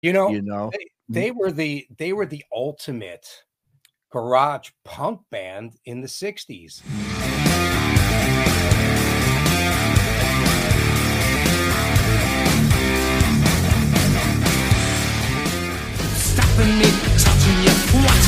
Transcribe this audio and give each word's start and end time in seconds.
You 0.00 0.12
know, 0.12 0.28
You 0.30 0.42
know, 0.42 0.70
they, 0.70 0.78
mm-hmm. 0.78 1.14
they 1.14 1.30
were 1.32 1.50
the 1.50 1.86
they 1.96 2.12
were 2.12 2.26
the 2.26 2.44
ultimate 2.52 3.26
garage 4.12 4.70
punk 4.84 5.22
band 5.30 5.76
in 5.84 6.00
the 6.02 6.06
60s. 6.06 6.82
Stopping 16.14 16.78
me, 16.78 16.90
touching 17.18 17.58
you, 17.64 17.74
watching 18.06 18.27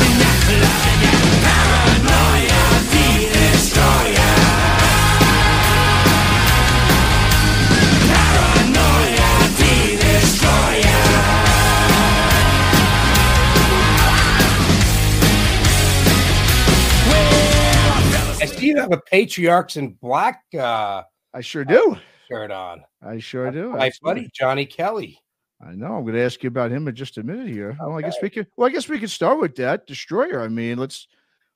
you 18.70 18.80
have 18.80 18.92
a 18.92 19.01
Patriarchs 19.01 19.77
in 19.77 19.95
Black 19.95 20.42
uh, 20.59 21.02
I 21.34 21.41
sure 21.41 21.65
do. 21.65 21.97
shirt 22.29 22.51
on. 22.51 22.83
I 23.02 23.19
sure 23.19 23.51
do. 23.51 23.70
My 23.70 23.87
Absolutely. 23.87 24.23
buddy 24.23 24.30
Johnny 24.34 24.66
Kelly. 24.66 25.19
I 25.65 25.73
know. 25.73 25.96
I'm 25.96 26.02
going 26.05 26.15
to 26.15 26.23
ask 26.23 26.43
you 26.43 26.48
about 26.48 26.70
him 26.70 26.88
in 26.88 26.95
just 26.95 27.19
a 27.19 27.23
minute 27.23 27.48
here. 27.48 27.77
Well, 27.79 27.98
I 27.98 28.02
guess 28.02 28.16
we 28.23 28.30
could. 28.30 28.46
Well, 28.56 28.69
I 28.69 28.73
guess 28.73 28.88
we 28.88 28.98
could 28.98 29.10
start 29.10 29.41
with 29.41 29.56
that 29.56 29.87
Destroyer. 29.87 30.41
I 30.41 30.48
mean, 30.48 30.79
let's 30.79 31.06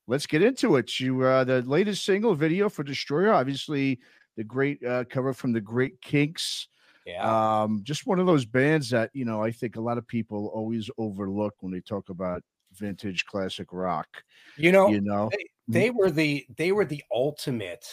let's 0.06 0.26
get 0.26 0.42
into 0.42 0.76
it. 0.76 1.00
You 1.00 1.22
uh, 1.22 1.44
the 1.44 1.62
latest 1.62 2.04
single 2.04 2.34
video 2.34 2.68
for 2.68 2.82
Destroyer, 2.82 3.32
obviously 3.32 4.00
the 4.36 4.44
great 4.44 4.84
uh, 4.84 5.04
cover 5.04 5.32
from 5.32 5.52
the 5.52 5.60
Great 5.60 6.00
Kinks. 6.02 6.68
Yeah. 7.06 7.62
Um, 7.62 7.80
just 7.82 8.06
one 8.06 8.18
of 8.18 8.26
those 8.26 8.44
bands 8.44 8.90
that 8.90 9.10
you 9.14 9.24
know 9.24 9.42
I 9.42 9.50
think 9.50 9.76
a 9.76 9.80
lot 9.80 9.98
of 9.98 10.06
people 10.06 10.50
always 10.54 10.90
overlook 10.98 11.54
when 11.60 11.72
they 11.72 11.80
talk 11.80 12.08
about 12.08 12.42
vintage 12.76 13.24
classic 13.26 13.68
rock. 13.72 14.22
you 14.56 14.72
know, 14.72 14.88
You 14.88 15.00
know, 15.00 15.30
they, 15.30 15.46
they 15.68 15.90
were 15.90 16.10
the 16.10 16.46
they 16.56 16.72
were 16.72 16.84
the 16.84 17.02
ultimate 17.12 17.86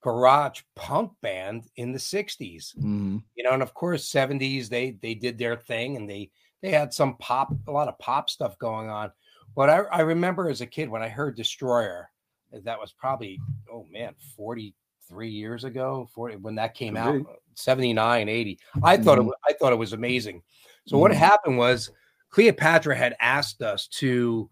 garage 0.00 0.62
punk 0.74 1.12
band 1.20 1.64
in 1.76 1.92
the 1.92 1.98
60s. 1.98 2.74
Mhm. 2.78 3.22
You 3.34 3.44
know, 3.44 3.50
and 3.50 3.62
of 3.62 3.74
course 3.74 4.08
70s 4.10 4.68
they 4.68 4.92
they 5.02 5.14
did 5.14 5.36
their 5.38 5.56
thing 5.56 5.96
and 5.96 6.08
they 6.08 6.30
they 6.62 6.70
had 6.70 6.94
some 6.94 7.16
pop 7.18 7.52
a 7.66 7.72
lot 7.72 7.88
of 7.88 7.98
pop 7.98 8.30
stuff 8.30 8.58
going 8.58 8.88
on. 8.88 9.10
But 9.54 9.70
I, 9.70 9.78
I 9.92 10.00
remember 10.00 10.48
as 10.48 10.60
a 10.60 10.66
kid 10.66 10.88
when 10.88 11.02
I 11.02 11.08
heard 11.08 11.36
Destroyer, 11.36 12.10
that 12.52 12.78
was 12.78 12.92
probably 12.92 13.40
oh 13.70 13.86
man, 13.90 14.14
43 14.36 15.28
years 15.28 15.64
ago, 15.64 16.08
40 16.14 16.36
when 16.36 16.54
that 16.54 16.74
came 16.74 16.96
out, 16.96 17.14
be. 17.14 17.24
79, 17.54 18.28
80. 18.28 18.58
I 18.82 18.96
thought 18.96 19.18
it 19.18 19.22
Mhm. 19.24 19.32
I 19.48 19.52
thought 19.54 19.72
it 19.72 19.76
was 19.78 19.92
amazing. 19.92 20.42
So 20.86 20.98
what 20.98 21.10
Mhm. 21.10 21.16
happened 21.16 21.58
was 21.58 21.90
Cleopatra 22.30 22.94
had 22.96 23.16
asked 23.20 23.62
us 23.62 23.86
to 23.88 24.48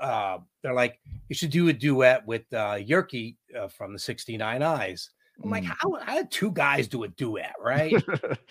uh 0.00 0.38
they're 0.62 0.74
like 0.74 1.00
you 1.28 1.34
should 1.34 1.50
do 1.50 1.68
a 1.68 1.72
duet 1.72 2.26
with 2.26 2.42
uh 2.52 2.76
Jyrki 2.76 3.36
uh, 3.58 3.68
from 3.68 3.92
the 3.92 3.98
69 3.98 4.62
eyes. 4.62 5.10
I'm 5.42 5.50
like, 5.50 5.64
Mm. 5.64 5.76
how, 5.78 5.98
how 6.02 6.14
did 6.16 6.30
two 6.30 6.50
guys 6.50 6.88
do 6.88 7.04
a 7.04 7.08
duet, 7.08 7.54
right? 7.60 7.94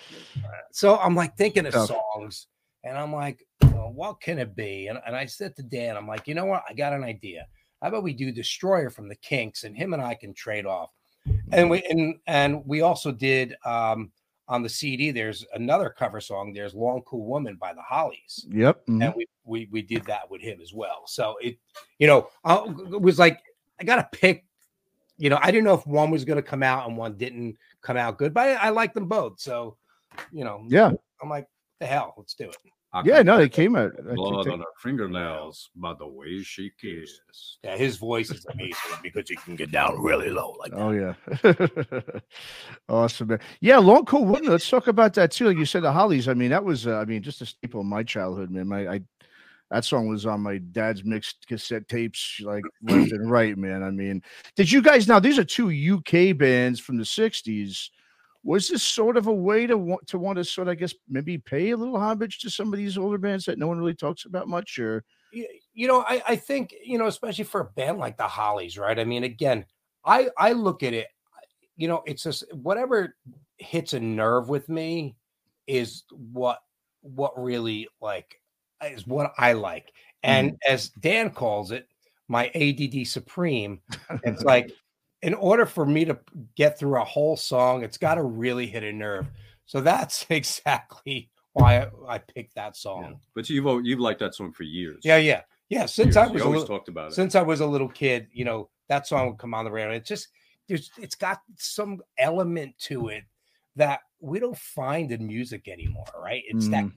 so 0.71 0.97
I'm 0.97 1.15
like 1.15 1.35
thinking 1.35 1.65
of 1.65 1.73
Tough. 1.73 1.89
songs, 2.13 2.47
and 2.83 2.95
I'm 2.97 3.11
like, 3.13 3.43
well, 3.63 3.91
what 3.93 4.21
can 4.21 4.37
it 4.37 4.55
be? 4.55 4.87
And, 4.87 4.99
and 5.05 5.15
I 5.15 5.25
said 5.25 5.55
to 5.55 5.63
Dan, 5.63 5.97
I'm 5.97 6.07
like, 6.07 6.27
you 6.27 6.35
know 6.35 6.45
what? 6.45 6.63
I 6.69 6.73
got 6.73 6.93
an 6.93 7.03
idea. 7.03 7.47
How 7.81 7.87
about 7.89 8.03
we 8.03 8.13
do 8.13 8.31
Destroyer 8.31 8.89
from 8.91 9.07
the 9.07 9.15
Kinks, 9.15 9.63
and 9.63 9.75
him 9.75 9.93
and 9.93 10.01
I 10.01 10.13
can 10.13 10.33
trade 10.33 10.65
off. 10.65 10.91
And 11.51 11.69
we 11.71 11.81
and 11.89 12.15
and 12.27 12.63
we 12.65 12.81
also 12.81 13.11
did 13.11 13.55
um 13.65 14.11
on 14.47 14.61
the 14.63 14.69
CD. 14.69 15.11
There's 15.11 15.45
another 15.53 15.89
cover 15.89 16.21
song. 16.21 16.53
There's 16.53 16.73
"Long 16.75 17.01
Cool 17.03 17.25
Woman" 17.25 17.55
by 17.55 17.73
the 17.73 17.81
Hollies, 17.81 18.45
Yep. 18.49 18.85
mhm. 18.87 19.05
and 19.05 19.13
we 19.15 19.27
we 19.43 19.67
we 19.71 19.81
did 19.81 20.03
that 20.05 20.29
with 20.29 20.41
him 20.41 20.59
as 20.61 20.73
well. 20.73 21.03
So 21.07 21.35
it, 21.41 21.57
you 21.99 22.07
know, 22.07 22.29
I, 22.43 22.55
it 22.93 23.01
was 23.01 23.17
like 23.19 23.41
I 23.79 23.83
got 23.83 23.95
to 23.97 24.17
pick. 24.17 24.45
You 25.17 25.29
know, 25.29 25.39
I 25.41 25.49
didn't 25.49 25.63
know 25.63 25.73
if 25.75 25.87
one 25.87 26.11
was 26.11 26.25
going 26.25 26.35
to 26.35 26.43
come 26.43 26.61
out 26.61 26.87
and 26.89 26.97
one 26.97 27.17
didn't 27.17 27.57
come 27.81 27.95
out 27.95 28.17
good, 28.17 28.33
but 28.33 28.49
I, 28.49 28.53
I 28.55 28.69
like 28.69 28.93
them 28.93 29.07
both. 29.07 29.39
So, 29.39 29.77
you 30.29 30.43
know, 30.43 30.65
Yeah. 30.67 30.91
I'm 31.23 31.29
like, 31.29 31.47
the 31.79 31.85
hell, 31.85 32.13
let's 32.17 32.33
do 32.33 32.49
it. 32.49 32.57
I 32.95 33.01
Yeah. 33.03 33.21
No, 33.23 33.37
they 33.37 33.49
came 33.49 33.75
out. 33.75 33.91
Blood 34.15 34.47
on 34.47 34.59
her 34.59 34.65
fingernails 34.81 35.69
by 35.75 35.93
the 35.99 36.07
way 36.07 36.41
she 36.43 36.71
kisses. 36.79 37.57
Yeah, 37.61 37.75
his 37.75 37.97
voice 37.97 38.31
is 38.31 38.45
amazing 38.45 38.99
because 39.03 39.27
he 39.27 39.35
can 39.35 39.57
get 39.57 39.69
down 39.69 40.01
really 40.01 40.29
low 40.29 40.55
like 40.57 40.71
that. 40.71 40.79
Oh 40.79 40.91
yeah, 40.91 42.19
awesome. 42.89 43.27
Man. 43.27 43.39
Yeah, 43.59 43.79
long 43.79 44.05
cool 44.05 44.25
woman. 44.25 44.49
Let's 44.49 44.69
talk 44.69 44.87
about 44.87 45.13
that 45.15 45.31
too. 45.31 45.47
Like 45.47 45.57
you 45.57 45.65
said, 45.65 45.83
the 45.83 45.91
Hollies. 45.91 46.29
I 46.29 46.33
mean, 46.35 46.51
that 46.51 46.63
was. 46.63 46.87
Uh, 46.87 46.95
I 46.95 47.03
mean, 47.03 47.21
just 47.21 47.41
a 47.41 47.45
staple 47.45 47.81
of 47.81 47.85
my 47.85 48.01
childhood, 48.01 48.49
man. 48.49 48.69
My, 48.69 48.87
I, 48.87 49.01
that 49.71 49.83
song 49.83 50.07
was 50.07 50.25
on 50.25 50.39
my 50.39 50.59
dad's 50.59 51.03
mixed 51.03 51.47
cassette 51.47 51.89
tapes, 51.89 52.39
like 52.41 52.63
left 52.81 53.11
and 53.11 53.29
right, 53.29 53.57
man. 53.57 53.83
I 53.83 53.91
mean, 53.91 54.23
did 54.55 54.71
you 54.71 54.81
guys 54.81 55.05
now? 55.05 55.19
These 55.19 55.37
are 55.37 55.43
two 55.43 55.69
UK 55.69 56.37
bands 56.37 56.79
from 56.79 56.95
the 56.95 57.03
'60s. 57.03 57.89
Was 58.45 58.69
this 58.69 58.83
sort 58.83 59.17
of 59.17 59.25
a 59.25 59.33
way 59.33 59.65
to 59.65 59.75
want 59.75 60.05
to 60.07 60.19
want 60.19 60.37
to 60.37 60.45
sort 60.45 60.67
of, 60.67 60.73
I 60.73 60.75
guess, 60.75 60.93
maybe 61.09 61.37
pay 61.37 61.71
a 61.71 61.77
little 61.77 61.97
homage 61.97 62.39
to 62.39 62.49
some 62.49 62.71
of 62.71 62.77
these 62.77 62.97
older 62.97 63.17
bands 63.17 63.45
that 63.45 63.57
no 63.57 63.67
one 63.67 63.79
really 63.79 63.95
talks 63.95 64.25
about 64.25 64.47
much, 64.47 64.77
or 64.77 65.03
you 65.31 65.87
know, 65.87 66.05
I, 66.07 66.21
I 66.27 66.35
think, 66.35 66.73
you 66.83 66.97
know, 66.97 67.07
especially 67.07 67.43
for 67.43 67.61
a 67.61 67.65
band 67.65 67.97
like 67.97 68.17
the 68.17 68.27
Hollies, 68.27 68.77
right? 68.77 68.97
I 68.97 69.03
mean, 69.03 69.23
again, 69.23 69.65
I 70.05 70.29
I 70.37 70.53
look 70.53 70.83
at 70.83 70.93
it, 70.93 71.07
you 71.75 71.87
know, 71.87 72.03
it's 72.05 72.23
just 72.23 72.43
whatever 72.53 73.15
hits 73.57 73.93
a 73.93 73.99
nerve 73.99 74.47
with 74.49 74.69
me 74.69 75.15
is 75.67 76.03
what 76.11 76.59
what 77.01 77.33
really 77.41 77.87
like 78.01 78.39
is 78.83 79.07
what 79.07 79.33
I 79.37 79.53
like. 79.53 79.91
And 80.23 80.51
mm-hmm. 80.51 80.73
as 80.73 80.89
Dan 80.89 81.29
calls 81.29 81.71
it, 81.71 81.87
my 82.27 82.49
ADD 82.55 83.07
supreme, 83.07 83.81
it's 84.23 84.43
like 84.43 84.71
in 85.25 85.33
order 85.33 85.65
for 85.65 85.87
me 85.87 86.05
to 86.05 86.19
get 86.55 86.77
through 86.77 87.01
a 87.01 87.03
whole 87.03 87.35
song, 87.35 87.83
it's 87.83 87.97
got 87.97 88.15
to 88.15 88.23
really 88.23 88.67
hit 88.67 88.83
a 88.83 88.93
nerve. 88.93 89.25
So 89.65 89.81
that's 89.81 90.23
exactly 90.29 91.31
why 91.53 91.79
I, 91.79 91.87
I 92.07 92.17
picked 92.19 92.53
that 92.55 92.67
Yeah. 92.67 92.71
song. 92.73 93.19
But 93.33 93.49
you've 93.49 93.85
you've 93.85 93.99
liked 93.99 94.19
that 94.19 94.35
song 94.35 94.51
for 94.51 94.63
years. 94.63 95.01
Yeah, 95.03 95.17
yeah, 95.17 95.41
yeah. 95.69 95.87
Since 95.87 96.15
I 96.15 96.27
was 96.27 96.41
you 96.41 96.45
always 96.45 96.61
little, 96.61 96.77
talked 96.77 96.89
about 96.89 97.11
it. 97.11 97.15
since 97.15 97.33
I 97.33 97.41
was 97.41 97.61
a 97.61 97.65
little 97.65 97.89
kid, 97.89 98.27
you 98.33 98.45
know, 98.45 98.69
that 98.87 99.07
song 99.07 99.29
would 99.29 99.39
come 99.39 99.55
on 99.55 99.65
the 99.65 99.71
radio. 99.71 99.95
It's 99.95 100.07
just 100.07 100.27
there's 100.67 100.91
it's 101.01 101.15
got 101.15 101.39
some 101.57 102.03
element 102.19 102.77
to 102.81 103.07
it 103.07 103.23
that 103.77 104.01
we 104.19 104.39
don't 104.39 104.57
find 104.57 105.11
in 105.11 105.25
music 105.25 105.67
anymore, 105.67 106.05
right? 106.21 106.43
It's 106.47 106.67
that 106.67 106.85
mm. 106.85 106.93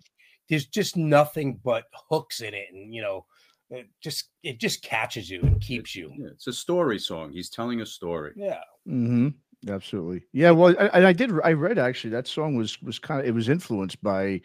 there's 0.50 0.66
just 0.66 0.98
nothing 0.98 1.60
but 1.64 1.84
hooks 2.10 2.42
in 2.42 2.52
it, 2.52 2.66
and 2.74 2.94
you 2.94 3.00
know, 3.00 3.24
it 3.70 3.86
just 4.02 4.30
it 4.42 4.58
just 4.58 4.82
catches 4.82 5.28
you 5.28 5.40
and 5.42 5.60
keeps 5.60 5.94
you. 5.94 6.10
yeah, 6.16 6.28
it's 6.32 6.46
a 6.46 6.52
story 6.52 6.98
song. 6.98 7.32
He's 7.32 7.50
telling 7.50 7.80
a 7.80 7.86
story. 7.86 8.32
Yeah, 8.36 8.60
hmm 8.86 9.28
Absolutely. 9.68 10.22
Yeah. 10.32 10.52
Well, 10.52 10.74
I- 10.78 10.86
and 10.88 11.04
I 11.06 11.12
did. 11.12 11.32
I 11.42 11.52
read 11.52 11.78
actually 11.78 12.10
that 12.10 12.28
song 12.28 12.54
was 12.54 12.80
was 12.80 12.98
kind 13.00 13.20
of 13.20 13.26
it 13.26 13.32
was 13.32 13.48
influenced 13.48 14.00
by 14.02 14.40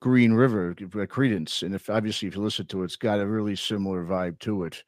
Green 0.00 0.32
River 0.32 0.74
by 0.74 1.06
Creedence, 1.06 1.62
and 1.64 1.74
if 1.74 1.90
obviously 1.90 2.28
if 2.28 2.36
you 2.36 2.42
listen 2.42 2.66
to 2.66 2.82
it, 2.82 2.84
it's 2.84 2.96
got 2.96 3.18
a 3.18 3.26
really 3.26 3.56
similar 3.56 4.04
vibe 4.04 4.38
to 4.40 4.62
it. 4.64 4.84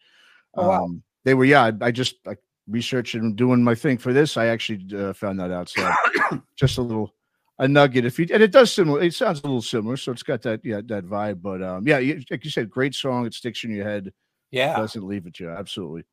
Oh, 0.55 0.69
wow. 0.69 0.85
Um, 0.85 1.03
they 1.25 1.35
were 1.35 1.45
yeah. 1.47 1.65
I, 1.65 1.73
I 1.87 1.91
just 1.91 2.15
like 2.25 2.39
researching 2.69 3.23
and 3.23 3.35
doing 3.37 3.65
my 3.65 3.75
thing 3.75 3.99
for 3.99 4.13
this. 4.13 4.37
I 4.37 4.47
actually 4.47 4.87
uh, 4.97 5.13
found 5.15 5.41
that 5.41 5.51
out. 5.51 5.69
So 5.69 5.91
just 6.57 6.79
a 6.79 6.83
little 6.83 7.13
a 7.59 7.67
nugget. 7.67 8.05
If 8.05 8.19
you 8.19 8.27
and 8.33 8.43
it 8.43 8.53
does 8.53 8.73
similar. 8.73 9.03
It 9.03 9.15
sounds 9.15 9.41
a 9.41 9.43
little 9.43 9.63
similar. 9.63 9.97
So 9.97 10.13
it's 10.13 10.23
got 10.23 10.43
that 10.43 10.61
yeah 10.65 10.81
that 10.87 11.07
vibe. 11.07 11.43
But 11.43 11.63
um, 11.63 11.87
yeah, 11.87 11.99
you- 11.99 12.23
like 12.31 12.45
you 12.45 12.51
said, 12.51 12.71
great 12.71 12.95
song. 12.95 13.27
It 13.27 13.35
sticks 13.35 13.65
in 13.65 13.71
your 13.71 13.85
head 13.85 14.13
yeah. 14.51 14.75
it 14.75 14.77
doesn't 14.77 15.07
leave 15.07 15.27
it 15.27 15.39
you 15.39 15.51
absolutely 15.51 16.05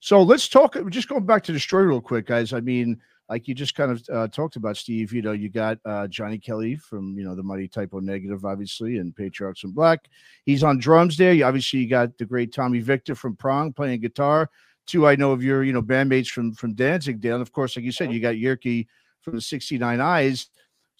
so 0.00 0.22
let's 0.22 0.48
talk 0.48 0.76
just 0.90 1.08
going 1.08 1.24
back 1.24 1.42
to 1.42 1.52
destroy 1.52 1.80
real 1.80 2.00
quick 2.00 2.26
guys 2.26 2.52
i 2.52 2.60
mean 2.60 3.00
like 3.28 3.46
you 3.46 3.54
just 3.54 3.76
kind 3.76 3.92
of 3.92 4.02
uh, 4.12 4.28
talked 4.28 4.56
about 4.56 4.76
steve 4.76 5.12
you 5.12 5.22
know 5.22 5.32
you 5.32 5.48
got 5.48 5.78
uh, 5.84 6.06
johnny 6.08 6.38
kelly 6.38 6.76
from 6.76 7.16
you 7.18 7.24
know 7.24 7.34
the 7.34 7.42
mighty 7.42 7.68
type 7.68 7.90
o 7.92 7.98
negative 7.98 8.44
obviously 8.44 8.98
and 8.98 9.14
patriarchs 9.14 9.64
in 9.64 9.70
black 9.70 10.08
he's 10.44 10.62
on 10.62 10.78
drums 10.78 11.16
there 11.16 11.32
you 11.32 11.44
obviously 11.44 11.80
you 11.80 11.88
got 11.88 12.16
the 12.18 12.24
great 12.24 12.52
tommy 12.52 12.80
victor 12.80 13.14
from 13.14 13.36
prong 13.36 13.72
playing 13.72 14.00
guitar 14.00 14.50
two 14.86 15.06
i 15.06 15.14
know 15.14 15.32
of 15.32 15.42
your 15.42 15.62
you 15.62 15.72
know 15.72 15.82
bandmates 15.82 16.28
from 16.28 16.52
from 16.52 16.74
danzig 16.74 17.24
and 17.24 17.42
of 17.42 17.52
course 17.52 17.76
like 17.76 17.84
you 17.84 17.92
said 17.92 18.12
you 18.12 18.20
got 18.20 18.34
jyrki 18.34 18.86
from 19.20 19.34
the 19.34 19.40
69 19.40 20.00
eyes 20.00 20.48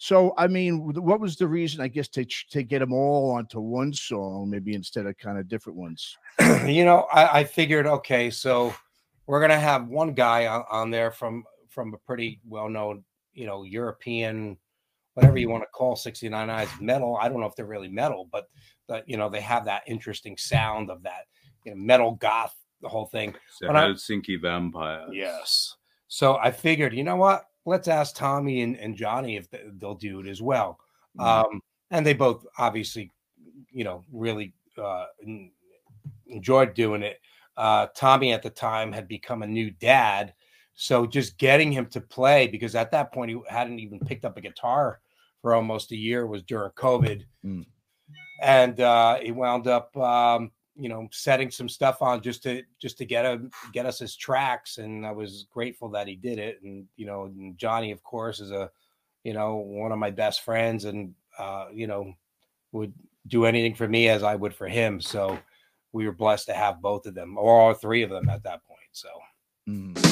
so 0.03 0.33
i 0.37 0.47
mean 0.47 0.79
what 1.03 1.19
was 1.19 1.35
the 1.35 1.47
reason 1.47 1.79
i 1.79 1.87
guess 1.87 2.07
to 2.07 2.25
to 2.49 2.63
get 2.63 2.79
them 2.79 2.91
all 2.91 3.31
onto 3.31 3.59
one 3.59 3.93
song 3.93 4.49
maybe 4.49 4.73
instead 4.73 5.05
of 5.05 5.15
kind 5.17 5.37
of 5.37 5.47
different 5.47 5.77
ones 5.77 6.17
you 6.65 6.85
know, 6.85 7.07
I, 7.11 7.39
I 7.39 7.43
figured, 7.43 7.85
okay, 7.87 8.29
so 8.29 8.73
we're 9.25 9.41
gonna 9.41 9.59
have 9.59 9.87
one 9.87 10.13
guy 10.13 10.47
on, 10.47 10.63
on 10.69 10.91
there 10.91 11.11
from 11.11 11.43
from 11.69 11.93
a 11.93 11.97
pretty 11.97 12.39
well 12.47 12.69
known, 12.69 13.03
you 13.33 13.45
know, 13.45 13.63
European, 13.63 14.57
whatever 15.13 15.37
you 15.37 15.49
want 15.49 15.63
to 15.63 15.67
call 15.67 15.95
69 15.95 16.49
Eyes 16.49 16.69
metal. 16.79 17.17
I 17.17 17.29
don't 17.29 17.39
know 17.39 17.45
if 17.47 17.55
they're 17.55 17.65
really 17.65 17.89
metal, 17.89 18.27
but 18.31 18.47
but 18.87 19.07
you 19.07 19.17
know, 19.17 19.29
they 19.29 19.41
have 19.41 19.65
that 19.65 19.83
interesting 19.87 20.37
sound 20.37 20.89
of 20.89 21.03
that 21.03 21.25
you 21.65 21.71
know, 21.71 21.77
metal 21.77 22.11
goth, 22.15 22.55
the 22.81 22.89
whole 22.89 23.05
thing. 23.05 23.35
The 23.59 23.67
When 23.67 23.75
I- 23.75 23.87
Helsinki 23.87 24.41
vampire. 24.41 25.07
Yes. 25.11 25.75
So 26.07 26.37
I 26.37 26.51
figured, 26.51 26.93
you 26.93 27.03
know 27.03 27.15
what? 27.15 27.45
Let's 27.65 27.87
ask 27.87 28.15
Tommy 28.15 28.61
and, 28.61 28.77
and 28.77 28.95
Johnny 28.95 29.35
if 29.37 29.47
they'll 29.79 29.95
do 29.95 30.19
it 30.19 30.27
as 30.27 30.41
well. 30.41 30.79
Mhm. 31.17 31.23
Um, 31.23 31.61
and 31.91 32.05
they 32.05 32.13
both 32.13 32.45
obviously 32.57 33.11
you 33.71 33.83
know, 33.83 34.03
really 34.11 34.53
uh, 34.77 35.05
enjoyed 36.27 36.73
doing 36.73 37.03
it. 37.03 37.19
Uh, 37.57 37.87
Tommy 37.95 38.33
at 38.33 38.41
the 38.41 38.49
time 38.49 38.91
had 38.91 39.07
become 39.07 39.43
a 39.43 39.47
new 39.47 39.71
dad, 39.71 40.33
so 40.73 41.05
just 41.05 41.37
getting 41.37 41.71
him 41.71 41.85
to 41.87 42.01
play 42.01 42.47
because 42.47 42.75
at 42.75 42.91
that 42.91 43.13
point 43.13 43.29
he 43.31 43.39
hadn't 43.47 43.79
even 43.79 43.99
picked 43.99 44.25
up 44.25 44.37
a 44.37 44.41
guitar 44.41 44.99
for 45.41 45.53
almost 45.53 45.91
a 45.91 45.95
year 45.95 46.27
was 46.27 46.43
during 46.43 46.71
COVID, 46.71 47.23
Mm. 47.45 47.65
and 48.41 48.79
uh, 48.79 49.19
he 49.19 49.31
wound 49.31 49.67
up, 49.67 49.95
um, 49.97 50.51
you 50.75 50.89
know, 50.89 51.07
setting 51.11 51.51
some 51.51 51.69
stuff 51.69 52.01
on 52.01 52.21
just 52.21 52.43
to 52.43 52.63
just 52.79 52.97
to 52.97 53.05
get 53.05 53.25
him 53.25 53.51
get 53.73 53.85
us 53.85 53.99
his 53.99 54.15
tracks, 54.15 54.77
and 54.77 55.05
I 55.05 55.11
was 55.11 55.45
grateful 55.51 55.89
that 55.89 56.07
he 56.07 56.15
did 56.15 56.39
it. 56.39 56.61
And 56.63 56.87
you 56.95 57.05
know, 57.05 57.25
and 57.25 57.57
Johnny, 57.57 57.91
of 57.91 58.03
course, 58.03 58.39
is 58.39 58.51
a 58.51 58.69
you 59.23 59.33
know 59.33 59.55
one 59.55 59.91
of 59.91 59.99
my 59.99 60.11
best 60.11 60.41
friends, 60.41 60.85
and 60.85 61.13
uh, 61.37 61.67
you 61.73 61.87
know 61.87 62.13
would 62.71 62.93
do 63.27 63.45
anything 63.45 63.75
for 63.75 63.87
me 63.87 64.07
as 64.07 64.23
I 64.23 64.35
would 64.35 64.55
for 64.55 64.67
him. 64.67 65.01
So 65.01 65.37
we 65.91 66.05
were 66.05 66.13
blessed 66.13 66.47
to 66.47 66.53
have 66.53 66.81
both 66.81 67.05
of 67.05 67.15
them, 67.15 67.37
or 67.37 67.59
all 67.59 67.73
three 67.73 68.03
of 68.03 68.09
them 68.09 68.29
at 68.29 68.43
that 68.43 68.65
point. 68.65 68.79
So. 68.91 69.09
Mm. 69.69 70.10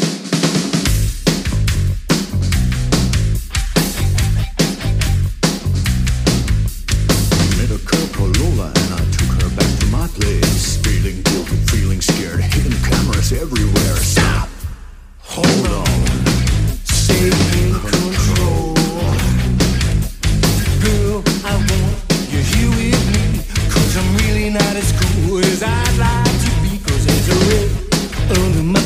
Place. 10.20 10.78
Feeling 10.78 11.22
guilty, 11.24 11.56
feeling 11.72 12.02
scared, 12.02 12.42
hidden 12.42 12.76
cameras 12.84 13.32
everywhere. 13.32 13.96
Stop! 13.98 14.50
Hold 15.20 15.68
on. 15.68 16.06
Stay 16.84 17.28
in 17.28 17.74
control. 17.80 18.76
Girl, 20.84 21.24
I 21.46 21.54
want 21.70 21.96
you 22.32 22.42
here 22.52 22.72
with 22.80 23.04
me. 23.14 23.26
Cause 23.74 23.94
I'm 24.00 24.10
really 24.24 24.50
not 24.50 24.76
as 24.76 24.92
cool 25.00 25.40
as 25.40 25.64
I'd 25.64 25.98
like 26.06 26.38
to 26.46 26.52
be. 26.64 26.72
Cause 26.86 27.06
there's 27.06 27.30
a 27.30 27.40
red 27.50 27.70
under 28.38 28.64
my 28.64 28.79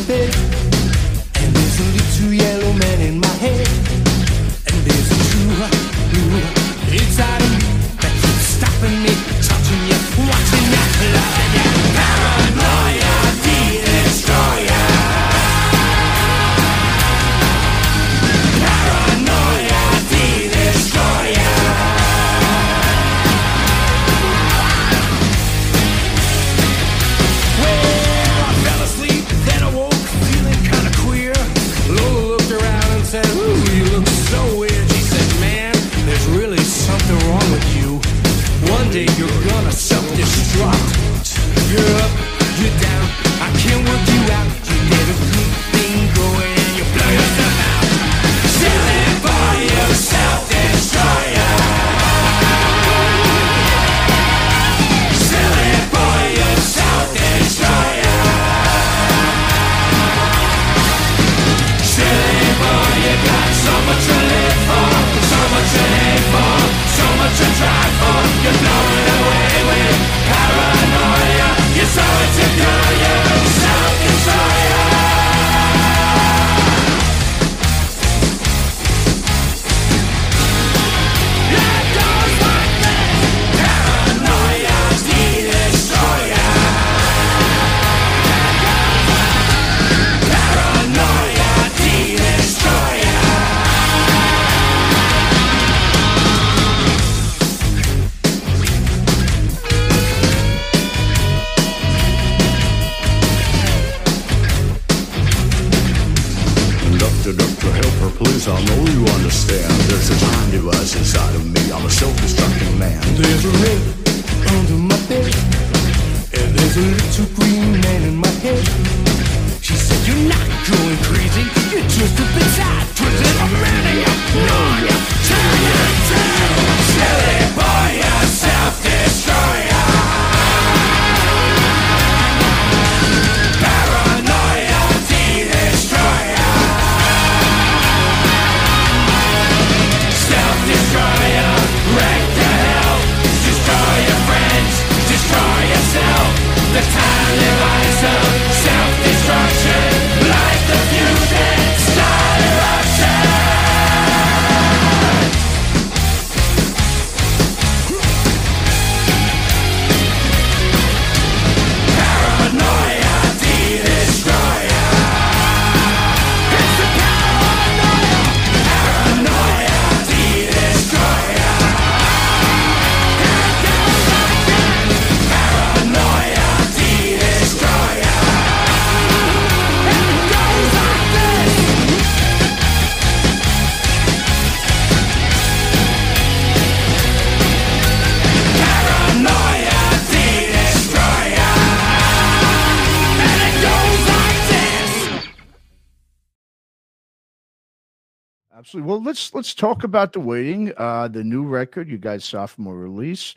Absolutely. 198.63 198.89
Well, 198.89 199.03
let's 199.03 199.34
let's 199.34 199.53
talk 199.53 199.84
about 199.84 200.13
the 200.13 200.22
waiting. 200.22 200.72
Uh, 200.77 201.10
the 201.10 201.22
new 201.22 201.43
record, 201.43 201.89
you 201.89 201.98
guys' 201.98 202.24
sophomore 202.24 202.77
release, 202.77 203.36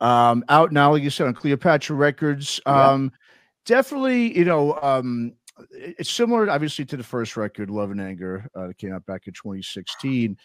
um, 0.00 0.44
out 0.48 0.72
now, 0.72 0.90
like 0.90 1.04
you 1.04 1.10
said, 1.10 1.28
on 1.28 1.32
Cleopatra 1.34 1.94
Records. 1.94 2.60
Yeah. 2.66 2.90
Um, 2.90 3.12
definitely, 3.66 4.36
you 4.36 4.44
know, 4.44 4.74
um, 4.82 5.34
it- 5.70 5.94
it's 6.00 6.10
similar, 6.10 6.50
obviously, 6.50 6.84
to 6.86 6.96
the 6.96 7.04
first 7.04 7.36
record, 7.36 7.70
Love 7.70 7.92
and 7.92 8.00
Anger, 8.00 8.48
uh, 8.56 8.66
that 8.66 8.78
came 8.78 8.92
out 8.92 9.06
back 9.06 9.28
in 9.28 9.32
2016. 9.32 10.36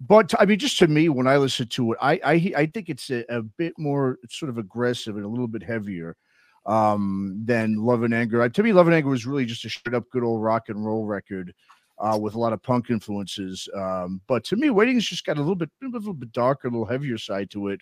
But 0.00 0.32
I 0.40 0.46
mean, 0.46 0.58
just 0.58 0.78
to 0.78 0.88
me, 0.88 1.10
when 1.10 1.26
I 1.26 1.36
listen 1.36 1.68
to 1.68 1.92
it, 1.92 1.98
I 2.00 2.12
I, 2.24 2.52
I 2.56 2.66
think 2.72 2.88
it's 2.88 3.10
a, 3.10 3.22
a 3.28 3.42
bit 3.42 3.74
more 3.78 4.16
sort 4.30 4.48
of 4.48 4.56
aggressive 4.56 5.16
and 5.16 5.26
a 5.26 5.28
little 5.28 5.46
bit 5.46 5.62
heavier 5.62 6.16
um, 6.64 7.38
than 7.44 7.76
Love 7.76 8.02
and 8.02 8.14
Anger. 8.14 8.48
To 8.48 8.62
me, 8.62 8.72
Love 8.72 8.86
and 8.86 8.96
Anger 8.96 9.10
was 9.10 9.26
really 9.26 9.44
just 9.44 9.66
a 9.66 9.68
straight 9.68 9.94
up 9.94 10.08
good 10.08 10.24
old 10.24 10.42
rock 10.42 10.70
and 10.70 10.86
roll 10.86 11.04
record 11.04 11.52
uh, 11.98 12.18
with 12.20 12.34
a 12.34 12.38
lot 12.38 12.52
of 12.52 12.62
punk 12.62 12.90
influences. 12.90 13.68
Um, 13.74 14.20
but 14.26 14.44
to 14.44 14.56
me, 14.56 14.70
Waiting's 14.70 15.08
just 15.08 15.24
got 15.24 15.36
a 15.36 15.40
little 15.40 15.54
bit, 15.54 15.70
a 15.82 15.88
little 15.88 16.14
bit 16.14 16.32
darker, 16.32 16.68
a 16.68 16.70
little 16.70 16.86
heavier 16.86 17.18
side 17.18 17.50
to 17.50 17.68
it. 17.68 17.80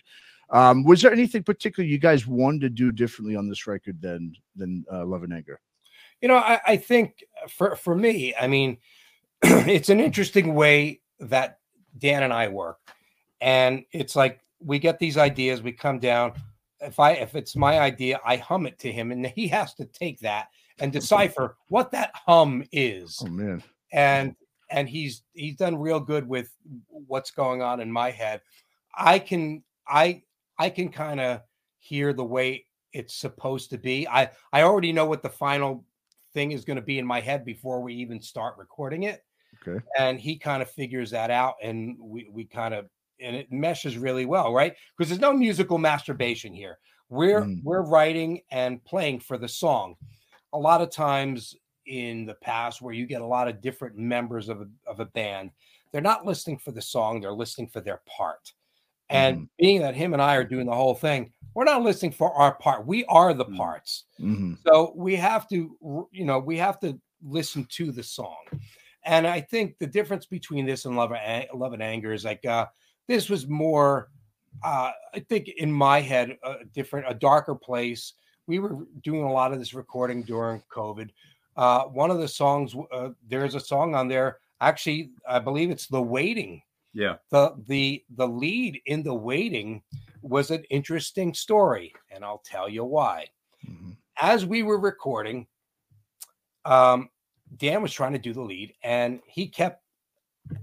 Um, 0.49 0.83
was 0.83 1.01
there 1.01 1.11
anything 1.11 1.43
particular 1.43 1.87
you 1.87 1.97
guys 1.97 2.27
wanted 2.27 2.61
to 2.61 2.69
do 2.69 2.91
differently 2.91 3.35
on 3.35 3.49
this 3.49 3.65
record 3.65 4.01
than 4.01 4.33
than 4.55 4.85
uh, 4.91 5.05
Love 5.05 5.23
and 5.23 5.33
Anger? 5.33 5.59
You 6.21 6.27
know, 6.27 6.37
I, 6.37 6.59
I 6.65 6.77
think 6.77 7.23
for 7.49 7.75
for 7.75 7.95
me, 7.95 8.33
I 8.39 8.47
mean, 8.47 8.77
it's 9.41 9.89
an 9.89 9.99
interesting 9.99 10.53
way 10.53 11.01
that 11.19 11.59
Dan 11.97 12.23
and 12.23 12.33
I 12.33 12.49
work, 12.49 12.79
and 13.41 13.83
it's 13.91 14.15
like 14.15 14.41
we 14.59 14.79
get 14.79 14.99
these 14.99 15.17
ideas, 15.17 15.61
we 15.61 15.71
come 15.71 15.99
down. 15.99 16.33
If 16.81 16.99
I 16.99 17.11
if 17.13 17.35
it's 17.35 17.55
my 17.55 17.79
idea, 17.79 18.19
I 18.25 18.37
hum 18.37 18.67
it 18.67 18.77
to 18.79 18.91
him, 18.91 19.11
and 19.11 19.25
he 19.25 19.47
has 19.47 19.73
to 19.75 19.85
take 19.85 20.19
that 20.19 20.49
and 20.79 20.91
decipher 20.93 21.57
what 21.69 21.91
that 21.91 22.11
hum 22.13 22.63
is. 22.71 23.21
Oh 23.25 23.29
man, 23.29 23.63
and 23.93 24.35
and 24.69 24.89
he's 24.89 25.23
he's 25.33 25.55
done 25.55 25.77
real 25.77 25.99
good 25.99 26.27
with 26.27 26.51
what's 26.87 27.31
going 27.31 27.61
on 27.61 27.79
in 27.79 27.91
my 27.91 28.11
head. 28.11 28.41
I 28.95 29.19
can 29.19 29.63
I 29.87 30.23
I 30.59 30.69
can 30.69 30.89
kind 30.89 31.19
of 31.19 31.41
hear 31.79 32.11
the 32.13 32.23
way 32.25 32.65
it's 32.91 33.15
supposed 33.15 33.69
to 33.69 33.77
be. 33.77 34.07
I 34.07 34.31
I 34.51 34.63
already 34.63 34.91
know 34.91 35.05
what 35.05 35.23
the 35.23 35.29
final 35.29 35.85
thing 36.33 36.51
is 36.51 36.65
going 36.65 36.77
to 36.77 36.81
be 36.81 36.97
in 36.97 37.05
my 37.05 37.21
head 37.21 37.45
before 37.45 37.81
we 37.81 37.93
even 37.93 38.19
start 38.19 38.57
recording 38.57 39.03
it. 39.03 39.23
Okay. 39.65 39.83
And 39.99 40.19
he 40.19 40.37
kind 40.37 40.61
of 40.63 40.69
figures 40.69 41.11
that 41.11 41.29
out 41.29 41.55
and 41.61 41.95
we 41.99 42.27
we 42.31 42.45
kind 42.45 42.73
of 42.73 42.89
and 43.19 43.35
it 43.35 43.51
meshes 43.51 43.97
really 43.97 44.25
well, 44.25 44.51
right? 44.51 44.75
Because 44.97 45.09
there's 45.09 45.21
no 45.21 45.33
musical 45.33 45.77
masturbation 45.77 46.53
here. 46.53 46.79
We're 47.09 47.41
Mm. 47.41 47.63
we're 47.63 47.83
writing 47.83 48.41
and 48.49 48.83
playing 48.83 49.19
for 49.19 49.37
the 49.37 49.47
song. 49.47 49.95
A 50.53 50.57
lot 50.57 50.81
of 50.81 50.89
times 50.89 51.55
in 51.85 52.25
the 52.25 52.35
past 52.35 52.81
where 52.81 52.93
you 52.93 53.05
get 53.05 53.21
a 53.21 53.25
lot 53.25 53.47
of 53.47 53.61
different 53.61 53.97
members 53.97 54.49
of 54.49 54.61
a, 54.61 54.67
of 54.87 54.99
a 54.99 55.05
band, 55.05 55.51
they're 55.91 56.01
not 56.01 56.25
listening 56.25 56.57
for 56.57 56.71
the 56.71 56.81
song, 56.81 57.21
they're 57.21 57.31
listening 57.31 57.67
for 57.69 57.81
their 57.81 58.01
part. 58.05 58.53
And 59.09 59.47
being 59.59 59.79
that 59.81 59.95
him 59.95 60.13
and 60.13 60.21
I 60.21 60.35
are 60.35 60.43
doing 60.43 60.65
the 60.65 60.73
whole 60.73 60.95
thing, 60.95 61.31
we're 61.53 61.65
not 61.65 61.83
listening 61.83 62.13
for 62.13 62.33
our 62.33 62.55
part. 62.55 62.87
We 62.87 63.05
are 63.05 63.33
the 63.35 63.45
Mm. 63.45 63.57
parts. 63.57 64.05
Mhm. 64.19 64.57
So 64.65 64.91
we 64.95 65.15
have 65.15 65.47
to, 65.49 66.07
you 66.11 66.25
know, 66.25 66.39
we 66.39 66.57
have 66.57 66.79
to 66.79 66.99
listen 67.21 67.65
to 67.65 67.91
the 67.91 68.01
song. 68.01 68.43
And 69.03 69.27
I 69.27 69.39
think 69.41 69.77
the 69.77 69.85
difference 69.85 70.25
between 70.25 70.65
this 70.65 70.85
and 70.85 70.95
Love 70.95 71.11
and, 71.11 71.45
Love 71.53 71.73
and 71.73 71.83
Anger 71.83 72.11
is 72.13 72.25
like 72.25 72.43
uh, 72.45 72.67
this 73.07 73.29
was 73.29 73.47
more, 73.47 74.09
uh, 74.63 74.91
I 75.13 75.19
think, 75.19 75.49
in 75.49 75.71
my 75.71 75.99
head, 76.01 76.37
a 76.43 76.65
different, 76.73 77.05
a 77.07 77.13
darker 77.13 77.53
place. 77.53 78.13
We 78.47 78.59
were 78.59 78.87
doing 79.01 79.23
a 79.23 79.31
lot 79.31 79.53
of 79.53 79.59
this 79.59 79.73
recording 79.73 80.23
during 80.23 80.63
COVID. 80.71 81.11
Uh, 81.55 81.83
one 81.85 82.09
of 82.11 82.17
the 82.19 82.27
songs, 82.27 82.75
uh, 82.91 83.09
there's 83.27 83.55
a 83.55 83.59
song 83.59 83.95
on 83.95 84.07
there. 84.07 84.37
Actually, 84.61 85.11
I 85.27 85.39
believe 85.39 85.69
it's 85.71 85.87
"The 85.87 86.01
Waiting." 86.01 86.61
Yeah. 86.95 87.15
the 87.31 87.55
the 87.67 88.03
the 88.17 88.27
lead 88.27 88.79
in 88.85 89.01
the 89.01 89.15
waiting 89.15 89.81
was 90.21 90.51
an 90.51 90.63
interesting 90.69 91.33
story 91.33 91.91
and 92.11 92.23
i'll 92.23 92.43
tell 92.45 92.69
you 92.69 92.83
why 92.85 93.25
Mhm. 93.67 93.97
as 94.21 94.45
we 94.45 94.61
were 94.61 94.77
recording 94.79 95.47
um 96.65 97.09
dan 97.57 97.81
was 97.81 97.91
trying 97.91 98.13
to 98.13 98.19
do 98.19 98.31
the 98.31 98.41
lead 98.41 98.75
and 98.83 99.21
he 99.25 99.47
kept 99.47 99.81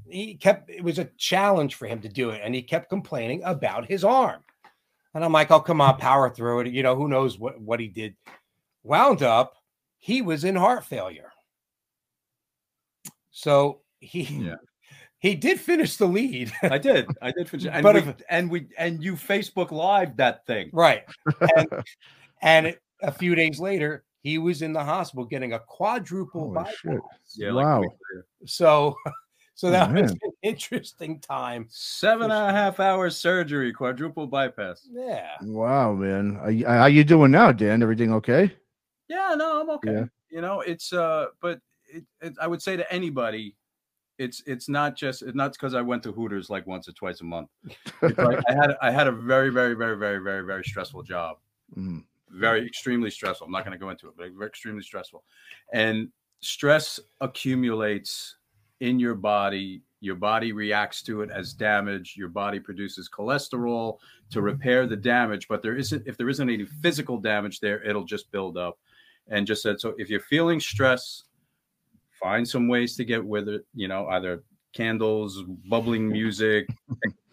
he 0.09 0.35
kept 0.35 0.71
it 0.71 0.85
was 0.85 1.01
a 1.01 1.07
challenge 1.17 1.75
for 1.75 1.87
him 1.89 2.01
to 2.01 2.09
do 2.09 2.31
it 2.31 2.41
and 2.45 2.55
he 2.55 2.63
kept 2.63 2.89
complaining 2.89 3.43
about 3.43 3.87
his 3.89 4.05
arm 4.05 4.41
and 5.15 5.25
i'm 5.25 5.33
like 5.33 5.51
oh 5.51 5.59
come 5.59 5.81
on 5.81 5.97
power 5.99 6.31
through 6.31 6.61
it 6.61 6.69
you 6.69 6.85
know 6.85 6.95
who 6.95 7.09
knows 7.09 7.41
what 7.41 7.61
what 7.61 7.81
he 7.81 7.89
did 7.89 8.15
wound 8.85 9.23
up 9.25 9.55
he 10.01 10.21
was 10.23 10.43
in 10.45 10.57
heart 10.57 10.85
failure 10.85 11.31
so 13.31 13.81
he 14.01 14.23
Yeah. 14.23 14.55
he 15.21 15.35
did 15.35 15.61
finish 15.61 15.97
the 15.97 16.07
lead 16.07 16.51
I 16.63 16.79
did. 16.79 17.07
I 17.23 17.31
did 17.33 17.49
finish. 17.49 17.67
And 17.73 17.83
But 17.83 17.95
we, 17.95 18.01
if- 18.01 18.23
and 18.29 18.51
we 18.51 18.67
and 18.79 19.03
you 19.05 19.15
Facebook 19.15 19.71
Live 19.71 20.17
that 20.17 20.47
thing. 20.47 20.71
Right. 20.73 21.05
And, 21.57 21.69
and 22.43 22.67
it- 22.69 22.81
a 23.03 23.13
few 23.13 23.35
days 23.35 23.59
later, 23.61 24.05
he 24.23 24.37
was 24.39 24.61
in 24.63 24.73
the 24.75 24.85
hospital 24.85 25.25
getting 25.25 25.55
a 25.55 25.59
quadruple 25.59 26.43
Holy 26.43 26.55
bypass. 26.55 26.75
shit. 26.75 27.01
Yeah. 27.37 27.53
Wow. 27.53 27.81
week 27.81 27.91
later. 28.13 28.27
So, 28.47 28.95
so 29.55 29.69
Oh, 29.69 29.71
that 29.71 29.93
was 29.93 30.11
an 30.13 30.19
interesting 30.43 31.19
time. 31.21 31.67
Seven 31.71 32.31
and 32.31 32.51
a 32.51 32.53
half 32.53 32.79
hours 32.81 33.17
surgery, 33.17 33.73
quadruple 33.73 34.27
bypass. 34.27 34.87
Yeah. 34.91 35.29
Wow, 35.43 35.93
man. 35.95 36.37
Are 36.67 36.79
How 36.79 36.87
you 36.87 37.05
doing 37.05 37.31
now, 37.31 37.53
Dan? 37.53 37.83
Everything 37.83 38.13
okay? 38.15 38.53
Yeah, 39.11 39.35
no, 39.37 39.61
I'm 39.61 39.71
okay. 39.71 39.93
Yeah. 39.93 40.05
You 40.31 40.41
know, 40.41 40.61
it's 40.61 40.93
uh, 40.93 41.27
but 41.43 41.61
it, 41.93 42.05
it, 42.21 42.35
I 42.41 42.47
would 42.47 42.63
say 42.63 42.77
to 42.77 42.91
anybody, 42.93 43.57
it's 44.19 44.41
it's 44.47 44.69
not 44.69 44.95
just 44.97 45.23
it's 45.23 45.35
not 45.35 45.53
because 45.53 45.75
I 45.75 45.83
went 45.83 46.05
to 46.05 46.13
Hooters 46.13 46.49
like 46.49 46.65
once 46.69 46.89
or 46.89 46.93
twice 46.93 47.21
a 47.21 47.25
month. 47.25 47.49
Like 48.03 48.39
I 48.49 48.53
had 48.53 48.77
I 48.81 48.91
had 48.93 49.09
a 49.09 49.13
very 49.13 49.51
very 49.51 49.75
very 49.75 49.97
very 49.99 50.23
very 50.23 50.45
very 50.47 50.63
stressful 50.63 51.03
job, 51.03 51.39
Mhm. 51.77 52.05
very 52.29 52.65
extremely 52.65 53.11
stressful. 53.11 53.47
I'm 53.47 53.53
not 53.53 53.65
going 53.65 53.77
to 53.77 53.85
go 53.85 53.91
into 53.91 54.07
it, 54.09 54.15
but 54.17 54.47
extremely 54.47 54.83
stressful, 54.83 55.25
and 55.73 56.09
stress 56.41 57.01
accumulates 57.21 58.37
in 58.79 59.01
your 59.01 59.17
body. 59.17 59.83
Your 60.03 60.15
body 60.15 60.53
reacts 60.53 61.03
to 61.03 61.23
it 61.23 61.31
as 61.31 61.53
damage. 61.53 62.15
Your 62.17 62.29
body 62.29 62.61
produces 62.61 63.11
cholesterol 63.11 63.99
to 64.31 64.41
repair 64.41 64.87
the 64.87 64.97
damage, 64.97 65.49
but 65.49 65.63
there 65.63 65.77
isn't 65.77 66.07
if 66.07 66.17
there 66.17 66.29
isn't 66.29 66.49
any 66.49 66.65
physical 66.65 67.19
damage 67.19 67.59
there, 67.59 67.83
it'll 67.83 68.05
just 68.05 68.31
build 68.31 68.57
up. 68.57 68.79
And 69.31 69.47
just 69.47 69.63
said 69.63 69.81
so 69.81 69.95
if 69.97 70.11
you're 70.11 70.21
feeling 70.21 70.59
stress, 70.61 71.25
find 72.21 72.47
some 72.47 72.69
ways 72.69 72.97
to 72.97 73.05
get 73.05 73.25
with 73.25 73.49
it. 73.49 73.65
You 73.75 73.89
know, 73.89 74.07
either 74.09 74.43
candles, 74.75 75.43
bubbling 75.69 76.09
music, 76.13 76.69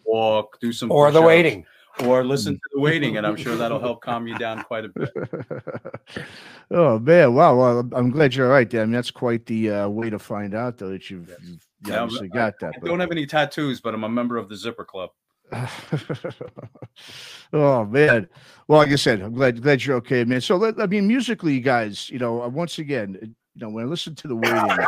walk, 0.04 0.58
do 0.60 0.72
some 0.72 0.90
Or 0.92 1.10
the 1.10 1.20
waiting. 1.20 1.66
or 2.04 2.24
listen 2.24 2.54
to 2.54 2.60
the 2.74 2.80
waiting, 2.80 3.16
and 3.16 3.26
I'm 3.26 3.34
sure 3.36 3.56
that'll 3.60 3.80
help 3.80 4.00
calm 4.02 4.28
you 4.28 4.38
down 4.38 4.62
quite 4.62 4.84
a 4.84 4.88
bit. 4.90 5.10
oh 6.70 6.98
man, 7.00 7.34
wow. 7.34 7.56
Well, 7.56 7.88
I'm- 7.92 8.10
glad 8.10 8.34
you're 8.34 8.46
all 8.46 8.52
right, 8.52 8.68
Dan. 8.68 8.82
I 8.82 8.84
mean, 8.86 8.92
that's 8.92 9.10
quite 9.10 9.44
the 9.46 9.70
uh, 9.70 9.88
way 9.88 10.08
to 10.10 10.18
find 10.18 10.54
out, 10.54 10.78
though, 10.78 10.90
that 10.90 11.10
you've, 11.10 11.28
Yes. 11.28 11.38
you've 11.42 11.66
Yeah, 11.86 12.00
obviously 12.02 12.28
got 12.28 12.58
that. 12.60 12.74
I 12.76 12.78
but- 12.80 12.86
don't 12.88 13.00
have 13.00 13.10
any 13.10 13.26
tattoos, 13.26 13.80
but 13.80 13.92
I'm 13.94 14.04
a 14.04 14.08
member 14.08 14.36
of 14.36 14.48
the 14.48 14.56
Zipper 14.56 14.84
Club. 14.84 15.10
oh 17.52 17.84
man. 17.84 18.28
Well, 18.66 18.78
like 18.78 18.90
I 18.90 18.96
said, 18.96 19.22
I'm 19.22 19.32
glad 19.32 19.62
glad 19.62 19.84
you're 19.84 19.96
okay, 19.96 20.24
man. 20.24 20.40
So 20.40 20.56
let, 20.56 20.80
I 20.80 20.86
mean, 20.86 21.06
musically, 21.06 21.54
you 21.54 21.60
guys, 21.60 22.10
you 22.10 22.18
know, 22.18 22.42
uh, 22.42 22.48
once 22.48 22.78
again, 22.78 23.18
uh, 23.22 23.26
you 23.26 23.34
know, 23.56 23.70
when 23.70 23.84
I 23.84 23.88
listen 23.88 24.14
to 24.14 24.28
the 24.28 24.36
waiting, 24.36 24.86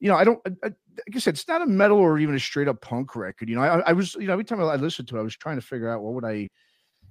you 0.00 0.08
know, 0.08 0.16
I 0.16 0.24
don't. 0.24 0.40
I, 0.62 0.72
like 1.06 1.16
I 1.16 1.18
said, 1.18 1.34
it's 1.34 1.48
not 1.48 1.62
a 1.62 1.66
metal 1.66 1.98
or 1.98 2.18
even 2.18 2.34
a 2.34 2.40
straight 2.40 2.68
up 2.68 2.80
punk 2.80 3.16
record. 3.16 3.48
You 3.48 3.56
know, 3.56 3.62
I, 3.62 3.80
I 3.80 3.92
was, 3.92 4.14
you 4.16 4.26
know, 4.26 4.34
every 4.34 4.44
time 4.44 4.60
I 4.60 4.76
listened 4.76 5.08
to 5.08 5.16
it, 5.16 5.20
I 5.20 5.22
was 5.22 5.36
trying 5.36 5.56
to 5.56 5.62
figure 5.62 5.90
out 5.90 6.02
what 6.02 6.14
would 6.14 6.24
I, 6.24 6.48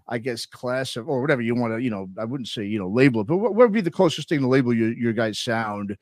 I 0.07 0.19
guess, 0.19 0.45
class 0.45 0.95
of 0.95 1.09
or 1.09 1.21
whatever 1.21 1.41
you 1.41 1.55
want 1.55 1.73
to, 1.73 1.81
you 1.81 1.89
know, 1.89 2.07
I 2.19 2.25
wouldn't 2.25 2.49
say, 2.49 2.65
you 2.65 2.77
know, 2.77 2.87
label 2.87 3.21
it, 3.21 3.27
but 3.27 3.37
what, 3.37 3.55
what 3.55 3.67
would 3.67 3.73
be 3.73 3.81
the 3.81 3.89
closest 3.89 4.29
thing 4.29 4.41
to 4.41 4.47
label 4.47 4.73
your 4.73 4.93
your 4.93 5.13
guys' 5.13 5.39
sound? 5.39 5.97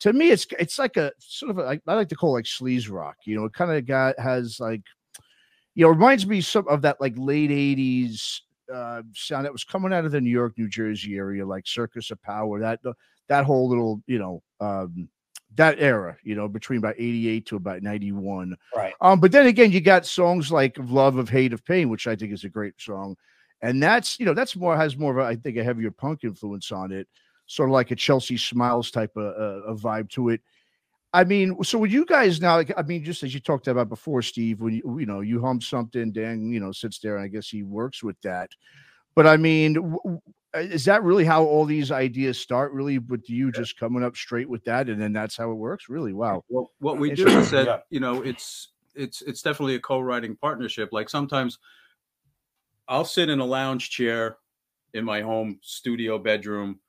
To 0.00 0.12
me, 0.12 0.30
it's 0.30 0.46
it's 0.58 0.78
like 0.78 0.96
a 0.96 1.12
sort 1.18 1.50
of 1.50 1.58
a, 1.58 1.62
I 1.62 1.80
I 1.86 1.94
like 1.94 2.08
to 2.10 2.16
call 2.16 2.30
it 2.30 2.40
like 2.40 2.44
sleaze 2.44 2.90
rock. 2.90 3.16
You 3.24 3.36
know, 3.36 3.46
it 3.46 3.54
kind 3.54 3.72
of 3.72 3.86
got 3.86 4.18
has 4.18 4.60
like, 4.60 4.82
you 5.74 5.84
know, 5.84 5.90
reminds 5.90 6.26
me 6.26 6.40
some 6.40 6.68
of 6.68 6.82
that 6.82 7.00
like 7.00 7.14
late 7.16 7.50
'80s 7.50 8.40
uh, 8.72 9.02
sound 9.14 9.44
that 9.44 9.52
was 9.52 9.64
coming 9.64 9.92
out 9.92 10.04
of 10.04 10.12
the 10.12 10.20
New 10.20 10.30
York, 10.30 10.54
New 10.56 10.68
Jersey 10.68 11.16
area, 11.16 11.46
like 11.46 11.66
Circus 11.66 12.10
of 12.10 12.22
Power. 12.22 12.60
That 12.60 12.80
that 13.28 13.44
whole 13.44 13.68
little, 13.68 14.02
you 14.06 14.18
know, 14.18 14.42
um, 14.60 15.08
that 15.54 15.78
era, 15.78 16.16
you 16.22 16.34
know, 16.34 16.48
between 16.48 16.78
about 16.78 16.94
88 16.98 17.46
to 17.46 17.56
about 17.56 17.82
91. 17.82 18.56
Right. 18.74 18.94
Um, 19.00 19.20
but 19.20 19.32
then 19.32 19.46
again, 19.46 19.70
you 19.72 19.80
got 19.80 20.06
songs 20.06 20.50
like 20.50 20.78
of 20.78 20.90
Love, 20.90 21.16
of 21.16 21.28
Hate, 21.28 21.52
of 21.52 21.64
Pain, 21.64 21.88
which 21.88 22.06
I 22.06 22.16
think 22.16 22.32
is 22.32 22.44
a 22.44 22.48
great 22.48 22.80
song. 22.80 23.16
And 23.60 23.82
that's, 23.82 24.18
you 24.18 24.26
know, 24.26 24.34
that's 24.34 24.56
more 24.56 24.76
has 24.76 24.96
more 24.96 25.12
of 25.12 25.18
a, 25.18 25.28
I 25.28 25.36
think, 25.36 25.56
a 25.56 25.64
heavier 25.64 25.90
punk 25.90 26.24
influence 26.24 26.72
on 26.72 26.90
it, 26.90 27.06
sort 27.46 27.68
of 27.68 27.72
like 27.74 27.90
a 27.90 27.96
Chelsea 27.96 28.36
Smiles 28.36 28.90
type 28.90 29.16
of 29.16 29.24
uh, 29.24 29.66
a 29.66 29.74
vibe 29.74 30.08
to 30.10 30.30
it. 30.30 30.40
I 31.14 31.24
mean, 31.24 31.62
so 31.62 31.78
when 31.78 31.90
you 31.90 32.06
guys 32.06 32.40
now, 32.40 32.56
like, 32.56 32.72
I 32.76 32.82
mean, 32.82 33.04
just 33.04 33.22
as 33.22 33.34
you 33.34 33.40
talked 33.40 33.68
about 33.68 33.88
before, 33.90 34.22
Steve, 34.22 34.60
when 34.60 34.74
you, 34.74 34.98
you 34.98 35.06
know, 35.06 35.20
you 35.20 35.42
hum 35.42 35.60
something, 35.60 36.10
Dan, 36.10 36.50
you 36.50 36.58
know, 36.58 36.72
sits 36.72 36.98
there 37.00 37.16
and 37.16 37.24
I 37.24 37.28
guess 37.28 37.48
he 37.48 37.62
works 37.62 38.02
with 38.02 38.18
that. 38.22 38.50
But 39.14 39.26
I 39.26 39.36
mean, 39.36 39.74
w- 39.74 39.98
w- 40.02 40.20
uh, 40.54 40.60
is 40.60 40.86
that 40.86 41.02
really 41.02 41.24
how 41.24 41.44
all 41.44 41.64
these 41.64 41.90
ideas 41.90 42.38
start? 42.38 42.72
Really, 42.72 42.98
with 42.98 43.28
you 43.28 43.52
just 43.52 43.78
coming 43.78 44.02
up 44.02 44.16
straight 44.16 44.48
with 44.48 44.64
that, 44.64 44.88
and 44.88 45.00
then 45.00 45.12
that's 45.12 45.36
how 45.36 45.50
it 45.50 45.54
works? 45.54 45.88
Really, 45.88 46.12
wow. 46.12 46.44
Well, 46.48 46.70
what 46.78 46.98
we 46.98 47.10
do 47.10 47.22
Interesting. 47.22 47.42
is 47.42 47.50
that 47.50 47.66
Yeah. 47.66 47.78
you 47.90 48.00
know 48.00 48.22
it's 48.22 48.72
it's 48.94 49.22
it's 49.22 49.42
definitely 49.42 49.74
a 49.74 49.80
co-writing 49.80 50.36
partnership. 50.36 50.90
Like 50.92 51.08
sometimes 51.08 51.58
I'll 52.88 53.04
sit 53.04 53.30
in 53.30 53.40
a 53.40 53.44
lounge 53.44 53.90
chair 53.90 54.36
in 54.94 55.04
my 55.04 55.22
home 55.22 55.58
studio 55.62 56.18
bedroom, 56.18 56.80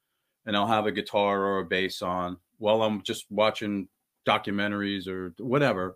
and 0.45 0.55
I'll 0.55 0.67
have 0.67 0.85
a 0.85 0.91
guitar 0.91 1.41
or 1.41 1.59
a 1.59 1.65
bass 1.65 2.01
on 2.01 2.37
while 2.57 2.81
I'm 2.83 3.01
just 3.01 3.25
watching 3.29 3.87
documentaries 4.25 5.07
or 5.07 5.33
whatever, 5.39 5.95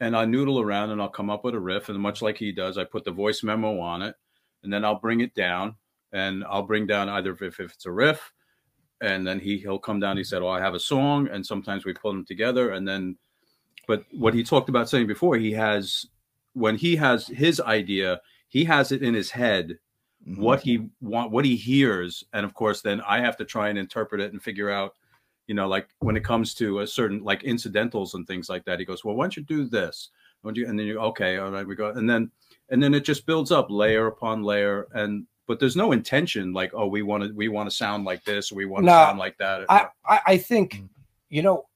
and 0.00 0.16
I 0.16 0.24
noodle 0.24 0.60
around 0.60 0.90
and 0.90 1.00
I'll 1.00 1.08
come 1.08 1.30
up 1.30 1.44
with 1.44 1.54
a 1.54 1.60
riff. 1.60 1.88
And 1.88 1.98
much 2.00 2.22
like 2.22 2.38
he 2.38 2.52
does, 2.52 2.78
I 2.78 2.84
put 2.84 3.04
the 3.04 3.10
voice 3.10 3.42
memo 3.42 3.80
on 3.80 4.02
it, 4.02 4.14
and 4.62 4.72
then 4.72 4.84
I'll 4.84 5.00
bring 5.00 5.20
it 5.20 5.34
down, 5.34 5.76
and 6.12 6.44
I'll 6.44 6.62
bring 6.62 6.86
down 6.86 7.08
either 7.08 7.32
if, 7.32 7.42
if 7.42 7.72
it's 7.72 7.86
a 7.86 7.92
riff 7.92 8.32
and 9.00 9.24
then 9.24 9.38
he 9.38 9.58
he'll 9.58 9.78
come 9.78 10.00
down. 10.00 10.16
He 10.16 10.24
said, 10.24 10.42
"Oh, 10.42 10.48
I 10.48 10.60
have 10.60 10.74
a 10.74 10.80
song," 10.80 11.28
and 11.28 11.46
sometimes 11.46 11.84
we 11.84 11.92
pull 11.92 12.12
them 12.12 12.24
together. 12.24 12.70
And 12.72 12.86
then, 12.86 13.16
but 13.86 14.04
what 14.12 14.34
he 14.34 14.42
talked 14.42 14.68
about 14.68 14.88
saying 14.88 15.06
before, 15.06 15.36
he 15.36 15.52
has 15.52 16.04
when 16.54 16.76
he 16.76 16.96
has 16.96 17.28
his 17.28 17.60
idea, 17.60 18.20
he 18.48 18.64
has 18.64 18.90
it 18.90 19.02
in 19.02 19.14
his 19.14 19.30
head 19.30 19.78
Mhm. 20.26 20.38
what 20.38 20.60
he 20.60 20.88
want 21.00 21.30
what 21.30 21.44
he 21.44 21.54
hears 21.54 22.24
and 22.32 22.44
of 22.44 22.52
course 22.52 22.82
then 22.82 23.00
i 23.02 23.20
have 23.20 23.36
to 23.36 23.44
try 23.44 23.68
and 23.68 23.78
interpret 23.78 24.20
it 24.20 24.32
and 24.32 24.42
figure 24.42 24.68
out 24.68 24.94
you 25.48 25.54
know 25.54 25.66
like 25.66 25.88
when 25.98 26.16
it 26.16 26.22
comes 26.22 26.54
to 26.54 26.80
a 26.80 26.86
certain 26.86 27.24
like 27.24 27.42
incidentals 27.42 28.14
and 28.14 28.26
things 28.26 28.48
like 28.48 28.64
that 28.66 28.78
he 28.78 28.84
goes 28.84 29.04
well 29.04 29.16
why 29.16 29.24
don't 29.24 29.36
you 29.36 29.42
do 29.42 29.64
this 29.64 30.10
why 30.42 30.48
don't 30.50 30.56
you 30.56 30.68
and 30.68 30.78
then 30.78 30.86
you 30.86 30.98
okay 31.00 31.38
all 31.38 31.50
right 31.50 31.66
we 31.66 31.74
go 31.74 31.90
and 31.90 32.08
then 32.08 32.30
and 32.68 32.80
then 32.82 32.94
it 32.94 33.00
just 33.04 33.26
builds 33.26 33.50
up 33.50 33.66
layer 33.70 34.06
upon 34.06 34.42
layer 34.42 34.86
and 34.92 35.26
but 35.46 35.58
there's 35.58 35.74
no 35.76 35.92
intention 35.92 36.52
like 36.52 36.70
oh 36.74 36.86
we 36.86 37.02
want 37.02 37.24
to 37.24 37.32
we 37.34 37.48
want 37.48 37.68
to 37.68 37.74
sound 37.74 38.04
like 38.04 38.22
this 38.24 38.52
or 38.52 38.54
we 38.54 38.66
want 38.66 38.82
to 38.84 38.86
No, 38.86 38.92
sound 38.92 39.18
like 39.18 39.36
that 39.38 39.64
I, 39.68 39.86
I, 40.06 40.20
I 40.26 40.36
think, 40.36 40.74
Mm. 40.74 40.88
you 41.30 41.42
know, 41.42 41.66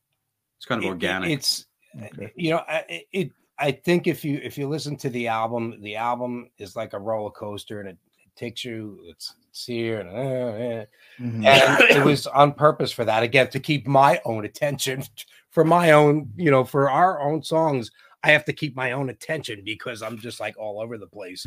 it's 0.59 0.67
kind 0.67 0.79
of 0.79 0.85
it- 0.85 0.89
it- 0.89 0.91
organic 0.91 1.31
it's 1.31 1.67
Okay. 2.05 2.33
you 2.37 2.51
know, 2.51 2.59
I- 2.69 2.85
it, 2.89 3.05
it. 3.13 3.31
I 3.59 3.71
think 3.71 4.07
if 4.07 4.25
you 4.25 4.41
if 4.43 4.57
you 4.59 4.67
listen 4.69 4.97
to 4.97 5.11
the 5.11 5.29
album, 5.29 5.77
the 5.83 5.95
album 5.97 6.51
is 6.59 6.75
like 6.75 6.95
a 6.95 6.99
roller 6.99 7.31
coaster, 7.31 7.81
and 7.81 7.89
it, 7.91 7.99
it 8.25 8.35
takes 8.35 8.65
you. 8.65 8.99
It's, 9.05 9.35
here, 9.53 10.01
and, 10.01 10.09
uh. 10.11 10.87
Mhm. 11.21 11.45
and 11.45 11.81
it 11.97 12.05
was 12.05 12.27
on 12.27 12.53
purpose 12.53 12.91
for 12.93 13.05
that 13.05 13.23
again 13.23 13.49
to 13.51 13.61
keep 13.61 13.87
my 13.87 14.21
own 14.25 14.45
attention 14.45 15.03
for 15.51 15.65
my 15.65 15.93
own, 15.93 16.31
you 16.37 16.51
know, 16.51 16.65
for 16.65 16.91
our 16.91 17.21
own 17.21 17.43
songs. 17.43 17.91
I 18.25 18.31
have 18.31 18.45
to 18.47 18.53
keep 18.53 18.77
my 18.77 18.93
own 18.93 19.11
attention 19.11 19.63
because 19.65 20.01
I'm 20.03 20.17
just 20.19 20.39
like 20.41 20.57
all 20.59 20.81
over 20.81 20.97
the 20.99 21.07
place. 21.09 21.47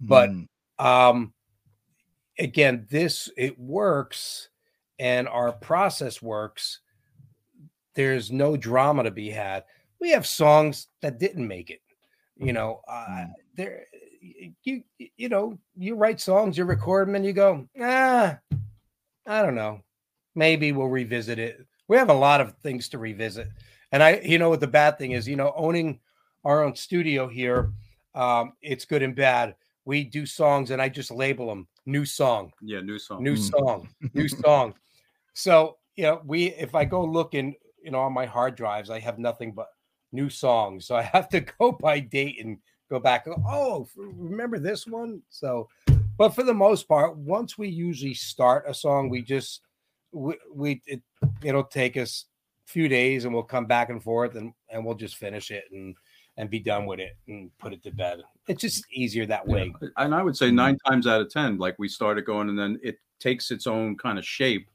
but- 0.00 0.30
Mhm. 0.30 0.48
um 0.78 1.32
again 2.38 2.86
this 2.90 3.30
it 3.38 3.58
works 3.58 4.50
and 4.98 5.26
our 5.26 5.52
process 5.52 6.20
works 6.20 6.80
there's 7.94 8.30
no 8.30 8.58
drama 8.58 9.02
to 9.02 9.10
be 9.10 9.30
had 9.30 9.64
we 10.02 10.10
have 10.10 10.26
songs 10.26 10.88
that 11.00 11.18
didn't 11.18 11.48
make 11.48 11.70
it 11.70 11.80
you 12.36 12.52
know 12.52 12.82
uh 12.88 13.06
Mm. 13.08 13.32
there 13.56 13.86
you 14.64 14.82
you 15.16 15.28
know 15.28 15.58
you 15.76 15.94
write 15.94 16.20
songs 16.20 16.56
you 16.58 16.64
record 16.64 17.08
them 17.08 17.14
and 17.14 17.24
you 17.24 17.32
go 17.32 17.66
ah 17.80 18.38
i 19.26 19.42
don't 19.42 19.54
know. 19.54 19.80
Maybe 20.34 20.70
we'll 20.72 20.88
revisit 20.88 21.38
it. 21.38 21.66
We 21.88 21.96
have 21.96 22.10
a 22.10 22.14
lot 22.14 22.42
of 22.42 22.54
things 22.58 22.88
to 22.90 22.98
revisit. 22.98 23.48
And 23.92 24.02
i 24.02 24.20
you 24.22 24.38
know 24.38 24.50
what 24.50 24.60
the 24.60 24.66
bad 24.66 24.98
thing 24.98 25.12
is? 25.12 25.26
You 25.28 25.36
know 25.36 25.52
owning 25.56 26.00
our 26.44 26.62
own 26.62 26.74
studio 26.76 27.26
here 27.28 27.70
um 28.14 28.52
it's 28.62 28.84
good 28.84 29.02
and 29.02 29.14
bad. 29.16 29.54
We 29.84 30.04
do 30.04 30.26
songs 30.26 30.70
and 30.70 30.82
I 30.82 30.88
just 30.88 31.10
label 31.10 31.46
them 31.48 31.68
new 31.86 32.04
song, 32.04 32.52
yeah 32.60 32.80
new 32.80 32.98
song. 32.98 33.22
New 33.22 33.34
Mm. 33.34 33.50
song, 33.50 33.88
new 34.14 34.28
song. 34.44 34.74
So, 35.34 35.78
you 35.96 36.04
know, 36.04 36.20
we 36.24 36.46
if 36.54 36.74
I 36.74 36.84
go 36.84 37.04
looking, 37.04 37.54
you 37.82 37.90
know, 37.90 38.00
on 38.00 38.12
my 38.12 38.26
hard 38.26 38.56
drives, 38.56 38.90
I 38.90 38.98
have 39.00 39.18
nothing 39.18 39.52
but 39.52 39.68
new 40.12 40.28
songs. 40.30 40.86
So 40.86 40.96
I 40.96 41.02
have 41.02 41.28
to 41.30 41.40
go 41.58 41.72
by 41.72 42.00
date 42.00 42.44
and 42.44 42.58
go 42.90 42.98
back. 42.98 43.26
and 43.26 43.36
go, 43.36 43.42
Oh, 43.46 43.88
remember 43.96 44.58
this 44.58 44.86
one? 44.86 45.22
So, 45.30 45.68
but 46.18 46.34
for 46.34 46.42
the 46.42 46.54
most 46.54 46.88
part, 46.88 47.16
once 47.16 47.58
we 47.58 47.68
usually 47.68 48.14
start 48.14 48.64
a 48.66 48.74
song, 48.74 49.08
we 49.08 49.22
just 49.22 49.62
we, 50.12 50.36
we 50.52 50.82
it, 50.86 51.02
it'll 51.42 51.64
take 51.64 51.96
us 51.96 52.26
a 52.66 52.70
few 52.70 52.88
days 52.88 53.24
and 53.24 53.34
we'll 53.34 53.42
come 53.42 53.66
back 53.66 53.90
and 53.90 54.02
forth 54.02 54.34
and 54.34 54.52
and 54.70 54.84
we'll 54.84 54.94
just 54.94 55.16
finish 55.16 55.50
it 55.50 55.64
and 55.72 55.94
and 56.38 56.50
be 56.50 56.60
done 56.60 56.86
with 56.86 57.00
it 57.00 57.16
and 57.28 57.50
put 57.58 57.72
it 57.72 57.82
to 57.82 57.90
bed. 57.90 58.22
It's 58.46 58.60
just 58.60 58.84
easier 58.92 59.26
that 59.26 59.46
way. 59.46 59.72
Yeah. 59.80 59.88
And 59.96 60.14
I 60.14 60.22
would 60.22 60.36
say 60.36 60.50
nine 60.50 60.78
times 60.86 61.06
out 61.06 61.20
of 61.20 61.30
ten, 61.30 61.58
like 61.58 61.76
we 61.78 61.88
started 61.88 62.24
going, 62.24 62.48
and 62.48 62.58
then 62.58 62.78
it 62.82 62.98
takes 63.20 63.50
its 63.50 63.66
own 63.66 63.96
kind 63.96 64.18
of 64.18 64.24
shape. 64.24 64.68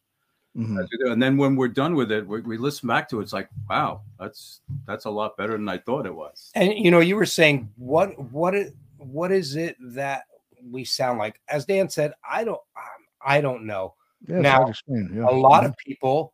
Mhm. 0.55 0.81
as 0.83 0.89
we 0.91 0.97
do. 1.05 1.11
And 1.11 1.21
then 1.23 1.37
when 1.37 1.55
we're 1.55 1.67
done 1.69 1.95
with 1.95 2.11
it, 2.11 2.27
we, 2.27 2.41
we 2.41 2.57
listen 2.57 2.87
back 2.87 3.07
to 3.09 3.19
it. 3.19 3.23
It's 3.23 3.33
like, 3.33 3.49
wow, 3.69 4.01
that's 4.19 4.61
that's 4.85 5.05
a 5.05 5.09
lot 5.09 5.37
better 5.37 5.53
than 5.53 5.69
I 5.69 5.77
thought 5.77 6.05
it 6.05 6.13
was. 6.13 6.51
And 6.55 6.73
you 6.73 6.91
know, 6.91 6.99
you 6.99 7.15
were 7.15 7.25
saying 7.25 7.71
what 7.77 8.17
what 8.31 8.53
what 8.97 9.31
is 9.31 9.55
it 9.55 9.77
that 9.93 10.23
we 10.69 10.83
sound 10.83 11.19
like? 11.19 11.39
As 11.47 11.65
Dan 11.65 11.89
said, 11.89 12.13
I 12.29 12.43
don't 12.43 12.59
um, 12.75 13.01
I 13.25 13.39
don't 13.41 13.65
know. 13.65 13.95
Yeah, 14.27 14.39
Now, 14.39 14.67
explain, 14.67 15.09
yeah. 15.15 15.27
A 15.27 15.31
lot 15.31 15.65
of 15.65 15.75
people 15.77 16.33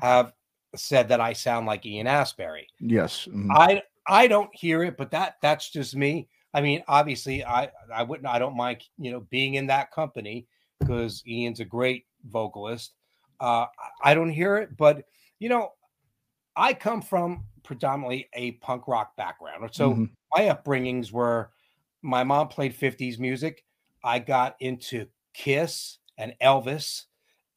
have 0.00 0.32
said 0.76 1.08
that 1.08 1.20
I 1.20 1.32
sound 1.32 1.66
like 1.66 1.84
Ian 1.86 2.06
Astbury. 2.06 2.66
yes. 2.80 3.26
mhm. 3.30 3.48
I 3.50 3.82
I 4.06 4.26
don't 4.28 4.54
hear 4.54 4.82
it, 4.84 4.96
but 4.98 5.10
that 5.12 5.36
that's 5.40 5.70
just 5.70 5.96
me. 5.96 6.28
I 6.52 6.60
mean, 6.60 6.84
obviously, 6.86 7.44
I 7.44 7.70
I 7.92 8.02
wouldn't 8.02 8.28
I 8.28 8.38
don't 8.38 8.56
mind 8.56 8.82
you 8.98 9.10
know 9.10 9.20
being 9.30 9.54
in 9.54 9.66
that 9.68 9.90
company 9.90 10.46
because 10.80 11.22
Ian's 11.26 11.60
a 11.60 11.64
great 11.64 12.04
vocalist. 12.28 12.92
Uh, 13.40 13.66
I 14.02 14.14
don't 14.14 14.30
hear 14.30 14.56
it, 14.56 14.76
but 14.76 15.06
you 15.38 15.48
know, 15.48 15.72
I 16.56 16.74
come 16.74 17.02
from 17.02 17.46
predominantly 17.64 18.28
a 18.34 18.52
punk 18.52 18.88
rock 18.88 19.16
background, 19.16 19.68
so 19.74 19.94
Mhm. 19.94 20.10
my 20.34 20.42
upbringings 20.44 21.12
were 21.12 21.52
my 22.02 22.24
mom 22.24 22.48
played 22.48 22.74
50s 22.74 23.18
music. 23.18 23.64
I 24.04 24.18
got 24.18 24.56
into 24.60 25.08
Kiss 25.34 25.98
and 26.18 26.34
Elvis 26.42 27.06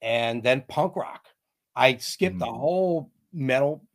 and 0.02 0.42
then 0.44 0.64
punk 0.70 0.96
rock. 0.96 1.28
I 1.76 1.98
skipped 1.98 2.40
the 2.40 2.46
Mm. 2.46 2.58
whole 2.58 3.12
metal 3.34 3.86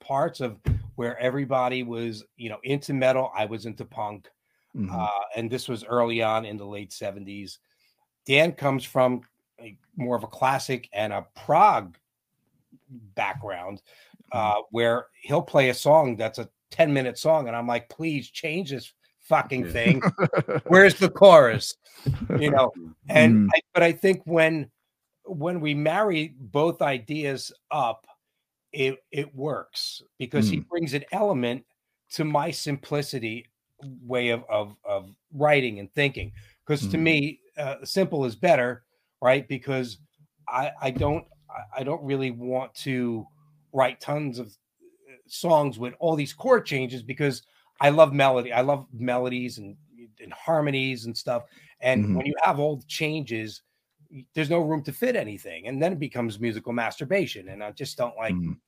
parts 0.00 0.40
of 0.40 0.60
where 0.96 1.18
everybody 1.18 1.82
was, 1.82 2.24
you 2.36 2.48
know, 2.50 2.60
into 2.64 2.94
metal. 2.94 3.30
I 3.34 3.46
was 3.46 3.66
into 3.66 3.84
punk. 3.84 4.28
Mhm. 4.74 4.90
Uh, 4.92 5.20
and 5.36 5.50
this 5.50 5.68
was 5.68 5.84
early 5.84 6.22
on 6.22 6.44
in 6.46 6.56
the 6.56 6.66
late 6.66 6.92
70s. 6.92 7.60
Dan 8.26 8.52
comes 8.52 8.84
from 8.84 9.22
a, 9.60 9.76
more 9.96 10.16
of 10.16 10.22
a 10.22 10.28
classic 10.28 10.88
and 10.92 11.12
a 11.12 11.26
prog 11.34 11.96
background 13.14 13.82
uh, 14.32 14.56
where 14.70 15.06
he'll 15.22 15.42
play 15.42 15.70
a 15.70 15.74
song 15.74 16.16
that's 16.16 16.38
a 16.38 16.48
10 16.70 16.92
minute 16.92 17.18
song. 17.18 17.48
And 17.48 17.56
I'm 17.56 17.66
like, 17.66 17.88
please 17.88 18.30
change 18.30 18.70
this 18.70 18.92
fucking 19.20 19.66
Yeah. 19.66 19.72
thing. 19.72 20.02
Where's 20.64 20.94
the 20.94 21.10
chorus? 21.10 21.76
You 22.36 22.50
know, 22.50 22.72
and 23.08 23.36
Mm. 23.36 23.48
I, 23.54 23.60
but 23.74 23.82
I 23.82 23.92
think 23.92 24.22
when 24.24 24.70
when 25.24 25.60
we 25.60 25.74
marry 25.74 26.34
both 26.38 26.80
ideas 26.82 27.52
up, 27.70 28.06
it 28.72 28.98
it 29.10 29.34
works 29.34 30.02
because 30.18 30.48
he 30.48 30.60
brings 30.60 30.94
an 30.94 31.04
element 31.12 31.64
to 32.12 32.24
my 32.24 32.50
simplicity 32.50 33.46
way 34.02 34.28
of 34.28 34.44
of, 34.48 34.76
of 34.84 35.10
writing 35.32 35.78
and 35.80 35.92
thinking. 35.92 36.32
Because 36.64 36.86
to 36.88 36.96
Mm. 36.96 37.02
me, 37.02 37.40
uh, 37.58 37.76
simple 37.84 38.24
is 38.24 38.36
better, 38.36 38.84
right? 39.20 39.46
Because 39.48 39.98
I 40.48 40.72
I 40.80 40.90
don't 40.90 41.26
I- 41.78 41.82
don't 41.84 42.02
really 42.04 42.30
want 42.30 42.74
to 42.76 43.26
write 43.72 44.00
tons 44.00 44.38
of 44.38 44.46
uh, 44.48 45.14
songs 45.26 45.78
with 45.78 45.94
all 45.98 46.14
these 46.16 46.32
chord 46.32 46.64
changes 46.66 47.02
because 47.02 47.42
I 47.80 47.90
love 47.90 48.12
melody. 48.12 48.52
I 48.52 48.60
love 48.60 48.86
melodies 48.92 49.58
and, 49.58 49.76
and 50.22 50.32
harmonies 50.32 51.06
and 51.06 51.16
stuff. 51.16 51.44
And 51.80 52.04
Mhm. 52.04 52.16
when 52.16 52.26
you 52.26 52.34
have 52.44 52.58
all 52.60 52.76
the 52.76 52.84
changes, 52.86 53.62
there's 54.34 54.50
no 54.50 54.60
room 54.60 54.82
to 54.84 54.92
fit 54.92 55.16
anything, 55.16 55.66
and 55.66 55.82
then 55.82 55.92
it 55.92 55.98
becomes 55.98 56.40
musical 56.40 56.72
masturbation. 56.72 57.48
And 57.48 57.62
I 57.64 57.70
just 57.72 57.96
don't 57.96 58.16
like 58.16 58.34
Mhm. 58.34 58.58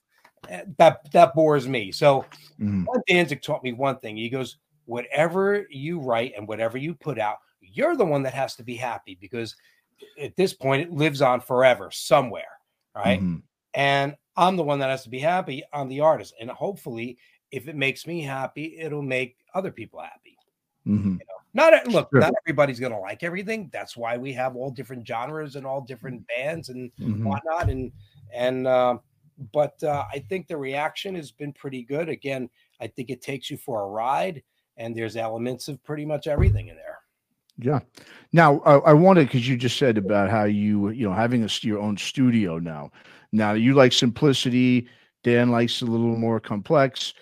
eh, 0.49 0.65
that. 0.79 1.11
That 1.13 1.35
bores 1.35 1.69
me. 1.69 1.93
So 1.93 2.25
Mhm. 2.61 2.87
Danzig 3.07 3.43
taught 3.43 3.63
me 3.63 3.73
one 3.73 3.99
thing. 4.01 4.17
He 4.17 4.29
goes, 4.29 4.59
"Whatever 4.87 5.67
you 5.71 6.01
write 6.01 6.35
and 6.37 6.49
whatever 6.49 6.79
you 6.79 6.95
put 6.95 7.19
out, 7.19 7.39
you're 7.61 7.97
the 7.97 8.05
one 8.05 8.23
that 8.25 8.35
has 8.35 8.57
to 8.57 8.63
be 8.65 8.77
happy 8.77 9.17
because 9.21 9.57
at 10.21 10.37
this 10.37 10.53
point 10.55 10.83
it 10.83 10.93
lives 10.93 11.23
on 11.23 11.41
forever 11.41 11.91
somewhere, 11.91 12.59
right?" 12.95 13.21
Mhm. 13.21 13.43
and 13.75 14.17
I'm 14.37 14.57
the 14.57 14.63
one 14.63 14.79
that 14.81 14.89
has 14.91 15.03
to 15.05 15.11
be 15.11 15.19
happy. 15.19 15.63
I'm 15.73 15.89
the 15.89 16.01
artist, 16.01 16.35
and 16.41 16.51
hopefully, 16.51 17.19
if 17.51 17.69
it 17.69 17.77
makes 17.77 18.07
me 18.07 18.23
happy, 18.23 18.79
it'll 18.79 19.03
make 19.03 19.37
other 19.55 19.71
people 19.71 20.01
happy. 20.01 20.37
Mhm. 20.87 21.21
Not 21.55 21.75
e- 21.75 21.91
look, 21.91 22.09
Sure. 22.11 22.21
not 22.21 22.33
everybody's 22.47 22.81
gonna 22.81 22.99
like 22.99 23.23
everything. 23.23 23.69
That's 23.73 23.95
why 23.97 24.17
we 24.17 24.33
have 24.33 24.57
all 24.57 24.71
different 24.71 25.07
genres 25.07 25.57
and 25.57 25.67
all 25.67 25.83
different 25.83 26.27
bands 26.29 26.71
and 26.71 26.91
Mhm. 26.97 27.25
whatnot. 27.25 27.69
And 27.69 27.93
and 28.33 28.67
uh, 28.67 28.99
but 29.53 29.83
uh, 29.85 30.05
I 30.11 30.19
think 30.21 30.47
the 30.47 30.57
reaction 30.57 31.15
has 31.15 31.31
been 31.31 31.53
pretty 31.53 31.83
good. 31.83 32.09
Again, 32.09 32.49
I 32.81 32.87
think 32.87 33.11
it 33.11 33.21
takes 33.23 33.51
you 33.51 33.57
for 33.59 33.83
a 33.83 33.87
ride, 33.89 34.43
and 34.79 34.97
there's 34.97 35.17
elements 35.17 35.69
of 35.69 35.83
pretty 35.85 36.07
much 36.07 36.27
everything 36.27 36.69
in 36.69 36.77
there. 36.77 36.92
Yeah. 37.63 37.81
Now, 38.33 38.61
uh, 38.61 38.81
I 38.85 38.93
wanted 38.93 39.27
because 39.27 39.49
you 39.49 39.57
just 39.57 39.79
said 39.79 39.99
about 39.99 40.31
how 40.31 40.45
you, 40.45 40.91
you 40.91 41.07
know, 41.07 41.15
having 41.15 41.45
a, 41.45 41.49
your 41.61 41.79
own 41.79 41.97
studio 41.97 42.59
now. 42.59 42.91
Now, 43.31 43.53
you 43.53 43.75
like 43.75 43.93
simplicity. 43.93 44.89
Dan 45.23 45.51
likes 45.51 45.83
a 45.83 45.87
little 45.87 46.17
more 46.17 46.41
complex. 46.41 47.15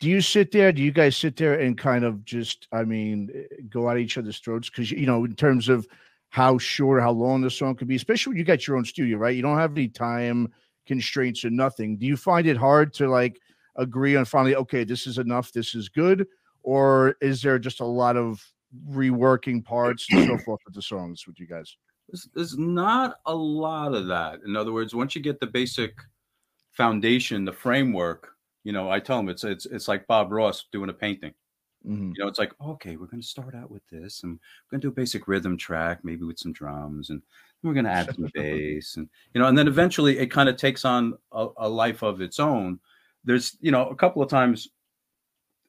Do 0.00 0.10
you 0.10 0.20
sit 0.20 0.50
there? 0.50 0.72
Do 0.72 0.82
you 0.82 0.90
guys 0.90 1.16
sit 1.16 1.36
there 1.36 1.60
and 1.60 1.78
kind 1.78 2.04
of 2.04 2.24
just, 2.24 2.66
I 2.72 2.84
mean, 2.84 3.30
eh, 3.32 3.62
go 3.70 3.88
at 3.88 3.98
each 3.98 4.18
other's 4.18 4.38
throats? 4.38 4.68
Because, 4.68 4.90
you 4.90 5.06
know, 5.06 5.24
in 5.24 5.34
terms 5.34 5.68
of 5.68 5.86
how 6.30 6.58
short, 6.58 7.00
how 7.00 7.12
long 7.12 7.42
the 7.42 7.50
song 7.50 7.76
could 7.76 7.86
be, 7.86 7.94
especially 7.94 8.32
when 8.32 8.38
you 8.38 8.44
got 8.44 8.66
your 8.66 8.76
own 8.76 8.84
studio, 8.84 9.18
right? 9.18 9.36
You 9.36 9.42
don't 9.42 9.56
have 9.56 9.72
any 9.72 9.88
time 9.88 10.52
constraints 10.84 11.44
or 11.44 11.50
nothing. 11.50 11.96
Do 11.96 12.06
you 12.06 12.16
find 12.16 12.46
it 12.46 12.56
hard 12.56 12.92
to 12.94 13.08
like 13.08 13.40
agree 13.76 14.16
on 14.16 14.24
finally, 14.24 14.56
okay, 14.56 14.82
this 14.82 15.06
is 15.06 15.18
enough, 15.18 15.52
this 15.52 15.74
is 15.74 15.88
good? 15.88 16.26
Or 16.64 17.14
is 17.20 17.40
there 17.40 17.58
just 17.58 17.80
a 17.80 17.86
lot 17.86 18.16
of 18.16 18.44
reworking 18.88 19.64
parts 19.64 20.06
and 20.10 20.26
so 20.26 20.38
forth 20.38 20.60
with 20.64 20.74
the 20.74 20.82
songs 20.82 21.26
with 21.26 21.38
you 21.38 21.46
guys? 21.46 21.76
There's, 22.08 22.28
there's 22.34 22.58
not 22.58 23.16
a 23.26 23.34
lot 23.34 23.94
of 23.94 24.06
that. 24.08 24.40
In 24.46 24.56
other 24.56 24.72
words, 24.72 24.94
once 24.94 25.14
you 25.14 25.22
get 25.22 25.40
the 25.40 25.46
basic 25.46 25.94
foundation, 26.72 27.44
the 27.44 27.52
framework, 27.52 28.30
you 28.62 28.72
know, 28.72 28.90
I 28.90 29.00
tell 29.00 29.18
them 29.18 29.28
it's 29.28 29.44
it's 29.44 29.66
it's 29.66 29.88
like 29.88 30.06
Bob 30.06 30.32
Ross 30.32 30.66
doing 30.72 30.90
a 30.90 30.94
painting. 30.94 31.34
Mhm. 31.86 32.12
You 32.16 32.22
know, 32.22 32.28
it's 32.28 32.38
like, 32.38 32.52
okay, 32.64 32.96
we're 32.96 33.06
going 33.06 33.20
to 33.20 33.26
start 33.26 33.54
out 33.54 33.70
with 33.70 33.82
this 33.90 34.22
and 34.22 34.32
we're 34.32 34.70
going 34.76 34.80
to 34.80 34.86
do 34.86 34.92
a 34.92 34.94
basic 34.94 35.28
rhythm 35.28 35.56
track, 35.56 36.00
maybe 36.02 36.24
with 36.24 36.38
some 36.38 36.52
drums, 36.52 37.10
and 37.10 37.20
we're 37.62 37.74
going 37.74 37.84
to 37.84 37.90
add 37.90 38.14
some 38.14 38.30
bass. 38.34 38.96
And, 38.96 39.08
you 39.34 39.40
know, 39.40 39.48
and 39.48 39.56
then 39.56 39.68
eventually 39.68 40.18
it 40.18 40.30
kind 40.30 40.48
of 40.48 40.56
takes 40.56 40.84
on 40.84 41.14
a, 41.32 41.48
a 41.58 41.68
life 41.68 42.02
of 42.02 42.20
its 42.22 42.40
own. 42.40 42.80
There's, 43.24 43.56
you 43.60 43.70
know, 43.70 43.88
a 43.88 43.96
couple 43.96 44.22
of 44.22 44.30
times 44.30 44.68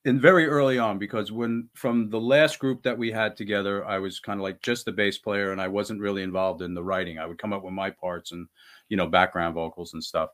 in 0.05 0.19
very 0.21 0.47
early 0.47 0.77
on, 0.79 0.99
because 0.99 1.31
when 1.31 1.69
from 1.73 2.09
the 2.09 2.19
last 2.21 2.59
group 2.59 2.83
that 2.83 2.97
we 2.97 3.11
had 3.11 3.35
together, 3.35 3.85
I 3.85 3.99
was 3.99 4.19
kind 4.19 4.39
of 4.39 4.43
like 4.43 4.61
just 4.61 4.85
the 4.85 4.91
bass 4.91 5.17
player 5.17 5.51
and 5.51 5.61
I 5.61 5.67
wasn't 5.67 6.01
really 6.01 6.23
involved 6.23 6.61
in 6.61 6.73
the 6.75 6.83
writing. 6.83 7.19
I 7.19 7.25
would 7.25 7.39
come 7.39 7.53
up 7.53 7.63
with 7.63 7.73
my 7.73 7.89
parts 7.89 8.31
and, 8.31 8.47
you 8.89 8.97
know, 8.97 9.07
background 9.07 9.55
vocals 9.55 9.93
and 9.93 10.03
stuff. 10.03 10.29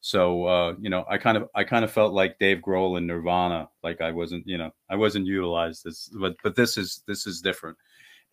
So 0.00 0.44
uh, 0.44 0.74
you 0.80 0.90
know, 0.90 1.04
I 1.08 1.16
kind 1.18 1.36
of 1.38 1.48
I 1.54 1.64
kind 1.64 1.84
of 1.84 1.90
felt 1.90 2.12
like 2.12 2.38
Dave 2.38 2.58
Grohl 2.58 2.98
in 2.98 3.06
Nirvana, 3.06 3.70
like 3.82 4.00
I 4.02 4.10
wasn't, 4.12 4.46
you 4.46 4.58
know, 4.58 4.70
I 4.90 4.96
wasn't 4.96 5.26
utilized 5.26 5.84
this, 5.84 6.08
but 6.20 6.36
but 6.42 6.54
this 6.56 6.76
is 6.76 7.02
this 7.06 7.26
is 7.26 7.40
different. 7.40 7.78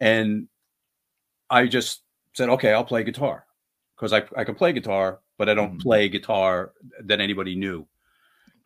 And 0.01 0.49
I 1.49 1.67
just 1.67 2.03
said, 2.33 2.49
okay, 2.49 2.73
I'll 2.73 2.85
play 2.85 3.03
guitar 3.03 3.45
because 3.95 4.13
I 4.13 4.23
I 4.35 4.43
can 4.43 4.55
play 4.55 4.73
guitar, 4.73 5.19
but 5.37 5.49
I 5.49 5.53
don't 5.53 5.77
Mhm. 5.77 5.81
play 5.81 6.09
guitar 6.09 6.73
that 7.03 7.21
anybody 7.21 7.55
knew. 7.55 7.87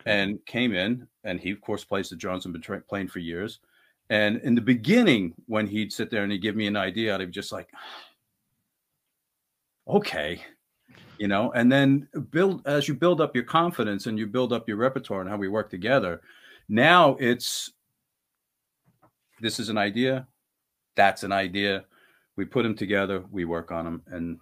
And 0.06 0.46
came 0.46 0.74
in, 0.74 1.08
and 1.26 1.40
he 1.40 1.52
of 1.52 1.60
course 1.62 1.84
plays 1.84 2.10
the 2.10 2.16
drums 2.16 2.46
and 2.46 2.54
been 2.54 2.62
tra- 2.62 2.82
playing 2.82 3.08
for 3.10 3.20
years. 3.20 3.60
And 4.10 4.38
in 4.42 4.56
the 4.56 4.62
beginning, 4.62 5.34
when 5.48 5.68
he'd 5.68 5.92
sit 5.92 6.10
there 6.12 6.24
and 6.24 6.32
he'd 6.32 6.42
give 6.42 6.56
me 6.56 6.68
an 6.68 6.78
idea, 6.78 7.14
I'd 7.16 7.26
be 7.26 7.32
just 7.32 7.52
like, 7.52 7.70
okay, 9.88 10.42
you 11.18 11.28
know? 11.28 11.52
And 11.54 11.72
then 11.72 12.08
build 12.32 12.66
as 12.68 12.88
you 12.88 12.94
build 12.94 13.22
up 13.22 13.36
your 13.36 13.44
confidence 13.46 14.08
and 14.08 14.18
you 14.18 14.28
build 14.28 14.54
up 14.54 14.68
your 14.68 14.78
repertoire 14.78 15.22
and 15.22 15.30
how 15.30 15.38
we 15.38 15.48
work 15.48 15.70
together 15.70 16.22
now 16.68 17.16
it's 17.20 17.72
this 19.40 19.60
is 19.60 19.70
an 19.70 19.78
idea 19.78 20.26
that's 20.96 21.22
an 21.24 21.32
idea. 21.32 21.86
We 22.38 22.46
put 22.46 22.64
them 22.64 22.76
together 22.76 23.24
we 23.32 23.46
work 23.46 23.72
on 23.72 23.86
them 23.86 24.02
and 24.08 24.40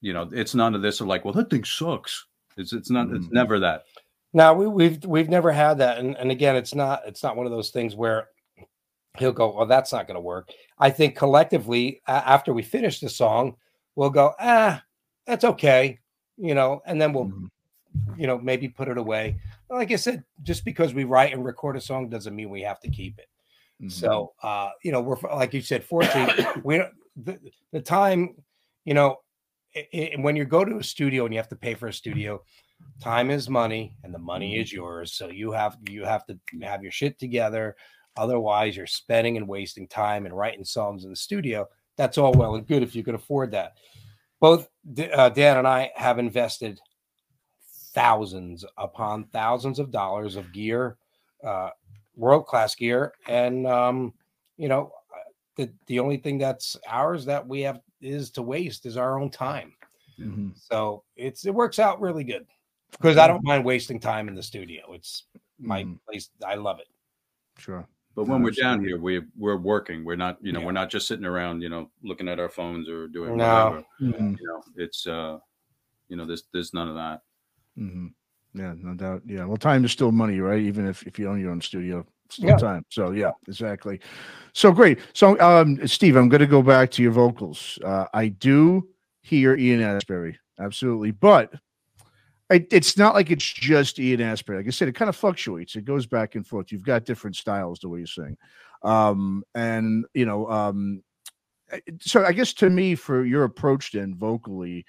you 0.00 0.12
know 0.12 0.28
it's 0.32 0.54
none 0.54 0.74
of 0.76 0.82
this 0.82 1.00
of 1.00 1.08
like 1.08 1.24
well 1.24 1.34
that 1.34 1.50
thing 1.50 1.64
sucks. 1.64 2.26
It's 2.56 2.72
it's 2.72 2.90
not 2.90 3.10
it's 3.10 3.26
Mhm. 3.26 3.32
never 3.32 3.58
that 3.60 3.84
Now 4.32 4.52
we, 4.54 4.66
we've 4.66 5.04
we've 5.04 5.28
never 5.28 5.50
had 5.52 5.78
that, 5.78 5.98
and 5.98 6.16
and 6.16 6.30
again, 6.30 6.56
it's 6.56 6.74
not 6.74 7.02
it's 7.06 7.22
not 7.22 7.36
one 7.36 7.46
of 7.46 7.52
those 7.52 7.70
things 7.70 7.94
where 7.96 8.28
he'll 9.18 9.32
go, 9.32 9.54
well, 9.56 9.66
that's 9.66 9.92
not 9.92 10.06
going 10.06 10.14
to 10.16 10.20
work. 10.20 10.50
I 10.78 10.90
think 10.90 11.16
collectively, 11.16 12.02
after 12.06 12.52
we 12.52 12.62
finish 12.62 13.00
the 13.00 13.08
song, 13.08 13.56
we'll 13.96 14.10
go, 14.10 14.32
ah, 14.38 14.82
that's 15.26 15.44
okay, 15.44 15.98
you 16.36 16.54
know, 16.54 16.80
and 16.86 17.00
then 17.00 17.12
we'll, 17.12 17.24
Mhm. 17.26 17.50
you 18.16 18.26
know, 18.28 18.38
maybe 18.38 18.68
put 18.68 18.86
it 18.86 18.96
away. 18.96 19.36
Like 19.70 19.90
I 19.90 19.96
said, 19.96 20.22
just 20.44 20.64
because 20.64 20.94
we 20.94 21.02
write 21.04 21.32
and 21.32 21.44
record 21.44 21.76
a 21.76 21.80
song 21.80 22.08
doesn't 22.08 22.36
mean 22.36 22.48
we 22.48 22.62
have 22.62 22.78
to 22.80 22.88
keep 22.90 23.18
it. 23.18 23.28
Mhm. 23.82 23.90
So, 23.90 24.34
uh, 24.42 24.70
you 24.84 24.92
know, 24.92 25.00
we're 25.00 25.16
like 25.34 25.52
you 25.52 25.62
said, 25.62 25.82
fortunately, 25.82 26.44
we 26.62 26.82
the, 27.16 27.40
the 27.72 27.80
time, 27.80 28.36
you 28.84 28.94
know, 28.94 29.16
i 29.74 29.88
i 29.92 30.20
when 30.20 30.36
you 30.36 30.44
go 30.44 30.64
to 30.64 30.76
a 30.76 30.84
studio 30.84 31.24
and 31.24 31.34
you 31.34 31.38
have 31.40 31.48
to 31.48 31.56
pay 31.56 31.74
for 31.74 31.88
a 31.88 31.92
studio, 31.92 32.40
time 33.00 33.30
is 33.30 33.48
money, 33.48 33.94
and 34.02 34.12
the 34.12 34.18
money 34.18 34.58
is 34.58 34.72
yours. 34.72 35.12
So 35.12 35.28
you 35.28 35.52
have 35.52 35.78
you 35.88 36.04
have 36.04 36.26
to 36.26 36.38
have 36.62 36.82
your 36.82 36.92
shit 36.92 37.18
together. 37.18 37.76
Otherwise, 38.16 38.76
you're 38.76 38.86
spending 38.86 39.36
and 39.36 39.46
wasting 39.46 39.86
time 39.86 40.26
and 40.26 40.36
writing 40.36 40.64
songs 40.64 41.04
in 41.04 41.10
the 41.10 41.16
studio. 41.16 41.68
That's 41.96 42.18
all 42.18 42.32
well 42.32 42.56
and 42.56 42.66
good 42.66 42.82
if 42.82 42.94
you 42.96 43.02
can 43.02 43.14
afford 43.14 43.52
that. 43.52 43.76
Both 44.40 44.68
uh, 45.14 45.28
Dan 45.30 45.58
and 45.58 45.68
I 45.68 45.90
have 45.94 46.18
invested 46.18 46.80
thousands 47.92 48.64
upon 48.76 49.24
thousands 49.24 49.78
of 49.78 49.90
dollars 49.90 50.36
of 50.36 50.52
gear, 50.52 50.96
uh, 51.44 51.70
world 52.16 52.46
class 52.46 52.74
gear, 52.74 53.12
and 53.28 53.66
um, 53.66 54.12
you 54.56 54.68
know, 54.68 54.92
the 55.56 55.70
the 55.86 56.00
only 56.00 56.16
thing 56.16 56.38
that's 56.38 56.76
ours 56.88 57.24
that 57.24 57.46
we 57.46 57.60
have 57.60 57.80
is 58.00 58.30
to 58.30 58.42
waste 58.42 58.86
is 58.86 58.96
our 58.96 59.18
own 59.20 59.30
time. 59.30 59.74
Mhm. 60.18 60.52
So 60.58 61.04
it's 61.16 61.46
it 61.46 61.54
works 61.54 61.78
out 61.78 62.00
really 62.00 62.24
good 62.24 62.46
because 62.92 63.16
I 63.16 63.26
don't 63.26 63.44
mind 63.44 63.64
wasting 63.64 64.00
time 64.00 64.28
in 64.28 64.34
the 64.34 64.42
studio. 64.42 64.92
It's 64.92 65.24
my 65.58 65.84
Mhm. 65.84 65.98
place. 66.08 66.30
I 66.46 66.54
love 66.54 66.78
it. 66.80 66.86
Sure. 67.58 67.86
but 68.14 68.24
when 68.26 68.42
we're 68.42 68.50
down 68.50 68.82
here 68.84 68.98
we 68.98 69.20
we're 69.36 69.56
working 69.56 70.04
we're 70.04 70.16
not 70.16 70.38
you 70.40 70.50
know 70.52 70.58
Yeah. 70.58 70.66
we're 70.66 70.72
not 70.72 70.90
just 70.90 71.06
sitting 71.06 71.24
around 71.24 71.60
you 71.60 71.68
know 71.68 71.88
looking 72.02 72.26
at 72.28 72.40
our 72.40 72.48
phones 72.48 72.88
or 72.88 73.06
doing 73.06 73.36
No. 73.36 73.44
whatever 73.70 73.84
Mhm. 74.00 74.38
you 74.40 74.46
know 74.46 74.62
it's 74.76 75.06
uh 75.06 75.38
you 76.08 76.16
know 76.16 76.24
there's 76.26 76.44
there's 76.52 76.74
none 76.74 76.88
of 76.88 76.94
that 76.96 77.22
Mm-hmm. 77.78 78.06
Yeah, 78.54 78.74
no 78.76 78.94
doubt. 78.94 79.22
Yeah. 79.24 79.44
Well, 79.44 79.56
time 79.56 79.84
is 79.84 79.92
still 79.92 80.10
money, 80.10 80.40
right? 80.40 80.60
Even 80.60 80.84
if, 80.86 81.06
if 81.06 81.16
you 81.16 81.28
own 81.28 81.38
your 81.40 81.52
own 81.52 81.60
studio, 81.60 82.04
still 82.28 82.48
Yeah. 82.48 82.56
time. 82.56 82.84
So 82.88 83.12
yeah, 83.12 83.30
exactly. 83.46 84.00
So 84.52 84.72
great. 84.72 84.98
So 85.12 85.38
um 85.40 85.86
Steve, 85.86 86.16
I'm 86.16 86.28
gonna 86.28 86.46
go 86.46 86.62
back 86.62 86.90
to 86.92 87.02
your 87.02 87.12
vocals. 87.12 87.78
Uh 87.84 88.06
I 88.14 88.28
do 88.28 88.88
hear 89.22 89.54
Ian 89.56 89.80
Astbury, 89.80 90.36
absolutely, 90.58 91.12
but 91.12 91.52
it, 91.52 91.60
it's 92.50 92.96
not 92.96 93.14
like 93.14 93.30
it's 93.30 93.44
just 93.44 93.98
Ian 93.98 94.20
Astbury. 94.20 94.56
Like 94.56 94.66
I 94.66 94.70
said, 94.70 94.88
it 94.88 94.94
kind 94.94 95.08
of 95.08 95.16
fluctuates. 95.16 95.76
It 95.76 95.84
goes 95.84 96.06
back 96.06 96.34
and 96.34 96.46
forth. 96.46 96.72
You've 96.72 96.84
got 96.84 97.04
different 97.04 97.36
styles 97.36 97.80
the 97.80 97.88
way 97.88 98.00
you 98.00 98.06
sing. 98.06 98.36
Um, 98.82 99.44
and 99.54 100.06
you 100.14 100.24
know, 100.24 100.48
um 100.50 101.02
so 102.00 102.24
I 102.24 102.32
guess 102.32 102.54
to 102.54 102.70
me, 102.70 102.94
for 102.94 103.26
your 103.26 103.44
approach 103.44 103.92
then 103.92 104.14
vocally, 104.14 104.86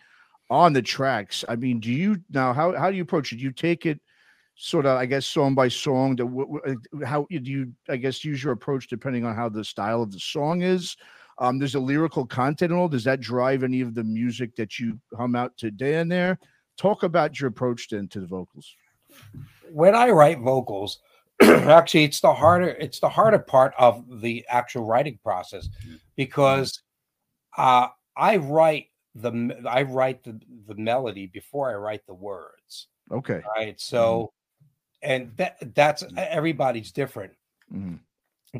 on 0.49 0.73
the 0.73 0.81
tracks 0.81 1.45
i 1.47 1.55
mean 1.55 1.79
do 1.79 1.91
you 1.91 2.17
now 2.31 2.53
how, 2.53 2.75
how 2.75 2.89
do 2.89 2.97
you 2.97 3.03
approach 3.03 3.31
it 3.31 3.37
do 3.37 3.43
you 3.43 3.51
take 3.51 3.85
it 3.85 3.99
sort 4.55 4.85
of 4.85 4.97
i 4.97 5.05
guess 5.05 5.25
song 5.25 5.53
by 5.53 5.67
song 5.67 6.17
to 6.17 6.77
how 7.05 7.25
do 7.29 7.51
you 7.51 7.71
i 7.87 7.95
guess 7.95 8.25
use 8.25 8.43
your 8.43 8.53
approach 8.53 8.87
depending 8.87 9.25
on 9.25 9.35
how 9.35 9.47
the 9.47 9.63
style 9.63 10.01
of 10.01 10.11
the 10.11 10.19
song 10.19 10.61
is 10.61 10.97
um 11.37 11.59
there's 11.59 11.75
a 11.75 11.79
lyrical 11.79 12.25
content 12.25 12.71
and 12.71 12.79
all 12.79 12.89
does 12.89 13.03
that 13.03 13.21
drive 13.21 13.63
any 13.63 13.81
of 13.81 13.93
the 13.93 14.03
music 14.03 14.55
that 14.55 14.79
you 14.79 14.99
hum 15.15 15.35
out 15.35 15.55
today 15.55 15.99
in 15.99 16.07
there 16.07 16.39
talk 16.79 17.03
about 17.03 17.39
your 17.39 17.49
approach 17.49 17.89
then 17.89 18.07
to 18.07 18.19
the 18.21 18.25
vocals 18.25 18.75
When 19.71 19.93
I 19.93 20.09
write 20.09 20.39
vocals, 20.39 20.99
actually, 21.41 22.05
it's 22.05 22.21
the 22.21 22.33
harder 22.33 22.69
it's 22.69 22.99
the 22.99 23.09
harder 23.09 23.39
part 23.39 23.73
of 23.77 24.21
the 24.21 24.45
actual 24.49 24.85
writing 24.85 25.19
process 25.23 25.69
because 26.15 26.81
uh, 27.57 27.87
I 28.17 28.37
write 28.37 28.87
the 29.15 29.61
I 29.69 29.83
write 29.83 30.23
the 30.23 30.39
the 30.67 30.75
melody 30.75 31.27
before 31.27 31.69
I 31.69 31.75
write 31.75 32.05
the 32.07 32.13
words. 32.15 32.87
okay 33.11 33.41
Right. 33.55 33.79
So, 33.79 34.33
and 35.01 35.31
that 35.37 35.57
that's 35.75 36.03
everybody's 36.17 36.91
different. 36.91 37.33
Mhm. 37.71 37.99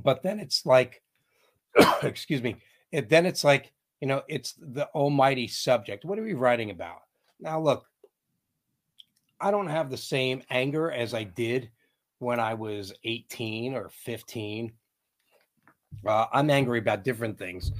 but 0.03 0.21
then 0.21 0.39
it's 0.39 0.65
like 0.65 1.01
excuse 2.03 2.43
me 2.43 2.57
it, 2.91 3.09
then 3.09 3.25
it's 3.25 3.43
like 3.43 3.73
you 4.01 4.07
know 4.07 4.21
it's 4.27 4.53
the 4.59 4.85
almighty 4.93 5.47
subject 5.47 6.05
what 6.05 6.19
are 6.19 6.23
we 6.23 6.33
writing 6.33 6.69
about 6.69 7.01
now 7.39 7.59
look 7.59 7.88
i 9.41 9.51
don't 9.51 9.67
have 9.67 9.89
the 9.89 9.97
same 9.97 10.41
anger 10.49 10.91
as 10.91 11.13
i 11.13 11.23
did 11.23 11.69
when 12.19 12.39
i 12.39 12.53
was 12.53 12.93
18 13.03 13.73
or 13.73 13.89
15 13.89 14.71
uh, 16.05 16.25
i'm 16.33 16.49
angry 16.49 16.79
about 16.79 17.03
different 17.03 17.37
things 17.37 17.71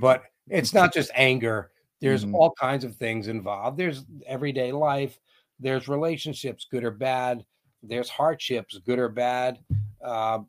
but 0.00 0.24
it's 0.48 0.74
not 0.74 0.92
just 0.92 1.10
anger. 1.14 1.70
There's 2.00 2.24
Mhm. 2.26 2.34
all 2.34 2.50
kinds 2.50 2.84
of 2.84 2.96
things 2.96 3.28
involved. 3.28 3.78
There's 3.78 4.04
everyday 4.26 4.72
life. 4.72 5.18
There's 5.58 5.88
relationships 5.88 6.66
good 6.70 6.84
or 6.84 6.90
bad. 6.90 7.46
There's 7.82 8.10
hardships 8.10 8.76
good 8.78 8.98
or 8.98 9.08
bad. 9.08 9.60
Uh, 10.02 10.40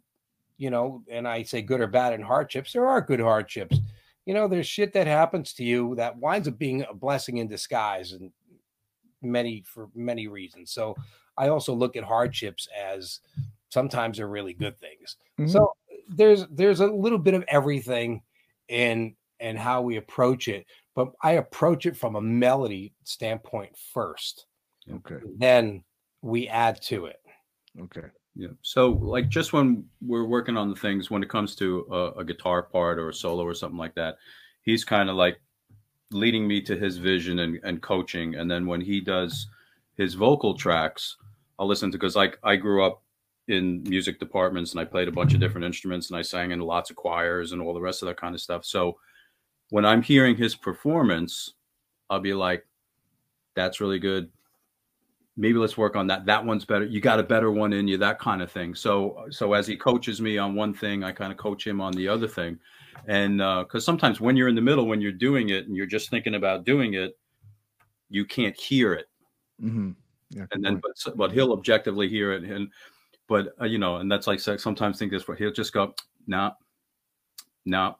you 0.58 0.70
know, 0.70 1.02
and 1.10 1.26
I 1.26 1.44
say 1.44 1.62
good 1.62 1.80
or 1.80 1.88
bad 1.88 2.12
in 2.14 2.22
hardships, 2.22 2.74
there 2.74 2.88
are 2.88 3.00
good 3.00 3.22
hardships. 3.22 3.80
You 4.26 4.34
know, 4.34 4.50
there's 4.50 4.68
shit 4.68 4.92
that 4.94 5.08
happens 5.08 5.54
to 5.54 5.64
you 5.64 5.96
that 5.96 6.18
winds 6.18 6.50
up 6.50 6.58
being 6.58 6.82
a 6.84 6.94
blessing 6.94 7.38
in 7.38 7.48
disguise 7.48 8.12
and 8.12 8.34
many 9.26 9.64
for 9.66 9.90
many 9.96 10.28
reasons. 10.28 10.72
So 10.72 10.96
I 11.38 11.50
also 11.50 11.74
look 11.74 11.96
at 11.96 12.04
hardships 12.04 12.68
as 12.78 13.20
sometimes 13.70 14.18
they're 14.18 14.28
really 14.28 14.54
good 14.54 14.80
things. 14.80 15.18
Mhm. 15.40 15.50
So 15.50 15.74
there's 16.08 16.48
there's 16.48 16.80
a 16.80 16.88
little 16.88 17.18
bit 17.20 17.34
of 17.34 17.44
everything 17.48 18.22
in 18.68 19.16
and 19.40 19.58
how 19.58 19.82
we 19.82 19.98
approach 19.98 20.48
it, 20.48 20.66
but 20.96 21.12
I 21.22 21.34
approach 21.34 21.86
it 21.86 21.98
from 21.98 22.16
a 22.16 22.22
melody 22.22 22.94
standpoint 23.04 23.76
first. 23.78 24.46
okay 24.90 25.18
Then 25.38 25.84
we 26.22 26.48
add 26.48 26.82
to 26.84 27.08
it. 27.08 27.20
okay 27.82 28.08
Yeah. 28.36 28.50
So, 28.62 28.92
like, 28.92 29.30
just 29.30 29.54
when 29.54 29.90
we're 30.02 30.26
working 30.26 30.58
on 30.58 30.70
the 30.70 30.76
things, 30.76 31.10
when 31.10 31.24
it 31.24 31.30
comes 31.30 31.56
to 31.56 31.86
a, 31.92 32.20
a 32.22 32.26
guitar 32.26 32.64
part 32.64 33.00
or 33.00 33.10
a 33.10 33.14
solo 33.14 33.44
or 33.44 33.54
something 33.54 33.78
like 33.78 33.96
that, 33.96 34.18
he's 34.62 34.84
kind 34.86 35.10
of 35.10 35.16
like 35.16 35.40
leading 36.12 36.48
me 36.48 36.62
to 36.62 36.78
his 36.78 36.98
vision 36.98 37.40
and, 37.40 37.60
and 37.64 37.82
coaching. 37.82 38.36
And 38.36 38.50
then 38.50 38.66
when 38.68 38.82
he 38.82 39.02
does 39.02 39.48
his 39.96 40.14
vocal 40.14 40.56
tracks, 40.56 41.18
I'll 41.58 41.68
listen 41.68 41.92
to 41.92 41.98
because, 41.98 42.16
like, 42.16 42.38
I 42.44 42.56
grew 42.58 42.84
up 42.86 43.02
in 43.48 43.84
music 43.84 44.20
departments 44.20 44.72
and 44.72 44.80
I 44.82 44.86
played 44.86 45.08
a 45.08 45.12
bunch 45.12 45.34
of 45.34 45.40
different 45.40 45.66
instruments 45.66 46.10
and 46.10 46.18
I 46.18 46.22
sang 46.22 46.52
in 46.52 46.60
lots 46.60 46.90
of 46.90 46.96
choirs 46.96 47.52
and 47.52 47.62
all 47.62 47.74
the 47.74 47.82
rest 47.82 48.02
of 48.02 48.08
that 48.08 48.18
kind 48.18 48.36
of 48.36 48.42
stuff. 48.42 48.66
So, 48.66 48.98
when 49.70 49.86
I'm 49.86 50.02
hearing 50.04 50.36
his 50.36 50.56
performance, 50.56 51.54
I'll 52.10 52.20
be 52.20 52.34
like, 52.34 52.66
that's 53.56 53.82
really 53.82 54.00
good. 54.00 54.30
maybe 55.38 55.58
let's 55.58 55.78
work 55.78 55.96
on 55.96 56.08
that. 56.08 56.26
That 56.26 56.46
one's 56.46 56.66
better. 56.66 56.86
You 56.86 57.02
got 57.02 57.20
a 57.20 57.24
better 57.24 57.52
one 57.52 57.74
in 57.74 57.88
you, 57.88 57.98
that 57.98 58.20
kind 58.20 58.42
of 58.42 58.52
thing. 58.52 58.76
So, 58.76 59.26
so 59.30 59.54
as 59.54 59.68
he 59.68 59.76
coaches 59.76 60.22
me 60.22 60.38
on 60.38 60.56
one 60.56 60.74
thing, 60.74 61.04
I 61.04 61.12
kind 61.12 61.32
of 61.32 61.38
coach 61.38 61.66
him 61.66 61.82
on 61.82 61.94
the 61.94 62.08
other 62.08 62.28
thing. 62.28 62.60
And 63.08 63.38
because 63.38 63.86
sometimes 63.86 64.20
when 64.20 64.36
you're 64.36 64.48
in 64.48 64.56
the 64.56 64.62
middle, 64.62 64.88
when 64.88 65.02
you're 65.02 65.12
doing 65.12 65.50
it 65.50 65.68
and 65.68 65.76
you're 65.76 65.86
just 65.86 66.10
thinking 66.10 66.36
about 66.36 66.66
doing 66.66 66.94
it, 66.96 67.18
you 68.10 68.26
can't 68.26 68.56
hear 68.60 68.94
it. 68.94 69.08
hmm 69.60 69.92
Yeah, 70.32 70.46
And 70.52 70.64
then, 70.64 70.82
but, 70.82 71.18
but 71.18 71.32
he'll 71.32 71.54
objectively 71.54 72.08
hear 72.10 72.32
it. 72.34 72.44
And, 72.44 72.70
but, 73.28 73.54
uh, 73.62 73.66
you 73.66 73.78
know, 73.78 73.98
and 73.98 74.12
that's 74.12 74.28
like 74.28 74.40
sex. 74.40 74.64
Sometimes 74.64 74.98
think 75.00 75.12
this, 75.12 75.24
but 75.24 75.38
he'll 75.38 75.52
just 75.52 75.74
go, 75.74 75.94
no, 76.28 76.52
no, 77.66 77.98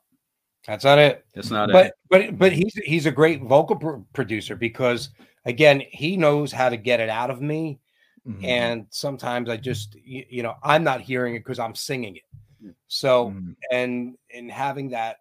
That's 0.68 0.84
not 0.84 0.98
it. 1.00 1.26
it's 1.34 1.52
not 1.52 1.72
but 1.72 1.88
it. 1.88 1.94
but 2.10 2.38
but 2.40 2.52
he's 2.54 2.74
he's 2.76 3.06
a 3.06 3.12
great 3.12 3.42
vocal 3.44 3.76
pr- 3.76 4.02
producer 4.14 4.56
because 4.56 5.10
again 5.46 5.82
he 5.92 6.18
knows 6.18 6.52
how 6.52 6.70
to 6.70 6.78
get 6.78 7.00
it 7.00 7.10
out 7.10 7.30
of 7.30 7.42
me 7.42 7.80
Mhm. 8.28 8.44
and 8.44 8.88
sometimes 8.90 9.50
i 9.50 9.58
just 9.58 9.94
you, 10.04 10.26
you 10.30 10.42
know 10.44 10.56
i'm 10.64 10.84
not 10.84 11.02
hearing 11.02 11.36
it 11.36 11.40
because 11.40 11.60
i'm 11.60 11.76
singing 11.76 12.16
it 12.16 12.24
Yeah. 12.34 12.40
So 12.88 13.32
Mhm. 13.32 13.56
and 13.72 14.18
and 14.34 14.52
having 14.52 14.90
that 14.90 15.18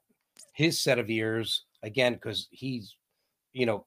his 0.52 0.80
set 0.80 0.98
of 0.98 1.10
ears 1.10 1.64
again 1.82 2.14
because 2.14 2.48
he's 2.50 2.96
you 3.52 3.66
know 3.66 3.86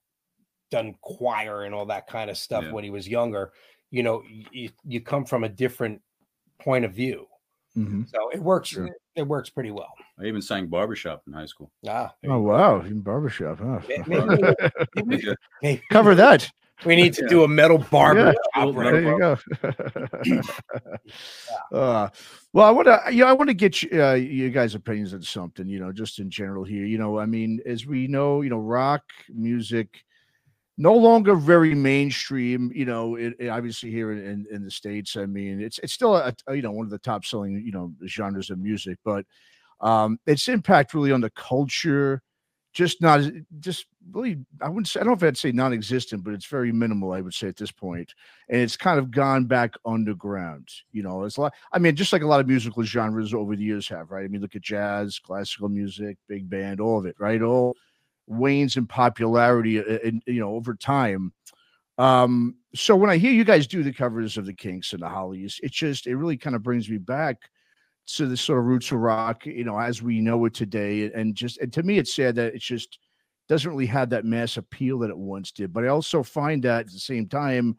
done 0.72 0.94
choir 1.02 1.64
and 1.64 1.74
all 1.74 1.86
that 1.86 2.08
kind 2.08 2.30
of 2.30 2.38
stuff 2.38 2.64
Yeah. 2.64 2.72
when 2.72 2.84
he 2.84 2.90
was 2.90 3.08
younger 3.08 3.54
you 3.92 4.04
know 4.04 4.22
you, 4.52 4.70
you 4.84 5.00
come 5.02 5.24
from 5.26 5.44
a 5.44 5.50
different 5.50 6.02
point 6.60 6.84
of 6.86 6.94
view 6.94 7.28
Mhm. 7.78 8.10
so 8.10 8.30
it 8.30 8.40
works 8.42 8.70
Sure. 8.70 8.90
it 9.16 9.24
works 9.24 9.50
pretty 9.50 9.72
well 9.72 9.94
I 10.20 10.26
even 10.26 10.42
sang 10.42 10.68
barbershop 10.68 11.22
in 11.28 11.34
high 11.34 11.46
school. 11.46 11.72
ah 11.88 12.14
Oh 12.26 12.42
wow, 12.42 12.82
in 12.82 13.02
barbershop, 13.02 13.60
huh? 13.60 13.80
May- 13.88 14.26
maybe- 14.26 14.56
maybe- 15.06 15.36
maybe- 15.62 15.82
Cover 15.92 16.16
that. 16.16 16.52
We 16.86 16.96
need 16.96 17.13
to 17.16 17.24
Yeah. 17.24 17.28
do 17.30 17.44
a 17.44 17.48
metal 17.48 17.78
barber 17.78 18.36
Yeah. 18.56 18.66
right? 18.72 18.92
There 18.92 19.02
you 19.02 19.18
go. 19.18 19.38
uh, 21.72 22.10
well, 22.54 22.66
I 22.66 22.72
want 22.72 22.88
to, 22.88 23.02
you 23.12 23.24
know, 23.24 23.30
I 23.30 23.34
want 23.34 23.50
to 23.50 23.54
get 23.54 23.82
you, 23.82 24.04
uh, 24.04 24.13
you 24.13 24.50
guys' 24.50 24.76
opinions 24.76 25.13
on 25.13 25.22
something, 25.22 25.68
you 25.68 25.80
know, 25.80 25.92
just 25.92 26.20
in 26.20 26.30
general 26.30 26.63
here. 26.63 26.86
You 26.86 26.98
know, 26.98 27.18
I 27.20 27.26
mean, 27.26 27.60
as 27.66 27.86
we 27.86 28.08
know, 28.08 28.42
you 28.42 28.50
know, 28.50 28.60
rock 28.60 29.04
music 29.30 30.04
no 30.78 30.94
longer 30.94 31.36
very 31.36 31.74
mainstream. 31.74 32.72
You 32.74 32.86
know, 32.86 33.16
it, 33.16 33.34
it 33.40 33.48
obviously 33.48 33.90
here 33.90 34.12
in, 34.12 34.20
in, 34.20 34.46
in 34.52 34.63
the 34.63 34.72
states, 34.72 35.16
I 35.16 35.26
mean, 35.26 35.62
it's 35.62 35.80
it's 35.80 35.94
still 35.94 36.16
a, 36.16 36.34
a, 36.48 36.56
you 36.56 36.62
know 36.62 36.72
one 36.72 36.86
of 36.86 36.92
the 36.92 37.00
top 37.00 37.26
selling 37.26 37.62
you 37.66 37.72
know 37.72 37.92
genres 38.06 38.50
of 38.50 38.60
music, 38.60 39.00
but 39.04 39.26
um, 39.82 40.20
its 40.26 40.48
impact 40.48 40.94
really 40.94 41.12
on 41.12 41.22
the 41.22 41.32
culture 41.32 42.22
just 42.78 43.02
not 43.02 43.22
just 43.60 43.88
really 44.12 44.38
i 44.62 44.70
wouldn't 44.70 44.88
say 44.88 45.00
i 45.00 45.04
don't 45.04 45.10
know 45.20 45.26
if 45.26 45.28
i'd 45.28 45.36
say 45.36 45.52
non-existent 45.52 46.24
but 46.24 46.32
it's 46.32 46.46
very 46.46 46.72
minimal 46.72 47.12
i 47.12 47.22
would 47.22 47.34
say 47.34 47.48
at 47.48 47.58
this 47.58 47.72
point. 47.72 48.13
And 48.50 48.62
it's 48.62 48.78
kind 48.78 49.00
of 49.00 49.10
gone 49.10 49.46
back 49.46 49.74
underground 49.84 50.70
you 50.92 51.02
know 51.02 51.24
it's 51.24 51.38
a 51.38 51.42
lot 51.42 51.56
i 51.74 51.80
mean 51.80 51.96
just 51.96 52.13
like 52.13 52.22
a 52.22 52.28
lot 52.28 52.40
of 52.40 52.48
musical 52.48 52.84
genres 52.84 53.34
over 53.34 53.56
the 53.56 53.63
years 53.63 53.88
have 53.90 54.12
right? 54.12 54.26
I 54.26 54.28
mean 54.28 54.42
look 54.42 54.56
at 54.56 54.62
jazz 54.62 55.18
classical 55.18 55.70
music 55.70 56.18
big 56.28 56.48
band 56.48 56.80
all 56.80 57.00
of 57.00 57.08
it 57.08 57.16
right? 57.18 57.42
All 57.42 57.76
wanes 58.28 58.78
in 58.78 58.86
popularity 58.86 59.80
and 59.80 60.22
you 60.28 60.40
know 60.40 60.54
over 60.54 60.76
time. 60.76 61.34
Um 61.98 62.58
so 62.76 62.96
when 62.96 63.10
i 63.10 63.18
hear 63.18 63.32
you 63.32 63.44
guys 63.44 63.66
do 63.66 63.82
the 63.82 63.92
covers 63.92 64.38
of 64.38 64.46
the 64.46 64.54
kinks 64.54 64.94
and 64.94 65.02
the 65.02 65.10
hollies 65.10 65.60
it 65.63 65.72
just 65.72 66.06
it 66.06 66.16
really 66.16 66.38
kind 66.38 66.56
of 66.56 66.62
brings 66.62 66.88
me 66.88 67.00
back 67.00 67.50
to 68.08 68.26
the 68.26 68.38
sort 68.38 68.60
of 68.60 68.65
roots 68.65 68.91
of 68.91 69.00
rock, 69.00 69.46
you 69.46 69.63
know, 69.63 69.78
as 69.78 70.02
we 70.02 70.22
know 70.22 70.46
it 70.46 70.54
today. 70.54 71.12
And 71.13 71.36
just 71.36 71.58
and 71.60 71.72
to 71.74 71.84
me, 71.84 71.98
it's 71.98 72.13
sad 72.13 72.36
that 72.36 72.56
it's 72.56 72.65
just 72.65 73.00
doesn't 73.48 73.70
really 73.70 73.86
have 73.86 74.10
that 74.10 74.26
mass 74.26 74.58
appeal 74.58 75.00
that 75.00 75.10
it 75.10 75.17
once 75.17 75.52
did. 75.52 75.72
But 75.74 75.86
I 75.86 75.88
also 75.88 76.24
find 76.24 76.63
that 76.63 76.82
at 76.82 76.91
the 76.91 77.00
same 77.00 77.28
time, 77.28 77.78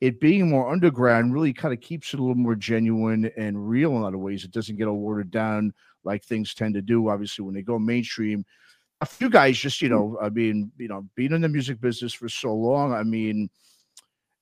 it 0.00 0.20
being 0.20 0.50
more 0.50 0.70
underground 0.70 1.32
really 1.32 1.52
kind 1.52 1.72
of 1.72 1.80
keeps 1.80 2.12
it 2.12 2.20
a 2.20 2.22
little 2.22 2.34
more 2.34 2.54
genuine 2.54 3.30
and 3.36 3.68
real 3.68 3.92
in 3.92 3.96
a 3.98 4.00
lot 4.02 4.14
of 4.14 4.20
ways. 4.20 4.44
It 4.44 4.50
doesn't 4.50 4.76
get 4.76 4.88
all 4.88 4.98
watered 4.98 5.30
down 5.30 5.72
like 6.04 6.24
things 6.24 6.54
tend 6.54 6.74
to 6.74 6.82
do, 6.82 7.08
obviously, 7.08 7.44
when 7.44 7.54
they 7.54 7.62
go 7.62 7.78
mainstream. 7.78 8.44
A 9.00 9.06
few 9.06 9.28
guys 9.28 9.58
just, 9.58 9.82
you 9.82 9.88
know, 9.88 10.18
I 10.20 10.28
mean, 10.30 10.70
you 10.78 10.88
know, 10.88 11.06
being 11.16 11.32
in 11.32 11.40
the 11.40 11.48
music 11.48 11.80
business 11.80 12.14
for 12.14 12.28
so 12.28 12.54
long, 12.54 12.92
I 12.92 13.02
mean, 13.02 13.50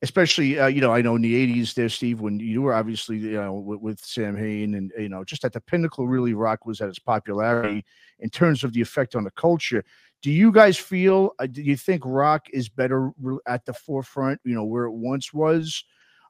especially 0.02 0.58
uh, 0.58 0.66
you 0.66 0.80
know 0.80 0.92
I 0.92 1.02
know 1.02 1.16
in 1.16 1.22
the 1.22 1.34
'80s 1.34 1.74
there, 1.74 1.88
Steve, 1.88 2.20
when 2.20 2.38
you 2.38 2.62
were 2.62 2.74
obviously 2.74 3.18
you 3.18 3.32
know 3.32 3.54
with, 3.54 3.80
with 3.80 4.00
Samhain 4.00 4.74
and 4.74 4.92
you 4.98 5.08
know 5.08 5.24
just 5.24 5.44
at 5.44 5.52
the 5.52 5.60
pinnacle, 5.60 6.06
really 6.06 6.34
rock 6.34 6.66
was 6.66 6.80
at 6.80 6.88
its 6.88 6.98
popularity 6.98 7.84
in 8.18 8.30
terms 8.30 8.64
of 8.64 8.72
the 8.72 8.80
effect 8.80 9.14
on 9.14 9.24
the 9.24 9.30
culture. 9.32 9.84
Do 10.22 10.30
you 10.30 10.52
guys 10.52 10.78
feel? 10.78 11.32
Uh, 11.38 11.46
do 11.46 11.62
you 11.62 11.76
think 11.76 12.02
rock 12.04 12.46
is 12.52 12.68
better 12.68 13.12
at 13.46 13.64
the 13.66 13.72
forefront? 13.72 14.40
You 14.44 14.54
know 14.54 14.64
where 14.64 14.84
it 14.84 14.92
once 14.92 15.32
was, 15.32 15.84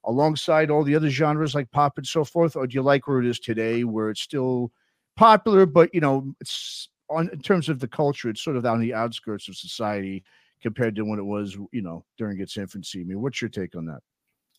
alongside 0.04 0.70
all 0.70 0.84
the 0.84 0.96
other 0.96 1.10
genres 1.10 1.54
like 1.54 1.70
pop 1.70 1.98
and 1.98 2.06
so 2.06 2.24
forth, 2.24 2.56
or 2.56 2.66
do 2.66 2.74
you 2.74 2.82
like 2.82 3.06
where 3.06 3.20
it 3.20 3.26
is 3.26 3.40
today, 3.40 3.84
where 3.84 4.10
it's 4.10 4.22
still 4.22 4.72
popular, 5.16 5.66
but 5.66 5.94
you 5.94 6.00
know 6.00 6.34
it's 6.40 6.88
on 7.10 7.28
in 7.32 7.40
terms 7.40 7.68
of 7.68 7.80
the 7.80 7.88
culture, 7.88 8.28
it's 8.28 8.42
sort 8.42 8.56
of 8.56 8.64
on 8.66 8.80
the 8.80 8.94
outskirts 8.94 9.48
of 9.48 9.56
society 9.56 10.24
compared 10.64 10.96
to 10.96 11.02
when 11.04 11.18
it 11.18 11.24
was, 11.24 11.56
you 11.72 11.82
know, 11.82 12.04
during 12.16 12.40
its 12.40 12.56
infancy. 12.56 13.02
I 13.02 13.04
mean, 13.04 13.20
what's 13.20 13.40
your 13.40 13.50
take 13.50 13.76
on 13.76 13.84
that? 13.84 14.00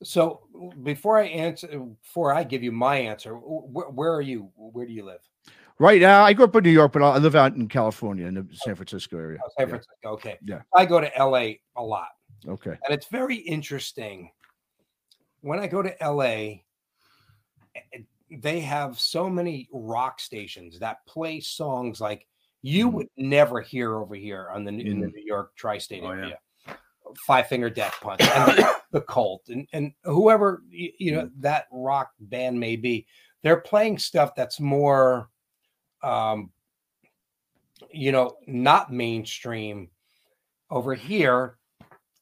So 0.04 0.42
before 0.84 1.18
I 1.18 1.24
answer, 1.26 1.68
before 1.80 2.32
I 2.32 2.44
give 2.44 2.64
you 2.64 2.72
my 2.72 2.98
answer, 2.98 3.34
where, 3.34 3.90
where 3.90 4.14
are 4.14 4.22
you? 4.22 4.52
Where 4.56 4.86
do 4.86 4.94
you 4.94 5.04
live? 5.04 5.22
Right 5.80 6.00
now, 6.00 6.24
I 6.24 6.34
grew 6.34 6.46
up 6.46 6.56
in 6.56 6.64
New 6.64 6.70
York, 6.70 6.94
but 6.94 7.02
I 7.02 7.18
live 7.18 7.36
out 7.36 7.56
in 7.56 7.68
California, 7.68 8.28
in 8.28 8.36
the 8.36 8.48
San 8.54 8.76
Francisco 8.76 9.18
area. 9.18 9.40
Oh, 9.44 9.50
San 9.58 9.68
Yeah. 9.68 9.70
Francisco. 9.72 10.10
Okay. 10.10 10.38
Yeah. 10.46 10.62
I 10.76 10.86
go 10.86 11.02
to 11.02 11.12
LA 11.18 11.56
a 11.76 11.84
lot, 11.84 12.10
Okay. 12.48 12.78
and 12.86 12.94
it's 12.94 13.08
very 13.08 13.38
interesting. 13.38 14.30
When 15.42 15.60
I 15.60 15.68
go 15.68 15.82
to 15.82 15.96
LA, 16.02 16.62
eh, 17.76 18.02
they 18.30 18.60
have 18.60 19.00
so 19.00 19.28
many 19.30 19.70
rock 19.74 20.20
stations 20.20 20.78
that 20.80 21.06
play 21.08 21.40
songs 21.40 22.00
like 22.00 22.28
you 22.66 22.90
Mhm. 22.90 22.94
would 22.94 23.10
never 23.18 23.62
hear 23.62 23.96
over 23.96 24.16
here 24.16 24.50
on 24.50 24.64
the 24.64 24.72
in 24.72 25.00
the 25.00 25.08
Mhm. 25.08 25.14
New 25.14 25.24
York 25.24 25.56
tri-state 25.56 26.04
Oh, 26.04 26.12
yeah. 26.14 26.20
area. 26.20 26.40
Five 27.28 27.48
Finger 27.48 27.70
Death 27.70 27.96
Punch, 28.02 28.20
and 28.22 28.58
the, 28.58 28.76
the 28.92 29.02
Cult, 29.02 29.48
and 29.50 29.68
and 29.74 29.94
whoever 30.04 30.64
you 30.72 31.12
know 31.12 31.30
that 31.38 31.68
rock 31.72 32.12
band 32.20 32.60
may 32.60 32.76
be, 32.76 33.06
they're 33.44 33.62
playing 33.62 34.00
stuff 34.00 34.34
that's 34.36 34.60
more, 34.60 35.30
um, 36.02 36.52
you 37.92 38.12
know, 38.12 38.36
not 38.48 38.92
mainstream. 38.92 39.92
Over 40.72 40.96
here, 40.96 41.60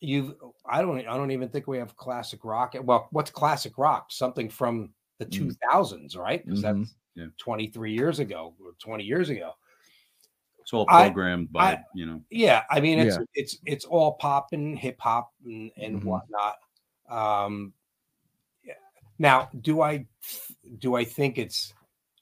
you, 0.02 0.38
I 0.66 0.82
don't, 0.82 1.00
I 1.00 1.16
don't 1.16 1.32
even 1.32 1.48
think 1.48 1.66
we 1.66 1.78
have 1.78 1.96
classic 1.96 2.44
rock. 2.44 2.76
Well, 2.84 3.08
what's 3.12 3.32
classic 3.32 3.78
rock? 3.78 4.12
Something 4.12 4.50
from 4.50 4.94
the 5.20 5.26
Mhm. 5.26 5.32
two 5.32 5.52
thousands, 5.72 6.18
right? 6.18 6.46
Because 6.46 6.60
Mhm. 6.60 6.62
that's 6.82 6.96
Yeah. 7.16 7.28
twenty 7.38 7.68
three 7.68 7.94
years 7.94 8.20
ago 8.20 8.54
or 8.60 8.74
twenty 8.80 9.06
years 9.06 9.30
ago. 9.30 9.54
It's 10.64 10.74
all 10.74 10.86
I- 10.90 11.04
programmed 11.10 11.52
by, 11.52 11.74
I- 11.74 11.84
you 11.94 12.06
know, 12.06 12.22
Yeah, 12.30 12.64
I 12.72 12.80
mean 12.80 12.98
it's 13.00 13.18
Yeah. 13.18 13.24
it's 13.36 13.58
it's 13.66 13.86
all 13.86 14.14
pop 14.14 14.48
and 14.54 14.80
hip 14.80 15.00
hop 15.00 15.32
and, 15.46 15.72
and 15.78 16.02
Mhm. 16.02 16.06
whatnot. 16.06 16.56
Um, 17.10 17.74
yeah. 18.64 18.74
Now, 19.20 19.50
do 19.62 19.82
I 19.82 20.06
do 20.80 20.96
I 20.96 21.04
think 21.04 21.38
it's? 21.38 21.74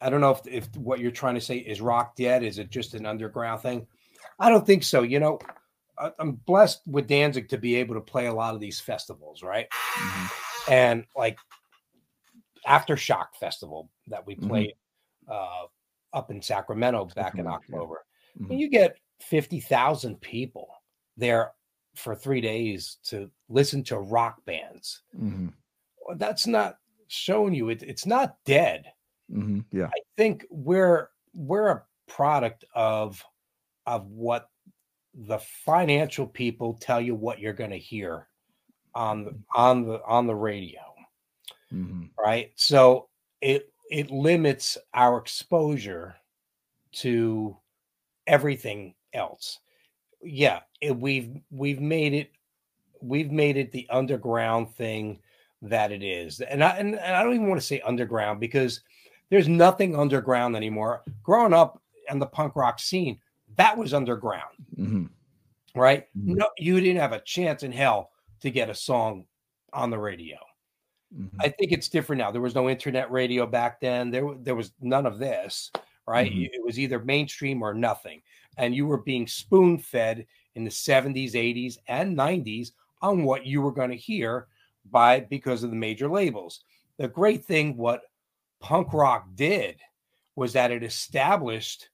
I 0.01 0.09
don't 0.09 0.21
know 0.21 0.31
if 0.31 0.45
if 0.47 0.75
what 0.75 0.99
you're 0.99 1.11
trying 1.11 1.35
to 1.35 1.41
say 1.41 1.57
is 1.57 1.79
rock 1.81 2.15
dead. 2.15 2.43
Is 2.43 2.57
it 2.57 2.71
just 2.71 2.95
an 2.95 3.05
underground 3.05 3.61
thing? 3.61 3.85
I 4.39 4.49
don't 4.49 4.65
think 4.65 4.83
so. 4.83 5.03
You 5.03 5.19
know, 5.19 5.39
I- 5.99 6.11
I'm 6.17 6.31
blessed 6.33 6.81
with 6.87 7.07
Danzig 7.07 7.47
to 7.49 7.57
be 7.59 7.75
able 7.75 7.93
to 7.93 8.01
play 8.01 8.25
a 8.25 8.33
lot 8.33 8.55
of 8.55 8.59
these 8.59 8.79
festivals, 8.81 9.43
right? 9.43 9.67
Mhm. 9.69 10.71
And 10.71 11.05
like 11.15 11.37
Aftershock 12.67 13.35
Festival 13.39 13.89
that 14.07 14.25
we 14.25 14.35
Mhm. 14.35 14.47
played 14.47 14.75
uh, 15.27 15.65
up 16.13 16.29
in 16.31 16.41
Sacramento 16.41 17.05
back 17.05 17.35
in 17.35 17.45
Sacramento, 17.45 17.49
yeah. 17.69 17.75
October. 17.77 18.05
Mhm. 18.39 18.49
And 18.51 18.59
you 18.59 18.69
get 18.69 18.97
50,000 19.19 20.19
people 20.21 20.69
there 21.17 21.53
for 21.95 22.15
three 22.15 22.41
days 22.41 22.97
to 23.03 23.29
listen 23.49 23.83
to 23.85 23.99
rock 23.99 24.43
bands. 24.45 25.03
Mhm. 25.15 25.53
Well, 26.07 26.17
That's 26.17 26.47
not 26.47 26.79
showing 27.07 27.53
you 27.53 27.69
it, 27.69 27.83
it's 27.83 28.05
not 28.05 28.37
dead. 28.45 28.93
Mhm. 29.29 29.65
Yeah. 29.71 29.87
I 29.87 29.99
think 30.17 30.45
we're 30.49 31.09
we're 31.33 31.69
a 31.69 31.85
product 32.07 32.65
of 32.75 33.23
of 33.85 34.07
what 34.11 34.49
the 35.13 35.39
financial 35.39 36.27
people 36.27 36.73
tell 36.75 36.99
you 37.01 37.15
what 37.15 37.39
you're 37.39 37.53
going 37.53 37.69
to 37.71 37.77
hear 37.79 38.27
on 38.95 39.23
the 39.25 39.39
on 39.55 39.83
the 39.85 40.03
on 40.05 40.27
the 40.27 40.35
radio 40.35 40.81
Mhm. 41.71 42.11
right 42.17 42.51
so 42.57 43.09
it 43.41 43.73
it 43.89 44.11
limits 44.11 44.77
our 44.93 45.17
exposure 45.19 46.15
to 46.93 47.57
everything 48.31 48.93
else 49.13 49.59
yeah 50.23 50.59
it, 50.81 50.95
we've 50.97 51.37
we've 51.51 51.81
made 51.81 52.13
it 52.13 52.31
we've 53.01 53.31
made 53.31 53.57
it 53.57 53.71
the 53.71 53.87
underground 53.89 54.73
thing 54.75 55.19
that 55.61 55.91
it 55.91 56.01
is 56.03 56.39
and 56.41 56.63
i 56.63 56.69
and, 56.77 56.95
and 56.95 57.15
i 57.15 57.21
don't 57.23 57.33
even 57.35 57.47
want 57.49 57.59
to 57.59 57.65
say 57.67 57.79
underground 57.81 58.39
because 58.39 58.81
there's 59.29 59.47
nothing 59.47 59.95
underground 59.95 60.55
anymore 60.55 61.03
growing 61.23 61.53
up 61.53 61.81
in 62.09 62.19
the 62.19 62.25
punk 62.25 62.55
rock 62.55 62.79
scene 62.79 63.19
that 63.57 63.77
was 63.77 63.93
underground 63.93 64.55
Mhm. 64.79 65.09
right 65.75 66.07
Mhm. 66.17 66.37
no 66.37 66.47
you 66.57 66.79
didn't 66.79 67.01
have 67.01 67.13
a 67.13 67.21
chance 67.21 67.63
in 67.63 67.71
hell 67.71 68.11
to 68.39 68.49
get 68.49 68.69
a 68.69 68.75
song 68.75 69.25
on 69.73 69.89
the 69.89 69.99
radio. 69.99 70.37
Mhm. 71.15 71.29
I 71.39 71.47
think 71.49 71.71
it's 71.71 71.87
different 71.89 72.19
now. 72.19 72.31
There 72.31 72.41
was 72.41 72.55
no 72.55 72.69
internet 72.69 73.09
radio 73.11 73.45
back 73.45 73.79
then. 73.79 74.09
There, 74.11 74.33
there 74.35 74.55
was 74.55 74.73
none 74.81 75.05
of 75.05 75.19
this, 75.19 75.71
right? 76.07 76.31
Mhm. 76.31 76.49
It 76.51 76.63
was 76.63 76.79
either 76.79 76.99
mainstream 76.99 77.61
or 77.61 77.73
nothing. 77.73 78.21
And 78.57 78.75
you 78.75 78.85
were 78.85 79.01
being 79.01 79.27
spoon 79.27 79.77
fed 79.77 80.25
in 80.55 80.63
the 80.63 80.71
70s, 80.71 81.35
80s, 81.35 81.77
and 81.87 82.15
90s 82.15 82.73
on 83.01 83.23
what 83.23 83.45
you 83.45 83.61
were 83.61 83.71
going 83.71 83.91
to 83.91 83.97
hear 83.97 84.47
by 84.89 85.21
because 85.21 85.63
of 85.63 85.69
the 85.69 85.75
major 85.75 86.09
labels. 86.09 86.63
The 86.97 87.07
great 87.07 87.45
thing, 87.45 87.77
what 87.77 88.01
punk 88.59 88.93
rock 88.93 89.27
did 89.35 89.79
was 90.35 90.53
that 90.53 90.71
it 90.71 90.83
established 90.83 91.89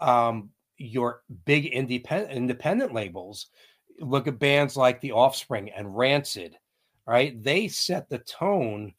um, 0.00 0.50
your 0.78 1.22
big 1.44 1.66
independent 1.66 2.32
independent 2.32 2.92
labels. 2.92 3.48
Look 3.98 4.26
at 4.28 4.38
bands 4.38 4.76
like 4.76 5.00
The 5.00 5.12
Offspring 5.12 5.70
and 5.70 5.96
Rancid, 5.96 6.56
right? 7.06 7.42
They 7.42 7.68
set 7.68 8.08
the 8.08 8.18
tone 8.18 8.94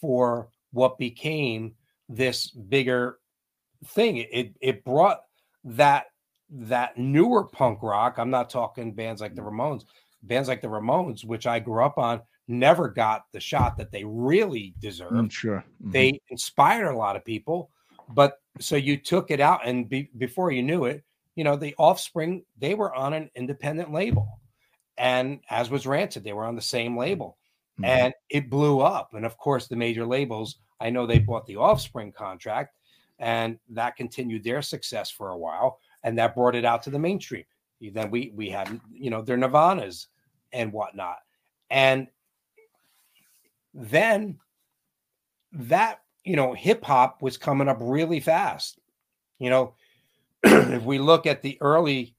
for 0.00 0.48
what 0.72 0.98
became 0.98 1.74
this 2.08 2.50
bigger 2.50 3.18
thing. 3.86 4.18
It 4.18 4.54
it 4.60 4.84
brought 4.84 5.20
that 5.64 6.06
that 6.50 6.96
newer 6.98 7.44
punk 7.44 7.82
rock. 7.82 8.18
I'm 8.18 8.30
not 8.30 8.50
talking 8.50 8.92
bands 8.94 9.20
like 9.20 9.34
the 9.34 9.42
Ramones. 9.42 9.84
Bands 10.22 10.48
like 10.48 10.60
the 10.60 10.68
Ramones, 10.68 11.24
which 11.24 11.46
I 11.46 11.58
grew 11.58 11.82
up 11.84 11.98
on, 11.98 12.20
never 12.48 12.88
got 12.88 13.22
the 13.32 13.40
shot 13.40 13.76
that 13.78 13.90
they 13.90 14.04
really 14.04 14.74
deserved 14.80 15.14
Mm, 15.14 15.30
sure. 15.32 15.64
Mhm. 15.82 15.92
they 15.92 16.20
inspired 16.28 16.88
a 16.92 16.96
lot 16.96 17.16
of 17.16 17.24
people 17.24 17.70
but 18.08 18.38
so 18.58 18.74
you 18.76 18.96
took 18.96 19.30
it 19.30 19.40
out 19.40 19.66
and 19.66 19.88
be, 19.88 20.10
before 20.18 20.50
you 20.50 20.62
knew 20.62 20.84
it 20.84 21.04
you 21.36 21.44
know 21.44 21.54
the 21.56 21.74
offspring 21.78 22.44
they 22.58 22.74
were 22.74 22.92
on 22.94 23.14
an 23.14 23.30
independent 23.36 23.92
label 23.92 24.40
and 24.98 25.40
as 25.50 25.70
was 25.70 25.86
rancid 25.86 26.24
they 26.24 26.32
were 26.32 26.44
on 26.44 26.56
the 26.56 26.60
same 26.60 26.96
label 26.98 27.38
Mhm. 27.78 27.86
and 27.86 28.14
it 28.28 28.50
blew 28.50 28.80
up 28.80 29.14
and 29.14 29.24
of 29.24 29.38
course 29.38 29.68
the 29.68 29.76
major 29.76 30.04
labels 30.04 30.58
i 30.80 30.90
know 30.90 31.06
they 31.06 31.20
bought 31.20 31.46
the 31.46 31.56
offspring 31.56 32.10
contract 32.12 32.74
and 33.22 33.56
that 33.70 33.94
continued 33.94 34.42
their 34.42 34.60
success 34.60 35.08
for 35.08 35.30
a 35.30 35.38
while 35.38 35.78
and 36.02 36.18
that 36.18 36.34
brought 36.34 36.56
it 36.56 36.64
out 36.64 36.82
to 36.82 36.90
the 36.90 36.98
mainstream. 36.98 37.44
Then 37.80 38.10
we 38.10 38.32
we 38.34 38.50
had 38.50 38.80
you 38.92 39.10
know 39.10 39.22
their 39.22 39.36
nirvanas 39.36 40.06
and 40.52 40.72
whatnot. 40.72 41.18
And 41.70 42.08
then 43.72 44.38
that 45.52 46.00
you 46.24 46.36
know 46.36 46.52
hip 46.52 46.84
hop 46.84 47.22
was 47.22 47.36
coming 47.36 47.68
up 47.68 47.78
really 47.80 48.20
fast. 48.20 48.78
You 49.38 49.50
know 49.50 49.74
if 50.44 50.82
we 50.82 50.98
look 50.98 51.26
at 51.26 51.42
the 51.42 51.58
early 51.60 52.14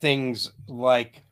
things 0.00 0.52
like 0.68 1.22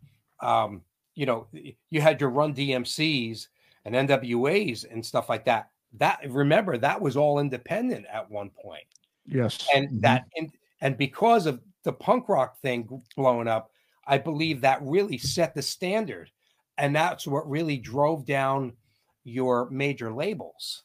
um 0.40 0.82
you 1.14 1.24
know 1.24 1.46
you 1.90 2.00
had 2.00 2.20
your 2.20 2.30
run 2.30 2.52
dmcs 2.52 3.46
and 3.84 3.94
nwas 3.94 4.84
and 4.90 5.06
stuff 5.06 5.28
like 5.28 5.44
that 5.44 5.70
that 5.98 6.20
remember 6.30 6.76
that 6.78 7.00
was 7.00 7.16
all 7.16 7.38
independent 7.38 8.06
at 8.12 8.30
one 8.30 8.50
point 8.50 8.84
yes. 9.26 9.66
and 9.74 9.88
Mhm. 9.88 10.00
that 10.02 10.24
and, 10.36 10.50
and 10.80 10.96
because 10.96 11.46
of 11.46 11.60
the 11.84 11.92
punk 11.92 12.28
rock 12.28 12.58
thing 12.60 13.02
blowing 13.16 13.48
up 13.48 13.70
i 14.06 14.18
believe 14.18 14.60
that 14.60 14.80
really 14.82 15.18
set 15.18 15.54
the 15.54 15.62
standard 15.62 16.30
and 16.78 16.94
that's 16.94 17.26
what 17.26 17.48
really 17.48 17.76
drove 17.78 18.26
down 18.26 18.72
your 19.24 19.68
major 19.70 20.12
labels 20.12 20.84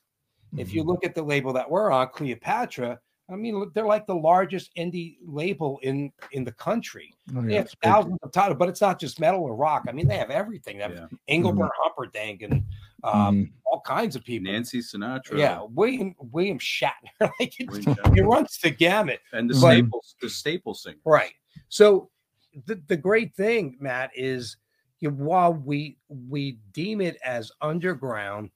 if 0.58 0.74
you 0.74 0.84
Mhm. 0.84 0.88
look 0.88 1.06
at 1.06 1.16
the 1.16 1.24
label 1.24 1.54
that 1.54 1.70
we're 1.70 1.92
on 1.92 2.08
cleopatra 2.10 3.00
i 3.30 3.36
mean 3.36 3.72
they're 3.74 3.86
like 3.86 4.06
the 4.08 4.16
largest 4.16 4.76
indie 4.76 5.18
label 5.26 5.80
in 5.84 6.12
in 6.34 6.44
the 6.44 6.52
country 6.52 7.14
Oh, 7.36 7.42
they 7.42 7.56
have 7.56 7.66
big. 7.68 7.80
thousands 7.82 8.20
of 8.24 8.32
titles 8.32 8.58
but 8.60 8.68
it's 8.70 8.82
not 8.82 9.00
just 9.00 9.20
metal 9.20 9.42
or 9.44 9.56
rock 9.56 9.86
i 9.88 9.92
mean 9.92 10.08
they 10.08 10.18
have 10.18 10.30
everything 10.32 10.78
they 10.78 10.84
have 10.84 10.94
Yeah. 10.94 11.08
engelbert 11.28 11.72
humperdinck 11.82 12.42
and 12.42 12.64
um, 13.04 13.36
Mhm. 13.46 13.52
all 13.66 13.82
kinds 13.82 14.16
of 14.16 14.24
people 14.24 14.52
Nancy 14.52 14.80
Sinatra. 14.80 15.38
yeah 15.38 15.62
william 15.70 16.14
william 16.20 16.60
shatner 16.60 16.92
like 17.40 17.60
it, 17.60 17.70
William 17.70 17.96
Shatner. 17.96 18.18
it 18.18 18.24
runs 18.24 18.58
the 18.62 18.70
gamut 18.70 19.20
And 19.34 19.50
the 19.50 19.54
But- 19.56 19.60
staples, 19.60 20.16
the 20.22 20.30
staple 20.30 20.74
singer. 20.74 20.98
Right. 21.06 21.34
So 21.70 22.10
the, 22.66 22.76
the 22.88 22.98
great 22.98 23.34
thing, 23.36 23.78
Matt, 23.80 24.12
is 24.14 24.58
you 25.00 25.10
know, 25.10 25.16
while 25.16 25.54
we 25.54 25.98
we 26.10 26.60
deem 26.74 27.00
it 27.02 27.18
as 27.26 27.52
underground, 27.62 28.52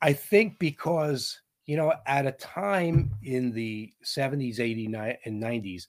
I 0.00 0.12
think 0.12 0.58
because 0.58 1.40
you 1.66 1.76
know 1.76 1.92
at 2.06 2.26
a 2.26 2.32
time 2.32 3.12
in 3.22 3.52
the 3.52 3.92
70s, 4.04 4.58
80s, 4.58 5.16
and 5.26 5.42
90s, 5.42 5.86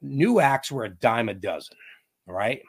new 0.00 0.40
acts 0.40 0.70
were 0.72 0.84
a 0.84 0.88
dime 0.90 1.28
a 1.28 1.34
dozen, 1.34 1.76
right? 2.26 2.62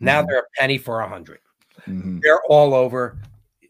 Now 0.00 0.22
Mhm. 0.22 0.26
they're 0.28 0.38
a 0.40 0.50
penny 0.58 0.78
for 0.78 1.00
a 1.02 1.08
hundred. 1.08 1.40
Mhm. 1.86 2.20
They're 2.22 2.42
all 2.48 2.74
over. 2.74 3.18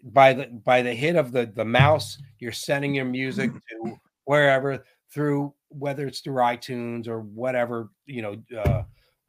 By 0.03 0.33
the 0.33 0.47
by 0.47 0.83
the 0.83 0.95
hit 0.95 1.17
of 1.17 1.31
the 1.33 1.47
the 1.47 1.65
mouse, 1.65 2.19
you're 2.39 2.53
sending 2.53 2.95
your 2.95 3.05
music 3.05 3.51
to 3.71 4.01
wherever 4.25 4.85
through 5.13 5.53
whether 5.69 6.07
it's 6.07 6.21
through 6.21 6.37
iTunes 6.37 7.07
or 7.07 7.21
whatever, 7.21 7.91
you 8.07 8.23
know, 8.23 8.43
uh, 8.57 8.83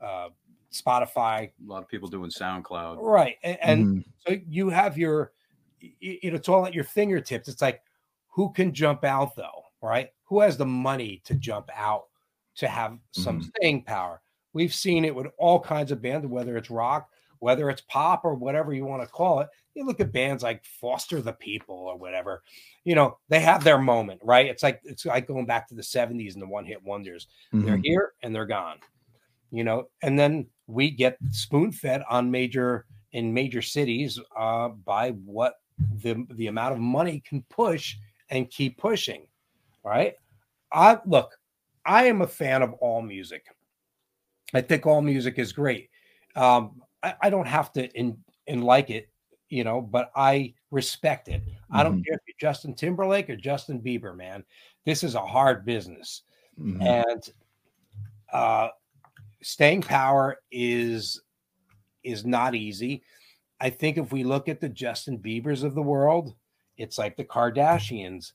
uh, 0.03 0.29
Spotify, 0.71 1.49
A 1.49 1.51
lot 1.65 1.83
of 1.83 1.89
people 1.89 2.07
doing 2.07 2.29
SoundCloud. 2.31 2.97
right? 2.99 3.35
And, 3.43 3.57
and 3.61 3.85
Mhm. 3.85 4.05
so 4.19 4.35
you 4.47 4.69
have 4.69 4.97
your, 4.97 5.33
y- 5.81 5.91
y- 6.01 6.19
you 6.23 6.31
know, 6.31 6.37
it's 6.37 6.49
all 6.49 6.65
at 6.65 6.73
your 6.73 6.83
fingertips. 6.85 7.47
It's 7.47 7.61
like, 7.61 7.81
who 8.27 8.51
can 8.53 8.73
jump 8.73 9.03
out 9.03 9.35
though, 9.35 9.63
right? 9.81 10.11
Who 10.23 10.39
has 10.39 10.57
the 10.57 10.65
money 10.65 11.21
to 11.25 11.35
jump 11.35 11.69
out 11.75 12.05
to 12.55 12.67
have 12.67 12.97
some 13.11 13.41
staying 13.43 13.83
power? 13.83 14.21
We've 14.53 14.73
seen 14.73 15.05
it 15.05 15.13
with 15.13 15.27
all 15.37 15.59
kinds 15.59 15.91
of 15.91 16.01
bands, 16.01 16.25
whether 16.25 16.57
it's 16.57 16.71
rock, 16.71 17.09
whether 17.41 17.69
it's 17.69 17.81
pop, 17.81 18.21
or 18.23 18.33
whatever 18.33 18.73
you 18.73 18.85
want 18.85 19.03
to 19.03 19.07
call 19.07 19.41
it. 19.41 19.49
You 19.75 19.85
look 19.85 19.99
at 19.99 20.11
bands 20.13 20.43
like 20.43 20.63
Foster 20.65 21.21
the 21.21 21.33
People 21.33 21.75
or 21.75 21.97
whatever, 21.97 22.41
you 22.83 22.95
know, 22.95 23.17
they 23.29 23.39
have 23.41 23.63
their 23.63 23.77
moment, 23.77 24.21
right? 24.23 24.45
It's 24.45 24.63
like 24.63 24.79
it's 24.83 25.05
like 25.05 25.27
going 25.27 25.45
back 25.45 25.67
to 25.67 25.75
the 25.75 25.81
70s 25.83 26.33
and 26.33 26.41
the 26.41 26.47
one-hit 26.47 26.81
wonders 26.83 27.27
they're 27.51 27.77
Mhm. 27.77 27.83
here 27.83 28.13
and 28.23 28.33
they're 28.33 28.45
gone 28.45 28.77
you 29.51 29.63
know 29.65 29.89
and 30.01 30.17
then 30.17 30.47
we 30.67 30.89
get 30.89 31.17
spoon 31.29 31.71
fed 31.71 32.01
on 32.09 32.31
major 32.31 32.85
in 33.11 33.33
major 33.33 33.61
cities 33.61 34.17
uh 34.37 34.69
by 34.69 35.11
what 35.25 35.55
the 36.01 36.25
the 36.31 36.47
amount 36.47 36.73
of 36.73 36.79
money 36.79 37.21
can 37.27 37.43
push 37.49 37.97
and 38.29 38.49
keep 38.49 38.77
pushing 38.77 39.27
right 39.83 40.13
i 40.71 40.97
look 41.05 41.37
i 41.85 42.05
am 42.05 42.21
a 42.21 42.27
fan 42.27 42.61
of 42.61 42.71
all 42.75 43.01
music 43.01 43.45
i 44.53 44.61
think 44.61 44.85
all 44.85 45.01
music 45.01 45.37
is 45.37 45.51
great 45.51 45.89
um 46.37 46.81
i, 47.03 47.13
I 47.23 47.29
don't 47.29 47.47
have 47.47 47.71
to 47.73 47.89
in 47.97 48.17
and 48.47 48.63
like 48.63 48.89
it 48.89 49.09
you 49.49 49.63
know 49.63 49.81
but 49.81 50.11
i 50.15 50.53
respect 50.71 51.27
it. 51.27 51.41
I 51.69 51.83
don't 51.83 51.99
Mhm. 51.99 52.05
care 52.05 52.15
if 52.15 52.21
you're 52.27 52.35
justin 52.39 52.73
timberlake 52.73 53.29
or 53.29 53.35
justin 53.35 53.81
bieber 53.81 54.15
man. 54.15 54.43
This 54.85 55.03
is 55.03 55.15
a 55.15 55.25
hard 55.25 55.65
business. 55.65 56.21
Mhm. 56.59 56.81
and 56.81 57.29
uh 58.31 58.69
staying 59.41 59.81
power 59.81 60.37
is 60.51 61.21
is 62.03 62.25
not 62.25 62.55
easy. 62.55 63.03
I 63.59 63.69
think 63.69 63.97
if 63.97 64.11
we 64.11 64.23
look 64.23 64.47
at 64.49 64.59
the 64.61 64.69
justin 64.69 65.19
biebers 65.19 65.63
of 65.63 65.75
the 65.75 65.81
world 65.81 66.35
it's 66.77 66.97
like 66.97 67.15
the 67.17 67.25
kardashians. 67.25 68.31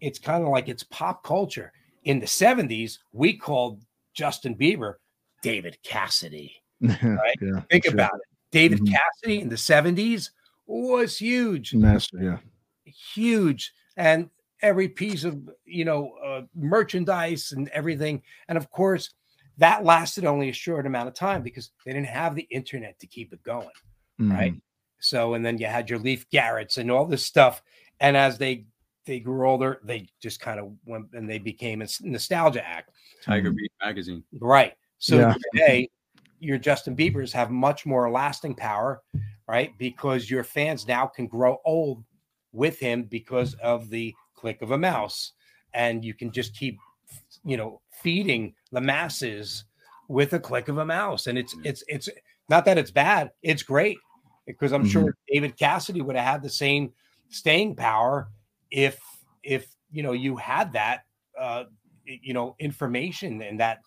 It's 0.00 0.18
kind 0.18 0.42
of 0.44 0.48
like 0.50 0.68
it's 0.68 0.84
pop 0.84 1.22
culture. 1.24 1.72
In 2.04 2.20
the 2.20 2.26
70s 2.26 3.00
we 3.12 3.36
called 3.36 3.84
justin 4.14 4.54
bieber 4.54 4.94
david 5.42 5.76
cassidy 5.82 6.61
right? 6.82 7.36
Yeah, 7.40 7.60
think 7.70 7.84
sure. 7.84 7.94
about 7.94 8.14
it 8.14 8.20
david 8.50 8.80
Mhm. 8.80 8.92
cassidy 8.92 9.40
in 9.40 9.48
the 9.48 9.56
70s 9.56 10.30
was 10.66 11.16
huge 11.18 11.74
Massive, 11.74 12.20
yeah. 12.22 12.38
huge 12.84 13.72
and 13.96 14.28
every 14.62 14.88
piece 14.88 15.24
of 15.24 15.48
you 15.64 15.84
know 15.84 16.12
uh, 16.24 16.42
merchandise 16.54 17.52
and 17.52 17.68
everything 17.68 18.22
and 18.48 18.56
of 18.58 18.70
course 18.70 19.10
that 19.58 19.84
lasted 19.84 20.24
only 20.24 20.48
a 20.48 20.52
short 20.52 20.86
amount 20.86 21.08
of 21.08 21.14
time 21.14 21.42
because 21.42 21.70
they 21.84 21.92
didn't 21.92 22.06
have 22.06 22.34
the 22.34 22.46
internet 22.50 22.98
to 22.98 23.06
keep 23.06 23.32
it 23.32 23.42
going 23.42 23.68
right 24.18 24.52
Mhm. 24.52 24.60
so 25.00 25.34
and 25.34 25.44
then 25.44 25.58
you 25.58 25.66
had 25.66 25.88
your 25.90 25.98
Leif 25.98 26.28
Garretts 26.30 26.78
and 26.78 26.90
all 26.90 27.06
this 27.06 27.24
stuff 27.24 27.62
and 28.00 28.16
as 28.16 28.38
they 28.38 28.66
they 29.04 29.18
grew 29.18 29.48
older 29.48 29.80
they 29.84 30.08
just 30.20 30.40
kind 30.40 30.60
of 30.60 30.72
went 30.84 31.06
and 31.14 31.28
they 31.28 31.38
became 31.38 31.82
a 31.82 31.86
nostalgia 32.02 32.66
act 32.66 32.90
Tiger 33.22 33.50
Mhm. 33.50 33.56
Beat 33.56 33.72
magazine. 33.80 34.22
right 34.40 34.74
so 34.98 35.18
Yeah. 35.18 35.34
today 35.52 35.88
your 36.42 36.58
justin 36.58 36.96
biebers 36.96 37.32
have 37.32 37.50
much 37.50 37.86
more 37.86 38.10
lasting 38.10 38.54
power 38.54 39.00
right? 39.48 39.76
Because 39.78 40.30
your 40.30 40.44
fans 40.44 40.86
now 40.86 41.06
can 41.06 41.26
grow 41.26 41.58
old 41.64 42.04
with 42.52 42.78
him 42.78 43.04
because 43.04 43.54
of 43.54 43.90
the 43.90 44.14
click 44.34 44.62
of 44.62 44.70
a 44.70 44.78
mouse. 44.78 45.32
And 45.74 46.04
you 46.04 46.14
can 46.14 46.30
just 46.30 46.56
keep 46.56 46.78
you 47.44 47.56
know 47.56 47.80
feeding 48.02 48.54
the 48.72 48.80
masses 48.80 49.64
with 50.08 50.32
a 50.32 50.40
click 50.40 50.68
of 50.68 50.78
a 50.78 50.84
mouse. 50.84 51.26
And 51.26 51.38
it's 51.38 51.54
Yeah. 51.54 51.70
it's 51.70 51.84
it's 51.88 52.08
not 52.48 52.64
that 52.64 52.78
it's 52.78 52.90
bad 52.90 53.30
it's 53.42 53.62
great 53.62 53.96
because 54.46 54.72
i'm 54.72 54.84
sure 54.84 55.14
david 55.32 55.56
cassidy 55.56 56.02
would 56.02 56.16
have 56.16 56.26
had 56.26 56.42
the 56.42 56.50
same 56.50 56.92
staying 57.30 57.74
power 57.76 58.28
if 58.70 58.98
if 59.44 59.74
you 59.90 60.02
know 60.02 60.12
you 60.12 60.36
had 60.36 60.72
that 60.72 61.04
uh 61.38 61.64
you 62.04 62.34
know 62.34 62.56
information 62.58 63.40
and 63.42 63.60
that 63.60 63.78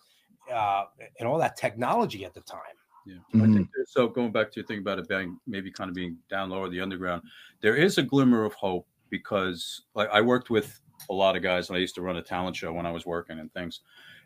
uh 0.52 0.84
and 1.18 1.28
all 1.28 1.38
that 1.38 1.56
technology 1.56 2.24
at 2.24 2.34
the 2.34 2.40
time 2.42 2.60
Yeah. 3.04 3.18
I 3.34 3.36
Mhm. 3.36 3.54
think 3.54 3.70
there's- 3.72 3.92
so 3.92 4.08
going 4.08 4.32
back 4.32 4.50
to 4.52 4.60
your 4.60 4.66
thing 4.66 4.80
about 4.80 4.98
it 4.98 5.06
being 5.08 5.38
maybe 5.46 5.70
kind 5.70 5.88
of 5.88 5.94
being 5.94 6.18
down 6.28 6.50
low 6.50 6.58
or 6.58 6.68
the 6.68 6.80
underground, 6.80 7.22
there 7.60 7.76
is 7.76 7.98
a 7.98 8.02
glimmer 8.02 8.44
of 8.44 8.52
hope 8.54 8.88
because 9.10 9.86
like 9.94 10.08
I 10.10 10.20
worked 10.20 10.50
with 10.50 10.80
a 11.08 11.14
lot 11.14 11.36
of 11.36 11.42
guys 11.42 11.68
and 11.68 11.76
I 11.76 11.80
used 11.80 11.94
to 11.96 12.02
run 12.02 12.16
a 12.16 12.22
talent 12.22 12.56
show 12.56 12.72
when 12.72 12.84
I 12.86 12.90
was 12.90 13.06
working 13.06 13.38
and 13.38 13.52
things. 13.52 13.82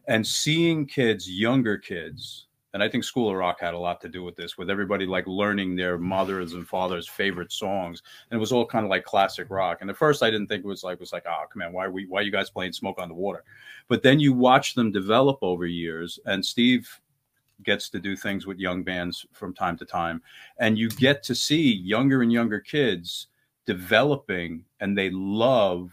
And 0.08 0.26
seeing 0.26 0.86
kids, 0.86 1.30
younger 1.30 1.76
kids, 1.76 2.46
and 2.72 2.82
I 2.82 2.88
think 2.88 3.04
School 3.04 3.30
of 3.30 3.36
Rock 3.36 3.60
had 3.60 3.74
a 3.74 3.78
lot 3.78 4.00
to 4.02 4.08
do 4.08 4.22
with 4.22 4.36
this, 4.36 4.56
with 4.56 4.70
everybody 4.70 5.04
like 5.06 5.26
learning 5.26 5.74
their 5.74 5.98
mothers 5.98 6.52
and 6.52 6.66
fathers' 6.66 7.08
favorite 7.08 7.50
songs. 7.52 8.02
And 8.30 8.38
it 8.38 8.40
was 8.40 8.52
all 8.52 8.64
kind 8.64 8.84
of 8.84 8.90
like 8.90 9.04
classic 9.04 9.48
rock. 9.50 9.78
And 9.80 9.90
at 9.90 9.96
first 9.96 10.22
I 10.22 10.30
didn't 10.30 10.46
think 10.46 10.64
it 10.64 10.68
was 10.68 10.84
like 10.84 11.00
was 11.00 11.12
like, 11.12 11.24
oh 11.26 11.44
come 11.52 11.62
on, 11.62 11.72
why 11.72 11.86
are 11.86 11.90
we 11.90 12.06
why 12.06 12.20
are 12.20 12.22
you 12.22 12.32
guys 12.32 12.50
playing 12.50 12.72
smoke 12.72 13.00
on 13.00 13.08
the 13.08 13.14
water? 13.14 13.44
But 13.88 14.02
then 14.02 14.20
you 14.20 14.32
watch 14.32 14.74
them 14.74 14.92
develop 14.92 15.38
over 15.42 15.66
years, 15.66 16.18
and 16.26 16.44
Steve 16.44 16.88
gets 17.62 17.88
to 17.90 17.98
do 17.98 18.16
things 18.16 18.46
with 18.46 18.58
young 18.58 18.82
bands 18.82 19.26
from 19.32 19.52
time 19.52 19.76
to 19.76 19.84
time 19.84 20.22
and 20.58 20.78
you 20.78 20.88
get 20.88 21.22
to 21.22 21.34
see 21.34 21.74
younger 21.74 22.22
and 22.22 22.32
younger 22.32 22.58
kids 22.58 23.26
developing 23.66 24.64
and 24.80 24.96
they 24.96 25.10
love 25.10 25.92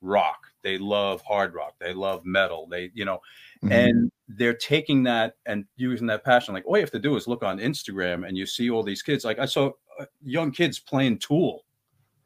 rock 0.00 0.49
they 0.62 0.78
love 0.78 1.20
hard 1.22 1.54
rock 1.54 1.74
they 1.80 1.92
love 1.94 2.24
metal 2.24 2.66
they 2.70 2.90
you 2.94 3.04
know 3.04 3.20
Mhm. 3.62 3.72
and 3.72 4.12
they're 4.28 4.54
taking 4.54 5.02
that 5.02 5.34
and 5.46 5.66
using 5.76 6.06
that 6.06 6.24
passion 6.24 6.54
like 6.54 6.64
all 6.66 6.76
you 6.76 6.82
have 6.82 6.90
to 6.92 6.98
do 6.98 7.16
is 7.16 7.28
look 7.28 7.42
on 7.42 7.58
instagram 7.58 8.26
and 8.26 8.36
you 8.36 8.46
see 8.46 8.70
all 8.70 8.82
these 8.82 9.02
kids 9.02 9.24
like 9.24 9.38
i 9.38 9.44
saw 9.44 9.70
uh, 9.98 10.06
young 10.22 10.50
kids 10.50 10.78
playing 10.78 11.18
tool 11.18 11.64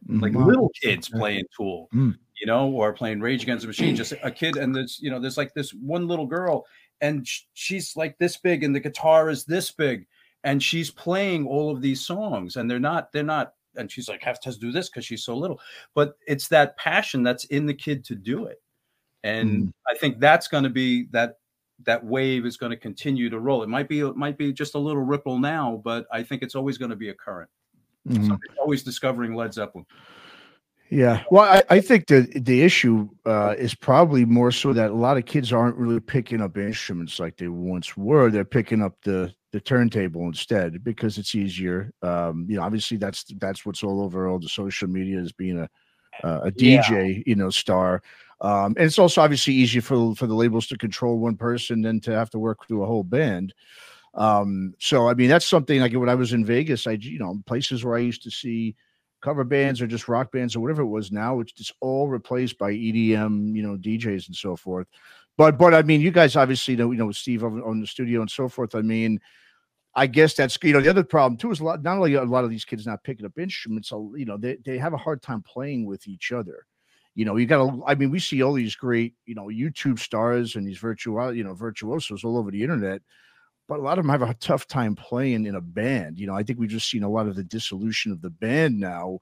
like 0.09 0.33
Mhm. 0.33 0.47
little 0.47 0.71
kids 0.81 1.09
playing 1.09 1.45
Tool, 1.57 1.89
Mm. 1.95 2.19
you 2.39 2.47
know, 2.47 2.71
or 2.71 2.93
playing 2.93 3.21
Rage 3.21 3.43
Against 3.43 3.63
the 3.63 3.69
Machine. 3.69 3.97
Just 3.97 4.13
a 4.23 4.31
kid, 4.31 4.57
and 4.59 4.75
there's 4.77 5.01
you 5.01 5.11
know, 5.11 5.19
there's 5.19 5.39
like 5.39 5.55
this 5.55 5.73
one 5.73 6.07
little 6.07 6.27
girl, 6.27 6.67
and 7.01 7.27
she's 7.55 7.97
like 7.97 8.19
this 8.19 8.37
big, 8.37 8.65
and 8.65 8.75
the 8.77 8.81
guitar 8.81 9.31
is 9.31 9.47
this 9.47 9.71
big, 9.71 10.07
and 10.43 10.63
she's 10.63 10.91
playing 10.91 11.47
all 11.47 11.71
of 11.71 11.81
these 11.81 12.05
songs, 12.05 12.57
and 12.57 12.71
they're 12.71 12.79
not, 12.79 13.13
they're 13.13 13.23
not, 13.23 13.55
and 13.77 13.91
she's 13.91 14.09
like 14.09 14.23
has 14.23 14.39
to 14.41 14.53
do 14.53 14.73
this 14.73 14.89
because 14.89 15.05
she's 15.05 15.25
so 15.25 15.37
little, 15.37 15.61
but 15.95 16.15
it's 16.27 16.49
that 16.49 16.77
passion 16.77 17.23
that's 17.23 17.45
in 17.47 17.67
the 17.67 17.75
kid 17.75 18.05
to 18.07 18.15
do 18.15 18.47
it, 18.47 18.63
and 19.23 19.73
I 19.89 19.97
think 19.97 20.21
that's 20.21 20.49
going 20.49 20.65
to 20.65 20.71
be 20.71 21.07
that 21.13 21.39
that 21.85 22.05
wave 22.05 22.47
is 22.47 22.57
going 22.57 22.71
to 22.71 22.77
continue 22.77 23.29
to 23.31 23.41
roll. 23.41 23.63
It 23.63 23.69
might 23.69 23.89
be 23.89 24.01
it 24.01 24.17
might 24.17 24.39
be 24.39 24.53
just 24.53 24.75
a 24.75 24.79
little 24.79 25.03
ripple 25.03 25.39
now, 25.39 25.81
but 25.85 26.07
I 26.13 26.23
think 26.23 26.43
it's 26.43 26.55
always 26.55 26.79
going 26.79 26.91
to 26.91 26.97
be 26.97 27.09
a 27.09 27.15
current. 27.15 27.51
Mhm. 28.09 28.27
Somebody's 28.27 28.59
always 28.61 28.83
discovering 28.83 29.35
Led 29.35 29.55
Zeppelin. 29.55 29.87
Yeah. 30.91 31.25
Well, 31.31 31.45
I, 31.45 31.63
I 31.71 31.81
think 31.81 32.07
the 32.07 32.31
the 32.37 32.63
issue 32.63 33.09
uh, 33.25 33.55
is 33.59 33.75
probably 33.75 34.25
more 34.25 34.53
so 34.53 34.73
that 34.75 34.91
a 34.91 34.95
lot 34.95 35.17
of 35.17 35.25
kids 35.25 35.53
aren't 35.53 35.77
really 35.77 36.01
picking 36.01 36.41
up 36.41 36.57
instruments 36.57 37.19
like 37.19 37.37
they 37.37 37.49
once 37.49 37.97
were. 37.97 38.31
They're 38.31 38.45
picking 38.45 38.83
up 38.83 38.97
the 39.03 39.35
the 39.55 39.61
turntable 39.61 40.27
instead 40.27 40.83
because 40.83 41.17
it's 41.17 41.33
easier. 41.33 41.93
Um, 42.03 42.45
you 42.49 42.57
know, 42.57 42.65
obviously 42.65 42.97
that's 42.97 43.23
that's 43.39 43.65
what's 43.65 43.85
all 43.85 44.03
over 44.03 44.27
all 44.27 44.41
the 44.41 44.49
social 44.49 44.89
media 44.89 45.21
is 45.21 45.31
being 45.31 45.61
a 45.61 45.69
uh, 46.27 46.41
a 46.47 46.51
Yeah. 46.57 46.83
DJ, 46.83 47.23
you 47.25 47.37
know, 47.37 47.51
star. 47.51 48.03
Um, 48.41 48.75
and 48.77 48.81
it's 48.81 48.99
also 48.99 49.21
obviously 49.21 49.55
easier 49.55 49.81
for 49.81 50.13
for 50.17 50.27
the 50.27 50.35
labels 50.35 50.67
to 50.67 50.77
control 50.77 51.21
one 51.21 51.37
person 51.37 51.83
than 51.83 52.01
to 52.01 52.11
have 52.11 52.31
to 52.31 52.39
work 52.41 52.67
through 52.67 52.83
a 52.83 52.87
whole 52.87 53.05
band. 53.05 53.55
Um, 54.15 54.75
so 54.81 55.09
I 55.09 55.15
mean 55.15 55.29
that's 55.29 55.47
something 55.47 55.81
like 55.81 55.93
when 55.93 56.09
I 56.09 56.17
was 56.17 56.33
in 56.33 56.45
Vegas, 56.45 56.89
I 56.89 56.93
you 57.01 57.21
know 57.21 57.41
places 57.47 57.85
where 57.85 57.95
I 57.95 58.01
used 58.01 58.25
to 58.25 58.33
see 58.33 58.75
cover 59.23 59.45
bands 59.45 59.81
or 59.81 59.87
just 59.87 60.09
rock 60.09 60.33
bands 60.33 60.57
or 60.57 60.61
whatever 60.61 60.83
it 60.83 60.87
was. 60.87 61.13
Now 61.13 61.39
it's 61.39 61.53
just 61.53 61.73
all 61.81 62.09
replaced 62.09 62.59
by 62.59 62.73
EDM, 62.73 63.55
you 63.55 63.63
know, 63.63 63.77
DJs 63.77 64.27
and 64.27 64.37
so 64.37 64.57
forth. 64.57 64.89
But 65.37 65.59
but 65.59 65.75
I 65.75 65.83
mean, 65.83 66.01
you 66.01 66.11
guys 66.11 66.35
obviously 66.35 66.75
know 66.75 66.91
you 66.91 66.99
know 66.99 67.13
Steve 67.13 67.45
on, 67.45 67.63
on 67.63 67.81
the 67.81 67.87
studio 67.87 68.21
and 68.21 68.31
so 68.31 68.49
forth. 68.49 68.75
I 68.75 68.83
mean, 68.83 69.21
I 69.97 70.07
guess 70.07 70.35
that's 70.35 70.59
you 70.63 70.73
know 70.73 70.81
the 70.81 70.91
other 70.91 71.05
problem 71.05 71.37
too 71.37 71.51
is 71.51 71.61
a 71.61 71.65
lot 71.65 71.83
not 71.83 71.97
only 71.97 72.15
a 72.15 72.25
lot 72.25 72.45
of 72.45 72.51
these 72.51 72.65
kids 72.65 72.87
not 72.87 73.05
picking 73.05 73.27
up 73.27 73.39
instruments, 73.39 73.91
you 73.91 74.25
know 74.25 74.37
they 74.37 74.57
they 74.65 74.79
have 74.79 74.93
a 74.93 74.99
hard 74.99 75.23
time 75.23 75.43
playing 75.43 75.87
with 75.87 76.09
each 76.09 76.33
other. 76.33 76.67
You 77.15 77.25
know, 77.25 77.37
you 77.37 77.47
got 77.47 77.59
to. 77.59 77.83
I 77.87 77.95
mean, 77.95 78.11
we 78.11 78.19
see 78.19 78.43
all 78.43 78.55
these 78.55 78.75
great 78.75 79.15
you 79.25 79.35
know 79.35 79.47
YouTube 79.47 79.99
stars 79.99 80.57
and 80.57 80.67
these 80.67 80.79
virtual 80.79 81.33
you 81.33 81.45
know 81.45 81.55
virtuosos 81.55 82.25
all 82.25 82.37
over 82.37 82.51
the 82.51 82.63
internet 82.63 83.03
but 83.69 83.79
a 83.79 83.83
lot 83.83 83.99
of 83.99 84.05
them 84.05 84.11
have 84.11 84.29
a 84.29 84.35
tough 84.35 84.67
time 84.67 84.95
playing 84.95 85.47
in 85.47 85.55
a 85.55 85.61
band. 85.61 86.19
You 86.19 86.27
know, 86.27 86.35
I 86.35 86.43
think 86.43 86.59
we've 86.59 86.69
just 86.69 86.91
seen 86.91 87.03
a 87.03 87.09
lot 87.09 87.27
of 87.27 87.37
the 87.37 87.45
dissolution 87.45 88.13
of 88.13 88.21
the 88.21 88.31
band 88.31 88.79
now, 88.79 89.21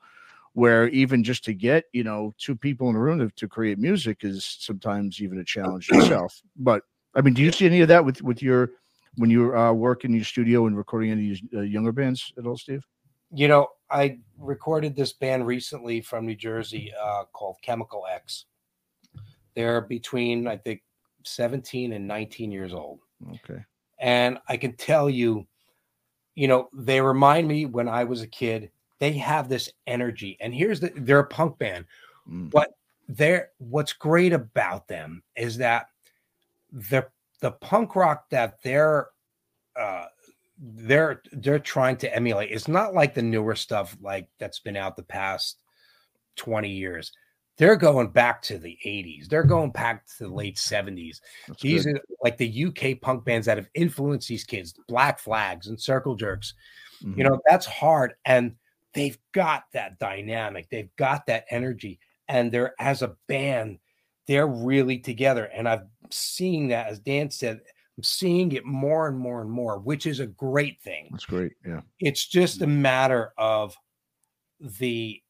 where 0.55 0.89
even 0.89 1.23
just 1.25 1.45
to 1.45 1.55
get 1.55 1.85
you 1.93 2.05
know 2.05 2.35
two 2.39 2.57
people 2.57 2.91
in 2.91 2.97
a 2.97 2.99
room 2.99 3.19
to, 3.21 3.31
to 3.31 3.49
create 3.49 3.79
music 3.79 4.25
is 4.25 4.45
sometimes 4.61 5.21
even 5.23 5.39
a 5.39 5.45
challenge 5.45 5.89
itself. 5.93 6.43
But 6.57 6.83
I 7.15 7.21
mean, 7.21 7.35
do 7.35 7.43
you 7.43 7.53
see 7.53 7.67
any 7.67 7.81
of 7.83 7.89
that 7.89 8.05
with 8.05 8.23
with 8.23 8.43
your 8.43 8.71
when 9.17 9.31
you 9.31 9.57
uh, 9.57 9.73
work 9.73 10.05
in 10.05 10.15
your 10.15 10.25
studio 10.25 10.67
and 10.67 10.77
recording 10.77 11.11
any 11.11 11.41
uh, 11.55 11.61
younger 11.61 11.93
bands 11.93 12.33
at 12.39 12.47
all, 12.47 12.57
Steve? 12.57 12.85
You 13.31 13.49
know, 13.49 13.69
I 13.91 14.19
recorded 14.39 14.97
this 14.97 15.13
band 15.13 15.47
recently 15.47 16.01
from 16.01 16.27
New 16.27 16.35
Jersey 16.35 16.93
uh, 17.01 17.25
called 17.33 17.57
Chemical 17.63 18.07
X. 18.11 18.47
They're 19.55 19.83
between, 19.83 20.47
I 20.47 20.57
think, 20.57 20.83
17 21.25 21.93
and 21.93 22.07
19 22.07 22.51
years 22.51 22.73
old. 22.73 23.01
Okay. 23.35 23.63
And 23.99 24.39
I 24.49 24.57
can 24.57 24.75
tell 24.77 25.09
you, 25.09 25.47
you 26.35 26.49
know, 26.49 26.69
they 26.73 27.01
remind 27.01 27.47
me 27.47 27.67
when 27.67 27.89
I 27.89 28.05
was 28.05 28.23
a 28.23 28.27
kid, 28.27 28.71
they 28.99 29.13
have 29.13 29.49
this 29.49 29.71
energy. 29.87 30.37
And 30.41 30.55
here's 30.55 30.81
the 30.81 30.93
they're 30.97 31.21
a 31.21 31.27
punk 31.27 31.59
band. 31.59 31.85
Mm. 32.29 32.51
But 32.51 32.71
they're 33.09 33.51
what's 33.59 33.93
great 33.93 34.33
about 34.33 34.89
them 34.89 35.23
is 35.37 35.59
that 35.59 35.87
the 36.73 37.07
the 37.43 37.51
punk 37.53 37.95
rock 37.97 38.31
that 38.31 38.55
they're 38.65 39.09
uh 39.79 40.07
they're 40.59 41.21
they're 41.33 41.59
trying 41.59 41.97
to 41.97 42.15
emulate 42.15 42.51
it's 42.51 42.69
not 42.69 42.95
like 42.95 43.15
the 43.15 43.21
newer 43.23 43.55
stuff 43.57 43.97
like 44.01 44.29
that's 44.39 44.61
been 44.61 44.77
out 44.77 44.97
the 44.97 45.03
past 45.03 45.59
20 46.37 46.71
years. 46.71 47.13
They're 47.59 47.77
going 47.77 48.09
back 48.09 48.41
to 48.43 48.59
the 48.59 48.79
80s 48.87 49.29
they're 49.29 49.43
going 49.45 49.73
back 49.73 50.07
to 50.07 50.25
the 50.25 50.29
late 50.35 50.57
70s 50.57 51.21
That's 51.49 51.61
these 51.61 51.85
good. 51.85 51.97
are 51.97 52.01
like 52.23 52.39
the 52.39 52.65
uk 52.67 53.01
punk 53.03 53.25
bands 53.25 53.47
that 53.47 53.59
have 53.59 53.69
influenced 53.75 54.29
these 54.29 54.45
kids 54.45 54.73
black 54.89 55.19
flags 55.19 55.67
and 55.67 55.79
circle 55.79 56.15
jerks. 56.15 56.55
Mhm. 57.05 57.19
you 57.19 57.25
know 57.25 57.41
that's 57.47 57.67
hard 57.67 58.15
and 58.25 58.55
they've 58.95 59.19
got 59.33 59.65
that 59.73 59.99
dynamic. 59.99 60.69
They've 60.71 60.95
got 60.97 61.27
that 61.27 61.45
energy 61.51 61.99
and 62.29 62.51
they're 62.53 62.75
as 62.81 63.03
a 63.03 63.17
band 63.27 63.79
they're 64.29 64.47
really 64.47 64.99
together 64.99 65.45
and 65.47 65.69
i'm 65.69 65.89
seeing 66.13 66.69
that 66.69 66.87
as 66.89 66.99
dan 66.99 67.31
said 67.31 67.61
i'm 67.97 68.03
seeing 68.03 68.53
it 68.53 68.65
more 68.65 69.09
and 69.09 69.19
more 69.19 69.41
and 69.41 69.51
more 69.51 69.79
which 69.79 70.07
is 70.07 70.21
a 70.21 70.27
great 70.27 70.81
thing 70.83 71.09
that's 71.11 71.25
great. 71.27 71.53
Yeah. 71.67 71.81
it's 72.01 72.27
just 72.27 72.63
a 72.63 72.67
matter 72.67 73.33
of 73.39 73.77
the 74.79 75.21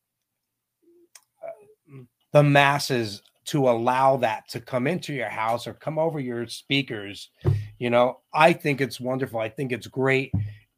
uh, 1.43 1.99
the 2.33 2.43
masses 2.43 3.23
to 3.45 3.69
allow 3.69 4.17
that 4.19 4.49
to 4.49 4.61
come 4.61 4.87
into 4.87 5.13
your 5.13 5.29
house 5.29 5.67
or 5.67 5.73
come 5.75 5.99
over 5.99 6.21
your 6.21 6.47
speakers 6.47 7.31
you 7.79 7.91
know 7.91 8.21
i 8.33 8.53
think 8.53 8.81
it's 8.81 9.01
wonderful 9.01 9.41
i 9.41 9.49
think 9.49 9.73
it's 9.73 9.87
great 9.89 10.33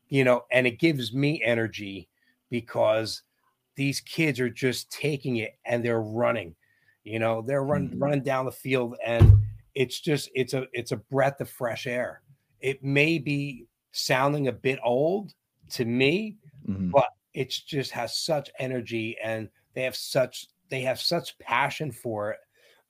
you 0.08 0.24
know 0.24 0.42
and 0.52 0.66
it 0.66 0.78
gives 0.78 1.12
me 1.12 1.42
energy 1.44 2.08
because 2.50 3.22
these 3.76 4.00
kids 4.00 4.38
are 4.40 4.48
just 4.48 4.90
taking 4.90 5.36
it 5.36 5.58
and 5.66 5.84
they're 5.84 6.00
running 6.00 6.54
you 7.02 7.18
know 7.18 7.42
they're 7.42 7.64
run, 7.64 7.90
Mhm. 7.90 8.00
running 8.00 8.22
down 8.22 8.46
the 8.46 8.52
field 8.52 8.96
and 9.04 9.30
it's 9.74 10.00
just 10.00 10.30
it's 10.34 10.54
a 10.54 10.66
it's 10.72 10.92
a 10.92 10.96
breath 10.96 11.40
of 11.40 11.48
fresh 11.50 11.86
air 11.86 12.22
it 12.60 12.82
may 12.82 13.18
be 13.18 13.66
sounding 13.92 14.48
a 14.48 14.52
bit 14.52 14.78
old 14.84 15.34
to 15.70 15.84
me 15.84 16.36
Mhm. 16.68 16.90
but 16.90 17.08
it 17.34 17.50
just 17.50 17.90
has 17.90 18.18
such 18.18 18.50
energy 18.58 19.16
and 19.22 19.48
they 19.74 19.82
have 19.82 19.96
such 19.96 20.46
they 20.70 20.80
have 20.80 21.00
such 21.00 21.38
passion 21.38 21.90
for 21.90 22.30
it 22.32 22.40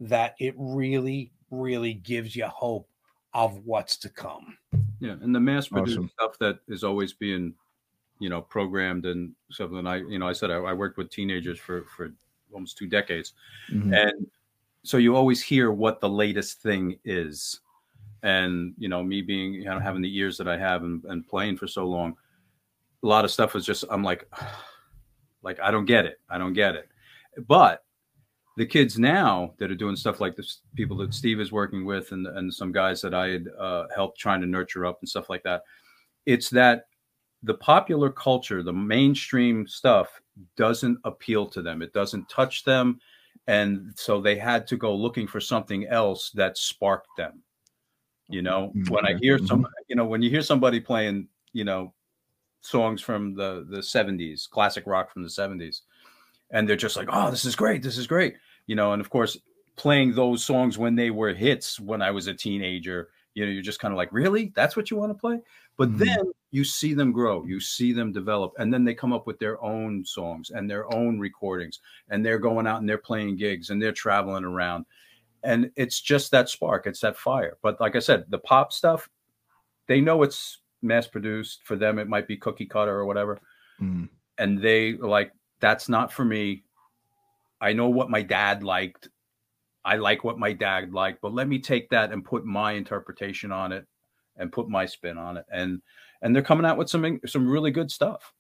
that 0.01 0.35
it 0.41 0.55
really 0.57 1.33
really 1.51 1.95
gives 1.95 2.35
you 2.37 2.47
hope 2.47 2.89
of 3.33 3.59
what's 3.65 3.97
to 3.97 4.09
come 4.09 4.57
Yeah, 5.01 5.17
and 5.21 5.35
the 5.35 5.41
mass 5.41 5.69
produced 5.69 5.99
Awesome. 5.99 6.09
stuff 6.11 6.39
that 6.39 6.61
is 6.69 6.83
always 6.85 7.13
being, 7.13 7.55
you 8.21 8.29
know, 8.31 8.41
programmed 8.41 9.05
and 9.07 9.35
something. 9.51 9.87
I, 9.87 9.97
you 9.97 10.19
know, 10.19 10.29
I 10.29 10.33
said 10.33 10.51
I, 10.51 10.57
I 10.57 10.73
worked 10.73 10.97
with 10.97 11.11
teenagers 11.11 11.59
for 11.59 11.85
for 11.85 12.13
almost 12.53 12.79
two 12.79 12.87
decades, 12.87 13.35
Mhm. 13.71 13.93
and 13.93 14.31
so 14.85 14.99
you 14.99 15.17
always 15.17 15.43
hear 15.43 15.73
what 15.73 16.01
the 16.01 16.09
latest 16.09 16.61
thing 16.61 16.99
is. 17.05 17.61
And 18.23 18.75
you 18.79 18.89
know, 18.89 19.03
me 19.03 19.23
being 19.23 19.55
you 19.55 19.65
know 19.65 19.79
having 19.79 20.03
the 20.03 20.17
ears 20.17 20.39
that 20.39 20.49
I 20.49 20.57
have 20.57 20.83
and, 20.83 21.03
and 21.07 21.27
playing 21.27 21.57
for 21.57 21.67
so 21.67 21.87
long, 21.87 22.17
a 23.03 23.07
lot 23.07 23.25
of 23.25 23.31
stuff 23.31 23.57
is 23.57 23.67
just 23.67 23.85
I'm 23.91 24.03
like, 24.03 24.29
like 25.43 25.59
I 25.61 25.71
don't 25.71 25.87
get 25.87 26.07
it, 26.07 26.21
I 26.31 26.39
don't 26.39 26.53
get 26.53 26.75
it. 26.75 26.89
But 27.49 27.83
the 28.57 28.67
kids 28.67 28.99
now 28.99 29.55
that 29.59 29.71
are 29.71 29.75
doing 29.75 29.97
stuff 29.97 30.21
like 30.21 30.37
this, 30.37 30.61
people 30.77 30.97
that 30.99 31.13
Steve 31.13 31.41
is 31.41 31.51
working 31.51 31.85
with, 31.85 32.13
and 32.13 32.27
and 32.27 32.53
some 32.53 32.73
guys 32.73 33.01
that 33.01 33.15
I 33.15 33.29
had 33.29 33.47
uh, 33.59 33.85
helped 33.95 34.19
trying 34.19 34.41
to 34.43 34.47
nurture 34.47 34.87
up 34.87 34.99
and 35.01 35.09
stuff 35.09 35.29
like 35.29 35.43
that, 35.43 35.63
it's 36.25 36.51
that 36.51 36.85
the 37.43 37.55
popular 37.55 38.11
culture, 38.11 38.63
the 38.63 38.73
mainstream 38.73 39.67
stuff, 39.67 40.21
doesn't 40.57 40.99
appeal 41.05 41.47
to 41.47 41.63
them. 41.63 41.83
It 41.83 41.93
doesn't 41.93 42.29
touch 42.29 42.65
them, 42.65 43.01
and 43.47 43.93
so 43.99 44.21
they 44.21 44.37
had 44.39 44.67
to 44.69 44.77
go 44.77 44.95
looking 44.95 45.27
for 45.27 45.41
something 45.41 45.87
else 45.89 46.31
that 46.33 46.59
sparked 46.59 47.09
them. 47.17 47.43
You 48.29 48.43
know, 48.43 48.77
when 48.89 49.07
I 49.07 49.15
Mhm. 49.15 49.21
hear 49.21 49.39
some, 49.39 49.67
you 49.89 49.97
know, 49.97 50.07
when 50.07 50.23
you 50.23 50.31
hear 50.31 50.43
somebody 50.43 50.81
playing 50.81 51.29
you 51.53 51.65
know, 51.65 51.95
songs 52.63 53.03
from 53.03 53.35
the 53.35 53.67
the 53.71 53.83
70s, 53.83 54.47
classic 54.49 54.87
rock 54.87 55.13
from 55.13 55.23
the 55.25 55.31
70s. 55.31 55.83
And 56.51 56.69
they're 56.69 56.77
just 56.77 56.97
like, 56.97 57.09
"Oh, 57.13 57.31
this 57.31 57.45
is 57.47 57.57
great. 57.57 57.83
This 57.83 57.99
is 57.99 58.07
great." 58.09 58.37
You 58.67 58.77
know, 58.77 58.93
and 58.93 59.01
of 59.03 59.11
course, 59.11 59.39
playing 59.77 60.15
those 60.15 60.45
songs 60.45 60.79
when 60.79 60.97
they 60.97 61.11
were 61.11 61.35
hits 61.35 61.81
when 61.81 62.03
I 62.03 62.11
was 62.13 62.27
a 62.29 62.35
teenager, 62.35 63.11
you 63.35 63.45
know, 63.45 63.51
you're 63.53 63.63
just 63.63 63.81
kind 63.81 63.93
of 63.93 63.99
like, 63.99 64.13
"Really? 64.13 64.53
That's 64.55 64.77
what 64.77 64.91
you 64.91 64.97
want 64.97 65.11
to 65.11 65.19
play?" 65.19 65.41
But 65.77 65.97
Mhm. 65.97 65.99
then 65.99 66.33
you 66.51 66.65
see 66.65 66.95
them 66.95 67.13
grow, 67.13 67.45
you 67.45 67.61
see 67.61 67.93
them 67.93 68.13
develop, 68.13 68.53
and 68.59 68.73
then 68.73 68.85
they 68.85 68.95
come 68.95 69.13
up 69.13 69.27
with 69.27 69.39
their 69.41 69.63
own 69.63 70.05
songs 70.05 70.51
and 70.51 70.71
their 70.71 70.93
own 70.95 71.19
recordings, 71.19 71.81
and 72.09 72.25
they're 72.25 72.39
going 72.39 72.67
out 72.67 72.81
and 72.81 72.89
they're 72.89 72.99
playing 72.99 73.37
gigs 73.37 73.71
and 73.71 73.83
they're 73.83 73.93
traveling 73.93 74.45
around. 74.45 74.87
And 75.45 75.71
it's 75.77 76.01
just 76.01 76.31
that 76.33 76.49
spark, 76.49 76.87
it's 76.87 77.01
that 77.01 77.17
fire. 77.19 77.59
But 77.63 77.81
like 77.81 77.97
I 77.97 78.01
said, 78.01 78.27
the 78.31 78.39
pop 78.39 78.73
stuff, 78.73 79.11
they 79.89 80.01
know 80.01 80.23
it's 80.23 80.61
mass 80.83 81.07
produced. 81.09 81.65
For 81.65 81.77
them, 81.77 81.99
it 81.99 82.09
might 82.09 82.29
be 82.29 82.37
cookie 82.37 82.67
cutter 82.67 82.95
or 82.97 83.07
whatever. 83.07 83.41
Mhm. 83.79 84.09
And 84.39 84.61
they 84.63 84.95
like, 84.95 85.33
that's 85.61 85.89
not 85.89 86.13
for 86.13 86.25
me. 86.25 86.65
I 87.61 87.73
know 87.73 87.89
what 87.89 88.11
my 88.11 88.23
dad 88.23 88.63
liked. 88.63 89.09
I 89.85 89.97
like 89.97 90.25
what 90.25 90.39
my 90.39 90.53
dad 90.53 90.93
liked, 90.93 91.21
but 91.21 91.35
let 91.35 91.49
me 91.49 91.59
take 91.59 91.91
that 91.91 92.13
and 92.13 92.25
put 92.25 92.45
my 92.45 92.73
interpretation 92.73 93.53
on 93.53 93.73
it 93.73 93.87
and 94.37 94.51
put 94.53 94.69
my 94.69 94.87
spin 94.87 95.19
on 95.19 95.37
it. 95.37 95.45
And 95.53 95.83
and 96.23 96.35
they're 96.35 96.43
coming 96.43 96.65
out 96.67 96.79
with 96.79 96.89
some 96.89 97.21
some 97.27 97.49
really 97.49 97.71
good 97.71 97.91
stuff. 97.91 98.33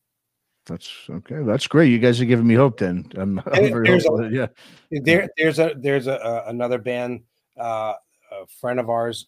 That's 0.66 0.90
okay. 1.10 1.42
That's 1.42 1.66
great. 1.66 1.90
You 1.90 1.98
guys 1.98 2.20
are 2.20 2.24
giving 2.24 2.46
me 2.46 2.54
hope. 2.54 2.78
Then 2.78 3.10
I'm, 3.16 3.38
I'm 3.46 3.52
There- 3.52 3.70
very 3.70 3.86
there's 3.88 4.06
a- 4.06 4.30
yeah. 4.32 4.46
There, 4.90 5.28
there's 5.36 5.58
a 5.58 5.74
there's 5.76 6.06
a, 6.06 6.14
a 6.14 6.48
another 6.48 6.78
band, 6.78 7.22
uh, 7.58 7.94
a 8.32 8.46
friend 8.60 8.80
of 8.80 8.88
ours, 8.88 9.26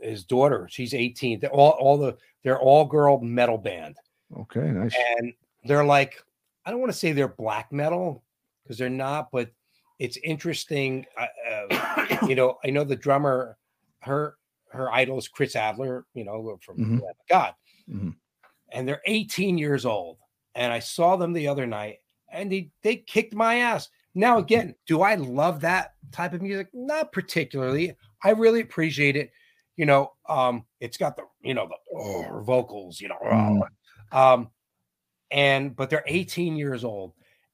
his 0.00 0.24
daughter, 0.24 0.68
she's 0.70 0.94
18. 0.94 1.40
They're 1.40 1.50
all 1.50 1.70
all 1.72 1.98
the 1.98 2.16
they're 2.44 2.60
all 2.60 2.84
girl 2.86 3.20
metal 3.20 3.58
band, 3.58 3.96
Okay. 4.38 4.70
Nice. 4.70 4.94
and 5.18 5.34
they're 5.64 5.84
like, 5.84 6.22
I 6.64 6.70
don't 6.70 6.80
want 6.80 6.92
to 6.92 6.98
say 6.98 7.12
they're 7.12 7.28
black 7.28 7.70
metal 7.72 8.22
because 8.62 8.78
they're 8.78 8.88
not, 8.88 9.30
but 9.32 9.50
it's 10.00 10.16
interesting. 10.24 11.06
Uh, 11.16 11.26
uh, 11.70 12.06
you 12.26 12.34
know, 12.34 12.58
I 12.64 12.70
know 12.70 12.82
the 12.82 12.96
drummer, 12.96 13.56
her 14.00 14.36
her 14.70 14.90
idol 14.92 15.18
is 15.18 15.28
Chris 15.28 15.54
Adler, 15.56 16.06
you 16.14 16.24
know, 16.24 16.58
from 16.64 16.78
Mhm. 16.78 16.96
Of 17.08 17.16
God, 17.28 17.54
Mhm. 17.88 18.16
and 18.72 18.88
they're 18.88 19.02
18 19.06 19.58
years 19.58 19.84
old. 19.84 20.18
And 20.54 20.72
I 20.72 20.78
saw 20.80 21.16
them 21.16 21.32
the 21.32 21.46
other 21.48 21.66
night, 21.66 21.98
and 22.32 22.50
they 22.50 22.70
they 22.82 22.96
kicked 22.96 23.34
my 23.34 23.56
ass. 23.56 23.88
Now 24.14 24.38
again, 24.38 24.74
do 24.86 25.02
I 25.02 25.14
love 25.16 25.60
that 25.60 25.94
type 26.10 26.32
of 26.32 26.42
music? 26.42 26.68
Not 26.72 27.12
particularly. 27.12 27.94
I 28.24 28.30
really 28.30 28.60
appreciate 28.60 29.16
it. 29.16 29.30
You 29.76 29.86
know, 29.86 30.12
um, 30.28 30.66
it's 30.80 30.96
got 30.96 31.16
the 31.16 31.24
you 31.42 31.54
know 31.54 31.68
the 31.68 31.76
oh, 31.96 32.42
vocals, 32.42 33.00
you 33.00 33.08
know, 33.08 33.18
Mhm. 33.22 33.62
um, 34.12 34.50
and 35.30 35.76
but 35.76 35.90
they're 35.90 36.04
18 36.06 36.56
years 36.56 36.84
old, 36.84 37.12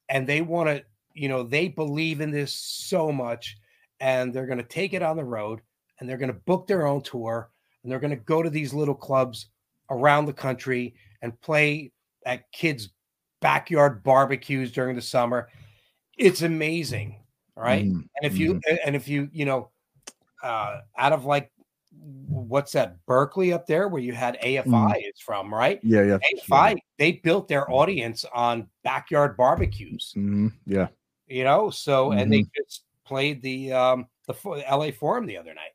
and 0.08 0.26
they 0.26 0.40
want 0.42 0.68
to, 0.68 0.84
you 1.16 1.28
know, 1.28 1.42
they 1.42 1.68
believe 1.68 2.20
in 2.20 2.30
this 2.30 2.52
so 2.52 3.10
much, 3.10 3.56
and 4.00 4.32
they're 4.32 4.46
going 4.46 4.58
to 4.58 4.64
take 4.64 4.92
it 4.92 5.02
on 5.02 5.16
the 5.16 5.24
road, 5.24 5.60
and 5.98 6.08
they're 6.08 6.18
going 6.18 6.32
to 6.32 6.38
book 6.40 6.66
their 6.66 6.86
own 6.86 7.00
tour, 7.02 7.50
and 7.82 7.90
they're 7.90 7.98
going 7.98 8.10
to 8.10 8.16
go 8.24 8.42
to 8.42 8.50
these 8.50 8.74
little 8.74 8.94
clubs 8.94 9.48
around 9.90 10.26
the 10.26 10.32
country 10.32 10.94
and 11.22 11.40
play 11.40 11.90
at 12.26 12.50
kids' 12.52 12.90
backyard 13.40 14.02
barbecues 14.02 14.70
during 14.72 14.94
the 14.94 15.02
summer. 15.02 15.48
It's 16.18 16.42
amazing, 16.42 17.22
right? 17.56 17.84
Mhm. 17.86 18.08
And 18.16 18.22
if 18.22 18.36
you 18.36 18.60
and 18.84 18.94
if 18.94 19.08
you 19.08 19.28
you 19.32 19.44
know, 19.46 19.70
uh, 20.42 20.80
out 20.98 21.12
of 21.12 21.24
like 21.24 21.50
what's 22.28 22.72
that 22.72 23.04
Berkeley 23.06 23.52
up 23.54 23.66
there 23.66 23.88
where 23.88 24.02
you 24.02 24.12
had 24.12 24.38
AFI 24.42 24.96
is 24.98 25.20
from, 25.20 25.52
right? 25.52 25.80
Yeah. 25.82 26.02
Yeah. 26.02 26.18
AFI 26.18 26.76
they 26.98 27.12
built 27.12 27.48
their 27.48 27.70
audience 27.70 28.24
on 28.34 28.68
backyard 28.84 29.36
barbecues, 29.36 30.12
Mhm. 30.16 30.52
Yeah. 30.66 30.88
You 31.26 31.44
know. 31.44 31.70
So 31.70 32.12
and 32.12 32.32
they 32.32 32.44
just 32.56 32.84
played 33.04 33.42
the 33.42 33.72
um 33.72 34.06
the 34.26 34.34
LA 34.68 34.90
Forum 34.90 35.26
the 35.26 35.36
other 35.38 35.54
night. 35.54 35.72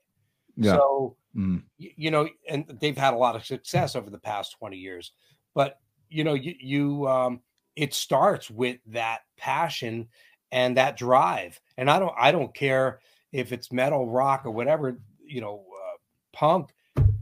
Yeah. 0.55 0.73
So 0.73 1.15
Mhm. 1.35 1.63
y- 1.79 1.93
you 1.95 2.11
know, 2.11 2.27
and 2.49 2.67
they've 2.79 2.97
had 2.97 3.13
a 3.13 3.17
lot 3.17 3.35
of 3.35 3.45
success 3.45 3.95
over 3.95 4.09
the 4.09 4.19
past 4.19 4.57
20 4.57 4.77
years. 4.77 5.11
But 5.53 5.79
you 6.09 6.23
know, 6.23 6.33
you 6.33 6.55
you 6.59 7.07
um 7.07 7.41
it 7.75 7.93
starts 7.93 8.49
with 8.51 8.79
that 8.87 9.21
passion 9.37 10.09
and 10.51 10.75
that 10.77 10.97
drive. 10.97 11.59
And 11.77 11.89
I 11.89 11.99
don't 11.99 12.13
I 12.17 12.31
don't 12.31 12.53
care 12.53 12.99
if 13.31 13.51
it's 13.53 13.71
metal, 13.71 14.09
rock, 14.09 14.45
or 14.45 14.51
whatever, 14.51 14.99
you 15.25 15.39
know, 15.39 15.65
uh, 15.73 15.97
punk. 16.33 16.73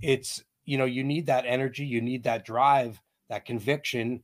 It's 0.02 0.44
you 0.66 0.78
know, 0.78 0.86
you 0.86 1.04
need 1.04 1.26
that 1.28 1.46
energy, 1.46 1.86
you 1.86 2.02
need 2.02 2.24
that 2.24 2.46
drive, 2.46 3.00
that 3.30 3.46
conviction. 3.46 4.24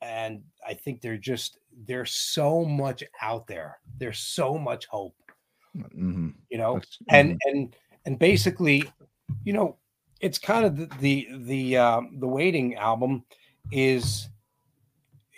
And 0.00 0.44
I 0.66 0.74
think 0.74 1.00
they're 1.00 1.16
just 1.16 1.58
there's 1.86 2.12
so 2.12 2.64
much 2.64 3.02
out 3.20 3.46
there. 3.46 3.78
There's 3.98 4.18
so 4.18 4.56
much 4.58 4.86
hope, 4.86 5.14
Mhm. 5.76 6.34
you 6.50 6.58
know 6.58 6.74
That's- 6.74 6.98
and 7.08 7.34
mhm. 7.34 7.38
and 7.46 7.76
and 8.06 8.18
basically 8.18 8.84
you 9.44 9.52
know 9.52 9.76
it's 10.20 10.38
kind 10.38 10.64
of 10.64 10.76
the 10.76 10.88
the 11.00 11.28
the, 11.44 11.76
um, 11.76 12.18
the 12.20 12.28
waiting 12.28 12.76
album 12.76 13.24
is 13.72 14.28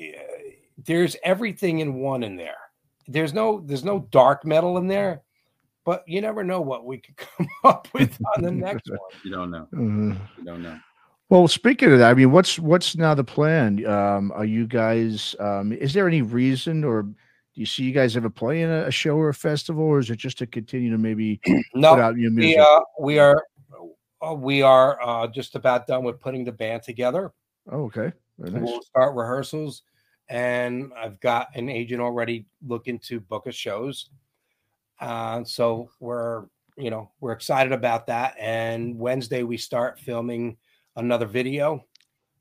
uh, 0.01 0.05
there's 0.85 1.17
everything 1.25 1.79
in 1.81 1.95
one 1.95 2.23
in 2.23 2.37
there 2.37 2.59
there's 3.09 3.33
no 3.33 3.61
there's 3.65 3.85
no 3.85 4.01
dark 4.11 4.45
metal 4.45 4.77
in 4.79 4.87
there 4.87 5.23
but 5.85 6.03
you 6.07 6.21
never 6.21 6.43
know 6.45 6.61
what 6.61 6.85
we 6.85 6.99
could 6.99 7.17
come 7.37 7.49
up 7.65 7.89
with 7.95 8.19
on 8.37 8.43
the 8.43 8.51
next 8.67 8.91
one 8.91 8.99
You 9.25 9.31
don't 9.31 9.51
know. 9.51 9.69
Mhm. 9.73 10.19
You 10.37 10.45
don't 10.45 10.63
know. 10.63 10.79
Well, 11.29 11.49
speaking 11.49 11.93
of 11.93 11.99
that, 11.99 12.11
I 12.11 12.15
mean, 12.15 12.31
what's 12.31 12.59
what's 12.59 12.97
now 12.97 13.15
the 13.15 13.25
plan? 13.25 13.85
Um, 13.87 14.31
are 14.33 14.45
you 14.45 14.67
guys? 14.67 15.35
Um, 15.41 15.73
is 15.73 15.93
there 15.93 16.07
any 16.07 16.23
reason, 16.23 16.85
or 16.85 17.03
do 17.03 17.15
you 17.55 17.67
see 17.67 17.83
you 17.83 17.93
guys 17.93 18.17
ever 18.17 18.31
playing 18.31 18.71
a, 18.71 18.87
a 18.87 18.91
show 18.93 19.17
or 19.17 19.31
a 19.31 19.35
festival, 19.35 19.83
or 19.83 19.99
is 19.99 20.11
it 20.11 20.17
just 20.17 20.39
to 20.39 20.47
continue 20.47 20.91
to 20.91 20.99
maybe 20.99 21.41
put 21.45 21.57
no 21.75 22.01
out 22.01 22.17
new 22.17 22.29
we, 22.31 22.37
music? 22.37 22.61
uh, 22.61 22.81
we 23.01 23.19
are 23.19 23.45
uh, 24.25 24.35
we 24.35 24.63
are 24.63 24.99
uh, 25.03 25.27
just 25.27 25.57
about 25.57 25.87
done 25.87 26.05
with 26.05 26.21
putting 26.21 26.45
the 26.45 26.53
band 26.53 26.83
together 26.83 27.33
oh, 27.71 27.85
okay, 27.85 28.13
nice. 28.39 28.53
We'll 28.63 28.83
start 28.83 29.15
rehearsals, 29.15 29.83
and 30.29 30.93
I've 30.97 31.21
got 31.21 31.49
an 31.55 31.69
agent 31.69 32.01
already 32.01 32.47
looking 32.67 32.99
to 33.01 33.21
book 33.21 33.47
us 33.47 33.55
shows. 33.55 34.11
Uh, 35.01 35.45
so 35.45 35.91
we're, 36.01 36.47
you 36.77 36.91
know, 36.91 37.11
we're 37.21 37.33
excited 37.33 37.73
about 37.73 38.07
that. 38.07 38.35
And 38.39 38.99
Wednesday 38.99 39.43
we 39.43 39.57
start 39.57 39.99
filming 39.99 40.57
another 40.97 41.27
video, 41.27 41.85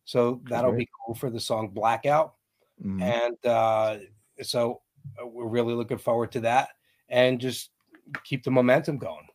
so 0.06 0.42
that'll 0.50 0.72
great. 0.72 0.88
be 0.88 0.90
cool 1.06 1.16
for 1.16 1.30
the 1.30 1.40
song 1.40 1.70
Blackout. 1.70 2.36
Mhm. 2.84 3.02
And 3.02 3.46
uh, 3.46 3.98
so 4.42 4.82
uh, 5.22 5.28
we're 5.28 5.48
really 5.48 5.74
looking 5.74 5.98
forward 5.98 6.32
to 6.34 6.40
that, 6.42 6.70
and 7.10 7.40
just 7.40 7.72
keep 8.24 8.44
the 8.44 8.52
momentum 8.52 8.98
going. 8.98 9.28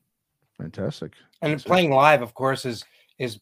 Fantastic. 0.58 1.12
And 1.42 1.52
That's 1.52 1.64
it. 1.64 1.68
playing 1.68 1.90
live, 1.90 2.22
of 2.22 2.34
course, 2.34 2.64
is 2.66 2.84
is 3.18 3.40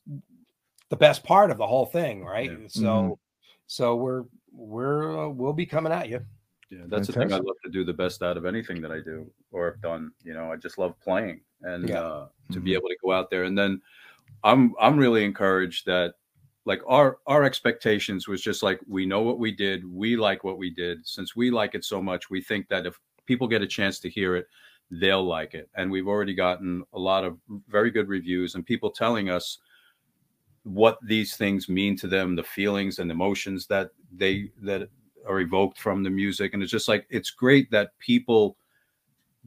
the 0.88 0.96
best 0.96 1.22
part 1.24 1.50
of 1.50 1.58
the 1.58 1.66
whole 1.66 1.86
thing, 1.86 2.24
right? 2.24 2.50
Yeah. 2.50 2.68
So, 2.68 2.82
Mhm. 2.82 3.18
so 3.66 3.96
we're 3.96 4.24
we're 4.52 5.26
uh, 5.26 5.28
we'll 5.28 5.52
be 5.52 5.66
coming 5.66 5.92
at 5.92 6.08
you. 6.08 6.24
Yeah, 6.70 6.84
that's 6.86 7.06
the 7.06 7.14
thing. 7.14 7.32
I 7.32 7.36
love 7.38 7.56
to 7.64 7.70
do 7.70 7.82
the 7.84 7.94
best 7.94 8.22
out 8.22 8.36
of 8.36 8.44
anything 8.44 8.80
that 8.82 8.92
I 8.92 9.00
do 9.00 9.30
or 9.52 9.70
have 9.72 9.80
done. 9.80 10.12
You 10.22 10.34
know, 10.34 10.52
I 10.52 10.56
just 10.56 10.76
love 10.78 10.98
playing 11.00 11.40
and 11.62 11.88
Yeah. 11.88 12.00
uh, 12.02 12.28
to 12.52 12.60
Mhm. 12.60 12.64
be 12.64 12.74
able 12.74 12.88
to 12.88 12.96
go 13.02 13.10
out 13.10 13.30
there. 13.30 13.44
And 13.44 13.56
then 13.56 13.80
I'm 14.44 14.74
I'm 14.80 14.96
really 14.96 15.24
encouraged 15.24 15.86
that 15.86 16.14
like 16.64 16.80
our 16.86 17.18
our 17.26 17.44
expectations 17.44 18.28
was 18.28 18.42
just 18.42 18.62
like 18.62 18.80
we 18.86 19.06
know 19.06 19.22
what 19.22 19.38
we 19.38 19.50
did, 19.50 19.90
we 19.90 20.16
like 20.16 20.44
what 20.44 20.58
we 20.58 20.70
did. 20.70 21.06
Since 21.06 21.34
we 21.34 21.50
like 21.50 21.74
it 21.74 21.84
so 21.84 22.02
much, 22.02 22.30
we 22.30 22.42
think 22.42 22.68
that 22.68 22.86
if 22.86 22.98
people 23.26 23.48
get 23.48 23.62
a 23.62 23.66
chance 23.66 24.00
to 24.00 24.10
hear 24.10 24.36
it, 24.36 24.46
they'll 24.90 25.24
like 25.24 25.54
it. 25.54 25.68
And 25.74 25.90
we've 25.90 26.08
already 26.08 26.34
gotten 26.34 26.84
a 26.92 26.98
lot 26.98 27.24
of 27.24 27.38
very 27.68 27.90
good 27.90 28.08
reviews 28.08 28.54
and 28.54 28.64
people 28.64 28.90
telling 28.90 29.30
us 29.30 29.58
what 30.64 30.98
these 31.02 31.36
things 31.36 31.68
mean 31.68 31.96
to 31.96 32.06
them, 32.06 32.36
the 32.36 32.42
feelings 32.42 32.98
and 32.98 33.10
emotions 33.10 33.66
that 33.68 33.90
they 34.12 34.50
that 34.62 34.88
are 35.26 35.40
evoked 35.40 35.78
from 35.78 36.02
the 36.02 36.10
music. 36.10 36.54
And 36.54 36.62
it's 36.62 36.72
just 36.72 36.88
like 36.88 37.06
it's 37.10 37.30
great 37.30 37.70
that 37.70 37.98
people 37.98 38.56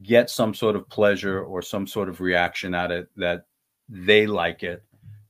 get 0.02 0.30
some 0.30 0.54
sort 0.54 0.74
of 0.74 0.88
pleasure 0.88 1.44
or 1.44 1.62
some 1.62 1.86
sort 1.86 2.08
of 2.08 2.20
reaction 2.20 2.74
at 2.74 2.90
it 2.90 3.08
that 3.16 3.46
they 3.92 4.26
like 4.26 4.62
it. 4.62 4.82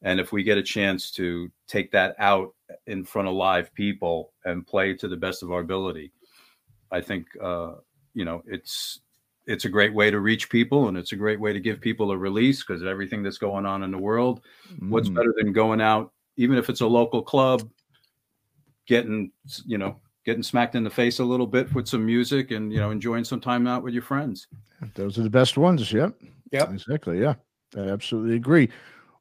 And 0.03 0.19
if 0.21 0.33
we 0.33 0.43
get 0.43 0.57
a 0.57 0.63
chance 0.63 1.11
to 1.13 1.51
take 1.69 1.91
that 1.93 2.15
out 2.19 2.55
in 2.87 3.05
front 3.05 3.29
of 3.29 3.35
live 3.35 3.75
people 3.75 4.33
and 4.45 4.67
play 4.67 4.95
to 4.95 5.09
the 5.09 5.17
best 5.17 5.43
of 5.43 5.51
our 5.53 5.61
ability, 5.61 6.13
I 6.91 7.01
think 7.01 7.27
uh, 7.43 7.75
you 8.15 8.25
know 8.25 8.43
it's 8.47 9.01
it's 9.47 9.65
a 9.65 9.69
great 9.69 9.93
way 9.93 10.09
to 10.11 10.21
reach 10.21 10.49
people 10.49 10.87
and 10.89 10.97
it's 10.97 11.11
a 11.13 11.17
great 11.17 11.41
way 11.41 11.53
to 11.53 11.59
give 11.59 11.81
people 11.81 12.13
a 12.13 12.17
release 12.17 12.63
because 12.63 12.81
of 12.83 12.87
everything 12.89 13.25
that's 13.25 13.39
going 13.39 13.67
on 13.67 13.83
in 13.83 13.91
the 13.91 13.99
world. 13.99 14.41
What's 14.79 15.09
Mm. 15.09 15.15
better 15.17 15.35
than 15.37 15.53
going 15.53 15.81
out, 15.81 16.13
even 16.37 16.57
if 16.57 16.71
it's 16.71 16.81
a 16.81 16.87
local 16.87 17.23
club, 17.23 17.69
getting 18.87 19.33
you 19.67 19.79
know 19.79 19.97
getting 20.25 20.43
smacked 20.43 20.75
in 20.77 20.85
the 20.85 20.91
face 20.91 21.19
a 21.19 21.25
little 21.25 21.47
bit 21.47 21.73
with 21.75 21.89
some 21.89 22.05
music 22.07 22.51
and 22.53 22.73
you 22.73 22.79
know 22.79 22.91
enjoying 22.91 23.25
some 23.25 23.41
time 23.41 23.67
out 23.67 23.83
with 23.83 23.95
your 23.95 24.03
friends. 24.03 24.47
Those 24.95 25.19
are 25.19 25.23
the 25.23 25.31
best 25.31 25.57
ones. 25.59 25.93
Yep. 25.93 26.15
Yep. 26.53 26.71
Exactly. 26.73 27.21
Yeah. 27.21 27.35
I 27.77 27.89
absolutely 27.89 28.37
agree. 28.37 28.69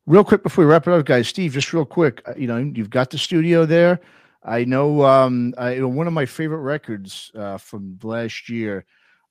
real 0.07 0.23
quick 0.23 0.43
before 0.43 0.65
we 0.65 0.71
wrap 0.71 0.87
it 0.87 0.93
up, 0.93 1.05
guys, 1.05 1.27
Steve, 1.27 1.53
just 1.53 1.73
real 1.73 1.85
quick, 1.85 2.21
uh, 2.27 2.33
you 2.35 2.47
know, 2.47 2.57
you've 2.57 2.89
got 2.89 3.09
the 3.09 3.17
studio 3.17 3.65
there. 3.65 3.99
I 4.43 4.65
know 4.65 5.05
um, 5.05 5.53
I, 5.57 5.79
one 5.81 6.07
of 6.07 6.13
my 6.13 6.25
favorite 6.25 6.61
records 6.61 7.31
uh, 7.35 7.57
from 7.57 7.99
last 8.01 8.49
year 8.49 8.85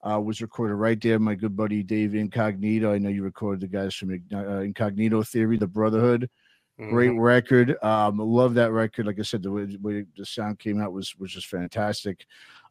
uh, 0.08 0.20
was 0.20 0.40
recorded 0.40 0.74
right 0.76 1.00
there. 1.00 1.18
My 1.18 1.34
good 1.34 1.56
buddy 1.56 1.82
Dave 1.82 2.14
Incognito. 2.14 2.92
I 2.92 2.98
know 2.98 3.08
you 3.10 3.24
recorded 3.24 3.60
the 3.60 3.66
guys 3.66 3.94
from 3.94 4.22
uh, 4.32 4.60
Incognito 4.60 5.22
Theory, 5.22 5.58
The 5.58 5.66
Brotherhood. 5.66 6.30
Great 6.78 7.10
Mhm. 7.10 7.20
record. 7.20 7.76
Um, 7.84 8.18
love 8.18 8.54
that 8.54 8.72
record. 8.72 9.06
Like 9.06 9.18
I 9.18 9.22
said, 9.22 9.42
the 9.42 9.50
way, 9.50 9.66
the 9.66 9.76
way 9.78 10.06
the 10.16 10.24
sound 10.24 10.58
came 10.58 10.80
out 10.80 10.94
was 10.94 11.14
was 11.18 11.30
just 11.30 11.48
fantastic. 11.48 12.24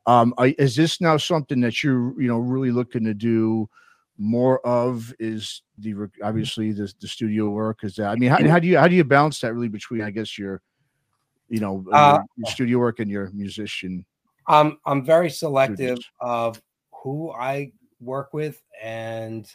Um, 0.07 0.33
I, 0.39 0.55
is 0.57 0.75
this 0.75 0.99
now 0.99 1.17
something 1.17 1.59
that 1.61 1.83
you're 1.83 2.19
you 2.19 2.27
know 2.27 2.39
really 2.39 2.71
looking 2.71 3.03
to 3.03 3.13
do 3.13 3.69
more 4.19 4.59
of? 4.67 5.11
Is 5.17 5.63
the 5.79 5.95
obviously 6.21 6.71
the 6.73 6.93
the 7.01 7.07
studio 7.07 7.49
work? 7.49 7.83
Is 7.83 7.95
that 7.95 8.09
I 8.09 8.15
mean, 8.15 8.29
how, 8.29 8.45
how 8.47 8.59
do 8.59 8.67
you 8.67 8.77
how 8.77 8.87
do 8.87 8.95
you 8.95 9.03
balance 9.03 9.39
that 9.39 9.53
really 9.53 9.69
between 9.69 10.01
I 10.01 10.11
guess 10.11 10.37
your 10.37 10.61
you 11.47 11.59
know 11.59 11.83
Uh, 11.91 12.19
your 12.35 12.47
studio 12.47 12.77
work 12.77 12.99
and 12.99 13.09
your 13.09 13.31
musician? 13.31 14.05
I'm 14.47 14.77
I'm 14.85 15.03
very 15.05 15.29
selective 15.29 15.77
Goodness. 15.77 16.05
of 16.19 16.61
who 17.03 17.31
I 17.31 17.71
work 18.01 18.33
with, 18.33 18.61
and 18.81 19.49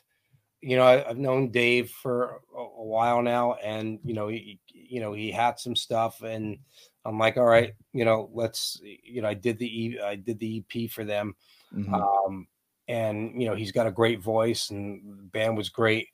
you 0.60 0.76
know 0.76 0.84
I, 0.84 1.08
I've 1.08 1.18
known 1.18 1.50
Dave 1.50 1.90
for 1.90 2.40
a, 2.56 2.62
while 2.62 3.22
now, 3.22 3.54
and 3.54 3.98
you 4.04 4.14
know 4.14 4.28
he 4.28 4.58
you 4.72 5.00
know 5.00 5.12
he 5.12 5.30
had 5.30 5.58
some 5.58 5.76
stuff, 5.76 6.22
and 6.22 6.58
I'm 7.04 7.18
like, 7.18 7.36
all 7.36 7.44
right, 7.44 7.74
you 7.92 8.04
know, 8.04 8.30
let's 8.32 8.80
you 8.82 9.20
know 9.20 9.28
I 9.28 9.34
did 9.34 9.58
the 9.58 9.66
e, 9.66 10.00
I 10.00 10.16
did 10.16 10.38
the 10.38 10.64
EP 10.72 10.90
for 10.90 11.04
them, 11.04 11.34
Mhm. 11.74 11.92
um, 11.92 12.46
and 12.88 13.40
you 13.40 13.48
know 13.48 13.54
he's 13.54 13.72
got 13.72 13.86
a 13.86 13.92
great 13.92 14.20
voice, 14.20 14.70
and 14.70 15.02
the 15.18 15.22
band 15.24 15.56
was 15.56 15.68
great. 15.68 16.08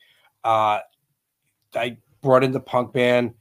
Uh, 0.44 0.80
I 1.74 1.96
brought 2.22 2.44
in 2.44 2.52
the 2.52 2.60
punk 2.60 2.92
band. 2.92 3.34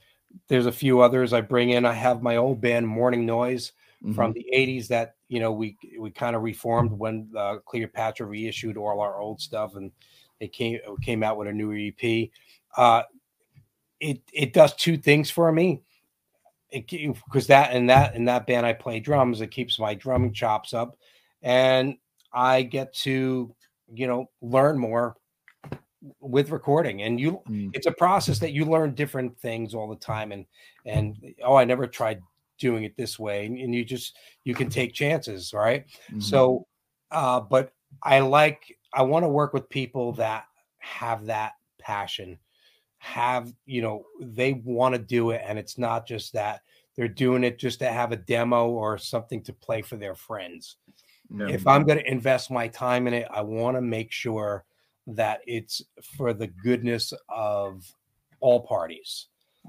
There's 0.48 0.66
a 0.68 0.72
few 0.72 1.02
others 1.02 1.34
I 1.34 1.42
bring 1.42 1.72
in. 1.72 1.86
I 1.86 1.94
have 1.94 2.22
my 2.22 2.38
old 2.38 2.62
band 2.62 2.88
Mourning 2.88 3.26
Noise 3.26 3.72
from 4.16 4.32
Mhm. 4.32 4.36
the 4.36 4.50
80s 4.54 4.88
that 4.88 5.16
you 5.28 5.40
know 5.40 5.52
we 5.52 5.78
we 6.00 6.10
kind 6.12 6.36
of 6.36 6.42
reformed 6.42 6.92
when 6.92 7.30
uh, 7.36 7.58
Cleopatra 7.66 8.26
reissued 8.26 8.78
all 8.78 9.02
our 9.02 9.20
old 9.20 9.42
stuff 9.42 9.76
and 9.76 9.92
they 10.40 10.48
came 10.48 10.80
came 11.02 11.22
out 11.24 11.38
with 11.38 11.48
a 11.48 11.54
new 11.54 11.74
EP. 11.74 12.32
Uh, 12.78 13.04
it 14.00 14.22
it 14.34 14.54
does 14.54 14.74
two 14.76 14.98
things 14.98 15.30
for 15.30 15.52
me. 15.52 15.82
It 16.72 16.88
because 17.26 17.48
that 17.48 17.74
and 17.74 17.90
that 17.90 18.16
and 18.16 18.28
that 18.28 18.48
band 18.48 18.66
I 18.66 18.74
play 18.74 19.00
drums. 19.00 19.42
It 19.42 19.52
keeps 19.52 19.80
my 19.80 19.96
drumming 19.96 20.34
chops 20.34 20.74
up, 20.74 20.96
and 21.42 21.98
I 22.34 22.64
get 22.64 22.94
to 23.06 23.56
you 23.94 24.08
know 24.08 24.30
learn 24.42 24.78
more 24.78 25.18
with 26.20 26.50
recording. 26.50 27.02
And 27.02 27.20
you 27.20 27.42
Mm. 27.48 27.72
it's 27.74 27.88
a 27.88 27.92
process 27.92 28.40
that 28.40 28.54
you 28.54 28.66
learn 28.66 28.96
different 28.96 29.38
things 29.40 29.74
all 29.74 29.88
the 29.90 29.96
time 29.96 30.32
and 30.32 30.46
and 30.86 31.18
oh 31.44 31.56
i 31.56 31.66
never 31.66 31.88
tried 31.88 32.22
doing 32.58 32.84
it 32.84 32.96
this 32.98 33.18
way 33.20 33.46
and, 33.46 33.58
and 33.58 33.74
you 33.76 33.84
just 33.86 34.18
you 34.44 34.54
can 34.54 34.70
take 34.70 34.94
chances 34.94 35.54
right 35.54 35.86
Mhm. 36.12 36.22
so 36.22 36.68
uh 37.12 37.40
but 37.40 37.74
i 38.04 38.20
like 38.20 38.78
i 38.94 39.02
want 39.02 39.24
to 39.24 39.30
work 39.30 39.54
with 39.54 39.70
people 39.70 40.14
that 40.14 40.46
have 40.80 41.26
that 41.26 41.54
passion 41.80 42.40
have 42.98 43.54
you 43.66 43.82
know 43.82 44.06
they 44.22 44.54
want 44.54 44.94
to 44.96 45.00
do 45.00 45.32
it 45.32 45.42
and 45.46 45.58
it's 45.60 45.78
not 45.78 46.08
just 46.08 46.34
that 46.34 46.62
they're 46.96 47.08
doing 47.08 47.44
it 47.44 47.58
just 47.60 47.80
to 47.80 47.88
have 47.92 48.12
a 48.12 48.18
demo 48.18 48.70
or 48.70 48.98
something 48.98 49.42
to 49.44 49.54
play 49.54 49.82
for 49.82 49.96
their 49.98 50.16
friends 50.16 50.78
Yeah. 51.32 51.50
if 51.50 51.68
I'm 51.68 51.84
going 51.84 52.00
to 52.00 52.10
invest 52.12 52.50
my 52.50 52.68
time 52.68 53.08
in 53.08 53.14
it, 53.14 53.28
I 53.30 53.42
want 53.42 53.78
to 53.78 53.82
make 53.82 54.12
sure 54.12 54.66
that 55.08 55.42
it's 55.46 55.82
for 56.18 56.34
the 56.34 56.48
goodness 56.48 57.14
of 57.30 57.92
all 58.40 58.62
parties. 58.62 59.28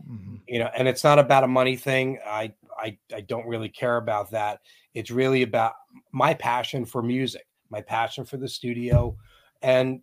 Mhm. 0.09 0.41
You 0.47 0.61
know, 0.61 0.71
and 0.77 0.87
it's 0.89 1.05
not 1.05 1.19
about 1.19 1.45
a 1.45 1.49
money 1.49 1.77
thing. 1.77 2.19
I 2.25 2.53
I 2.79 2.97
I 3.15 3.21
don't 3.23 3.47
really 3.47 3.69
care 3.69 3.97
about 3.97 4.31
that. 4.31 4.61
It's 4.95 5.11
really 5.11 5.43
about 5.43 5.75
my 6.13 6.33
passion 6.35 6.85
for 6.85 7.03
music, 7.03 7.47
my 7.69 7.81
passion 7.83 8.25
for 8.25 8.37
the 8.37 8.49
studio, 8.49 9.17
and 9.63 10.01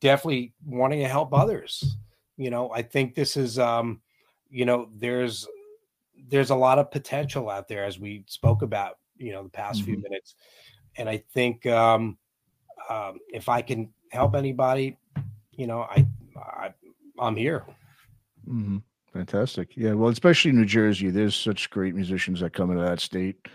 definitely 0.00 0.52
wanting 0.64 1.00
to 1.00 1.08
help 1.08 1.32
others. 1.32 1.96
You 2.36 2.50
know, 2.50 2.70
I 2.70 2.82
think 2.82 3.14
this 3.14 3.36
is 3.36 3.58
um, 3.58 4.00
you 4.50 4.64
know, 4.64 4.88
there's 4.94 5.46
there's 6.28 6.50
a 6.50 6.54
lot 6.56 6.78
of 6.78 6.90
potential 6.90 7.48
out 7.48 7.68
there 7.68 7.84
as 7.84 7.98
we 7.98 8.24
spoke 8.26 8.62
about, 8.62 8.98
you 9.18 9.32
know, 9.32 9.42
the 9.42 9.48
past 9.50 9.82
few 9.82 9.96
Mhm. 9.96 10.02
minutes. 10.04 10.34
And 10.96 11.08
I 11.08 11.18
think 11.32 11.66
um, 11.66 12.18
um, 12.88 13.18
if 13.32 13.48
I 13.48 13.62
can 13.62 13.92
help 14.10 14.34
anybody, 14.34 14.96
you 15.52 15.66
know, 15.66 15.80
I, 15.82 16.06
I 16.36 16.74
I'm 17.18 17.36
here. 17.36 17.64
Mhm. 18.48 18.82
Fantastic. 19.12 19.76
Yeah. 19.76 19.94
Well, 19.94 20.10
especially 20.10 20.52
New 20.52 20.64
Jersey, 20.64 21.10
there's 21.10 21.34
such 21.34 21.70
great 21.70 21.94
musicians 21.94 22.40
that 22.40 22.52
come 22.52 22.70
into 22.70 22.82
that 22.84 23.00
state. 23.00 23.48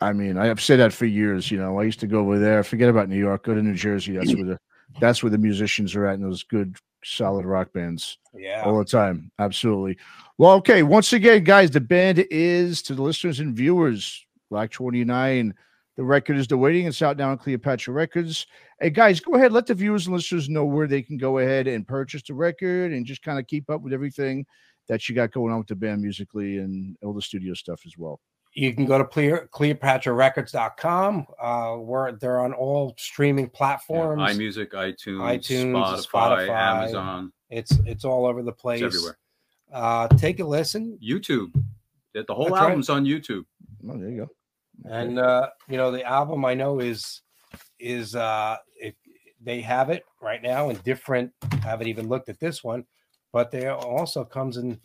I 0.00 0.12
mean, 0.12 0.38
I 0.38 0.46
have 0.46 0.60
said 0.60 0.78
that 0.78 0.92
for 0.92 1.04
years. 1.06 1.50
You 1.50 1.58
know, 1.58 1.78
I 1.78 1.82
used 1.82 2.00
to 2.00 2.06
go 2.06 2.20
over 2.20 2.38
there. 2.38 2.62
Forget 2.62 2.88
about 2.88 3.08
New 3.08 3.18
York. 3.18 3.44
Go 3.44 3.54
to 3.54 3.62
New 3.62 3.74
Jersey. 3.74 4.12
That's 4.16 4.34
where 4.34 4.44
the 4.44 4.58
that's 5.00 5.22
where 5.22 5.30
the 5.30 5.38
musicians 5.38 5.94
are 5.94 6.06
at, 6.06 6.14
and 6.14 6.24
those 6.24 6.42
good, 6.44 6.76
solid 7.04 7.44
rock 7.44 7.72
bands 7.74 8.18
Yeah. 8.34 8.62
all 8.64 8.78
the 8.78 8.84
time. 8.84 9.30
Absolutely. 9.38 9.98
Well, 10.38 10.52
okay. 10.54 10.82
Once 10.82 11.12
again, 11.12 11.44
guys, 11.44 11.70
the 11.70 11.80
band 11.80 12.24
is 12.30 12.80
to 12.82 12.94
the 12.94 13.02
listeners 13.02 13.40
and 13.40 13.54
viewers. 13.54 14.24
BLAK29. 14.52 15.52
The 15.96 16.04
record 16.04 16.36
is 16.36 16.46
The 16.46 16.56
Waiting. 16.56 16.86
It's 16.86 17.02
out 17.02 17.16
now 17.16 17.30
on 17.30 17.38
Cleopatra 17.38 17.92
Records. 17.92 18.46
Hey, 18.80 18.90
guys, 18.90 19.18
go 19.18 19.34
ahead. 19.34 19.50
Let 19.52 19.66
the 19.66 19.74
viewers 19.74 20.06
and 20.06 20.14
listeners 20.14 20.48
know 20.48 20.64
where 20.64 20.86
they 20.86 21.02
can 21.02 21.16
go 21.16 21.38
ahead 21.38 21.66
and 21.66 21.86
purchase 21.86 22.22
the 22.22 22.34
record 22.34 22.92
and 22.92 23.04
just 23.04 23.22
kind 23.22 23.38
of 23.38 23.46
keep 23.48 23.68
up 23.68 23.82
with 23.82 23.92
everything 23.92 24.46
that 24.86 25.08
you 25.08 25.14
got 25.14 25.32
going 25.32 25.52
on 25.52 25.58
with 25.58 25.66
the 25.66 25.74
band 25.74 26.00
musically 26.00 26.58
and 26.58 26.96
all 27.02 27.12
the 27.12 27.20
studio 27.20 27.52
stuff 27.52 27.82
as 27.84 27.98
well. 27.98 28.20
You 28.54 28.72
can 28.72 28.86
go 28.86 28.96
to 28.96 29.04
Cleo- 29.04 29.46
cleopatrarecords.com. 29.52 31.26
Uh, 31.40 31.76
we're 31.80 32.12
they're 32.12 32.40
on 32.40 32.52
all 32.54 32.94
streaming 32.96 33.46
Yeah, 33.46 33.50
platforms. 33.54 34.22
iMusic, 34.22 34.68
iTunes, 34.72 35.18
iTunes, 35.20 36.06
Spotify, 36.06 36.46
Spotify. 36.46 36.48
Amazon, 36.50 37.32
it's 37.50 37.72
it's 37.84 38.04
all 38.04 38.24
over 38.26 38.42
the 38.42 38.52
place. 38.52 38.80
it's 38.82 38.94
everywhere. 38.96 39.18
Uh, 39.72 40.08
take 40.16 40.40
a 40.40 40.44
listen, 40.44 40.98
YouTube. 41.06 41.52
The 42.14 42.24
the 42.26 42.34
whole 42.34 42.46
That's 42.46 42.54
right. 42.54 42.62
album's 42.64 42.88
on 42.88 43.04
YouTube. 43.04 43.44
Oh, 43.88 43.98
there 43.98 44.08
you 44.08 44.16
go. 44.24 44.28
And 44.84 45.18
uh, 45.18 45.48
you 45.68 45.76
know 45.76 45.90
the 45.90 46.04
album 46.04 46.44
I 46.44 46.54
know 46.54 46.80
is 46.80 47.22
is 47.80 48.14
uh, 48.14 48.56
it, 48.76 48.96
they 49.42 49.60
have 49.60 49.90
it 49.90 50.04
right 50.20 50.42
now 50.42 50.70
and 50.70 50.82
different. 50.84 51.32
I 51.52 51.56
haven't 51.56 51.88
even 51.88 52.08
looked 52.08 52.28
at 52.28 52.40
this 52.40 52.62
one, 52.64 52.84
but 53.32 53.50
they 53.50 53.68
also 53.68 54.24
comes 54.24 54.56
in 54.56 54.78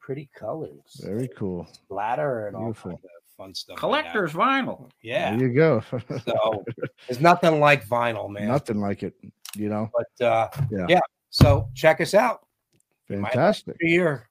pretty 0.00 0.28
colors, 0.34 1.00
Very 1.02 1.28
cool. 1.36 1.66
splatter, 1.72 2.46
and 2.48 2.56
all 2.56 2.64
Beautiful. 2.64 2.90
kinds 2.92 3.04
of 3.04 3.10
fun 3.36 3.54
stuff. 3.54 3.74
like. 3.74 3.80
Collector's 3.80 4.32
vinyl. 4.32 4.90
yeah. 5.02 5.36
There 5.36 5.48
you 5.48 5.54
go. 5.54 5.82
So 6.24 6.64
there's 7.08 7.20
nothing 7.20 7.60
like 7.60 7.86
vinyl, 7.86 8.28
man. 8.30 8.48
Nothing 8.48 8.80
like 8.80 9.02
it, 9.02 9.14
you 9.54 9.68
know. 9.68 9.88
But 9.96 10.26
uh, 10.26 10.48
Yeah. 10.70 10.86
yeah. 10.88 11.00
So 11.30 11.68
check 11.74 12.00
us 12.00 12.12
out. 12.14 12.40
You 13.08 13.16
might 13.18 13.22
like 13.22 13.32
Fantastic. 13.34 13.76
it 13.80 13.86
Here. 13.88 14.28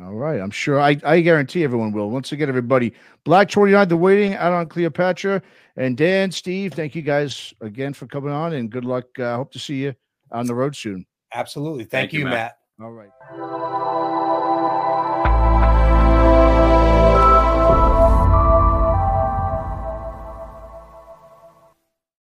All 0.00 0.14
right. 0.14 0.40
I'm 0.40 0.50
sure 0.50 0.80
I, 0.80 0.96
I 1.04 1.20
guarantee 1.20 1.62
everyone 1.62 1.92
will. 1.92 2.10
Once 2.10 2.32
again, 2.32 2.48
everybody, 2.48 2.92
BLAK29, 3.26 3.88
The 3.88 3.96
Waiting 3.96 4.34
out 4.34 4.52
on 4.52 4.66
Cleopatra. 4.66 5.42
And 5.76 5.96
Dan, 5.96 6.30
Steve, 6.30 6.74
thank 6.74 6.94
you 6.94 7.02
guys 7.02 7.52
again 7.60 7.92
for 7.92 8.06
coming 8.06 8.32
on 8.32 8.54
and 8.54 8.70
good 8.70 8.84
luck. 8.84 9.06
Uh, 9.18 9.36
hope 9.36 9.52
to 9.52 9.58
see 9.58 9.76
you 9.76 9.94
on 10.30 10.46
the 10.46 10.54
road 10.54 10.74
soon. 10.74 11.06
Absolutely. 11.32 11.84
Thank, 11.84 11.90
Thank 11.90 12.12
you, 12.12 12.20
you, 12.20 12.24
Matt. 12.26 12.58
Matt. 12.78 12.86
All 12.86 12.92
right. 12.92 13.60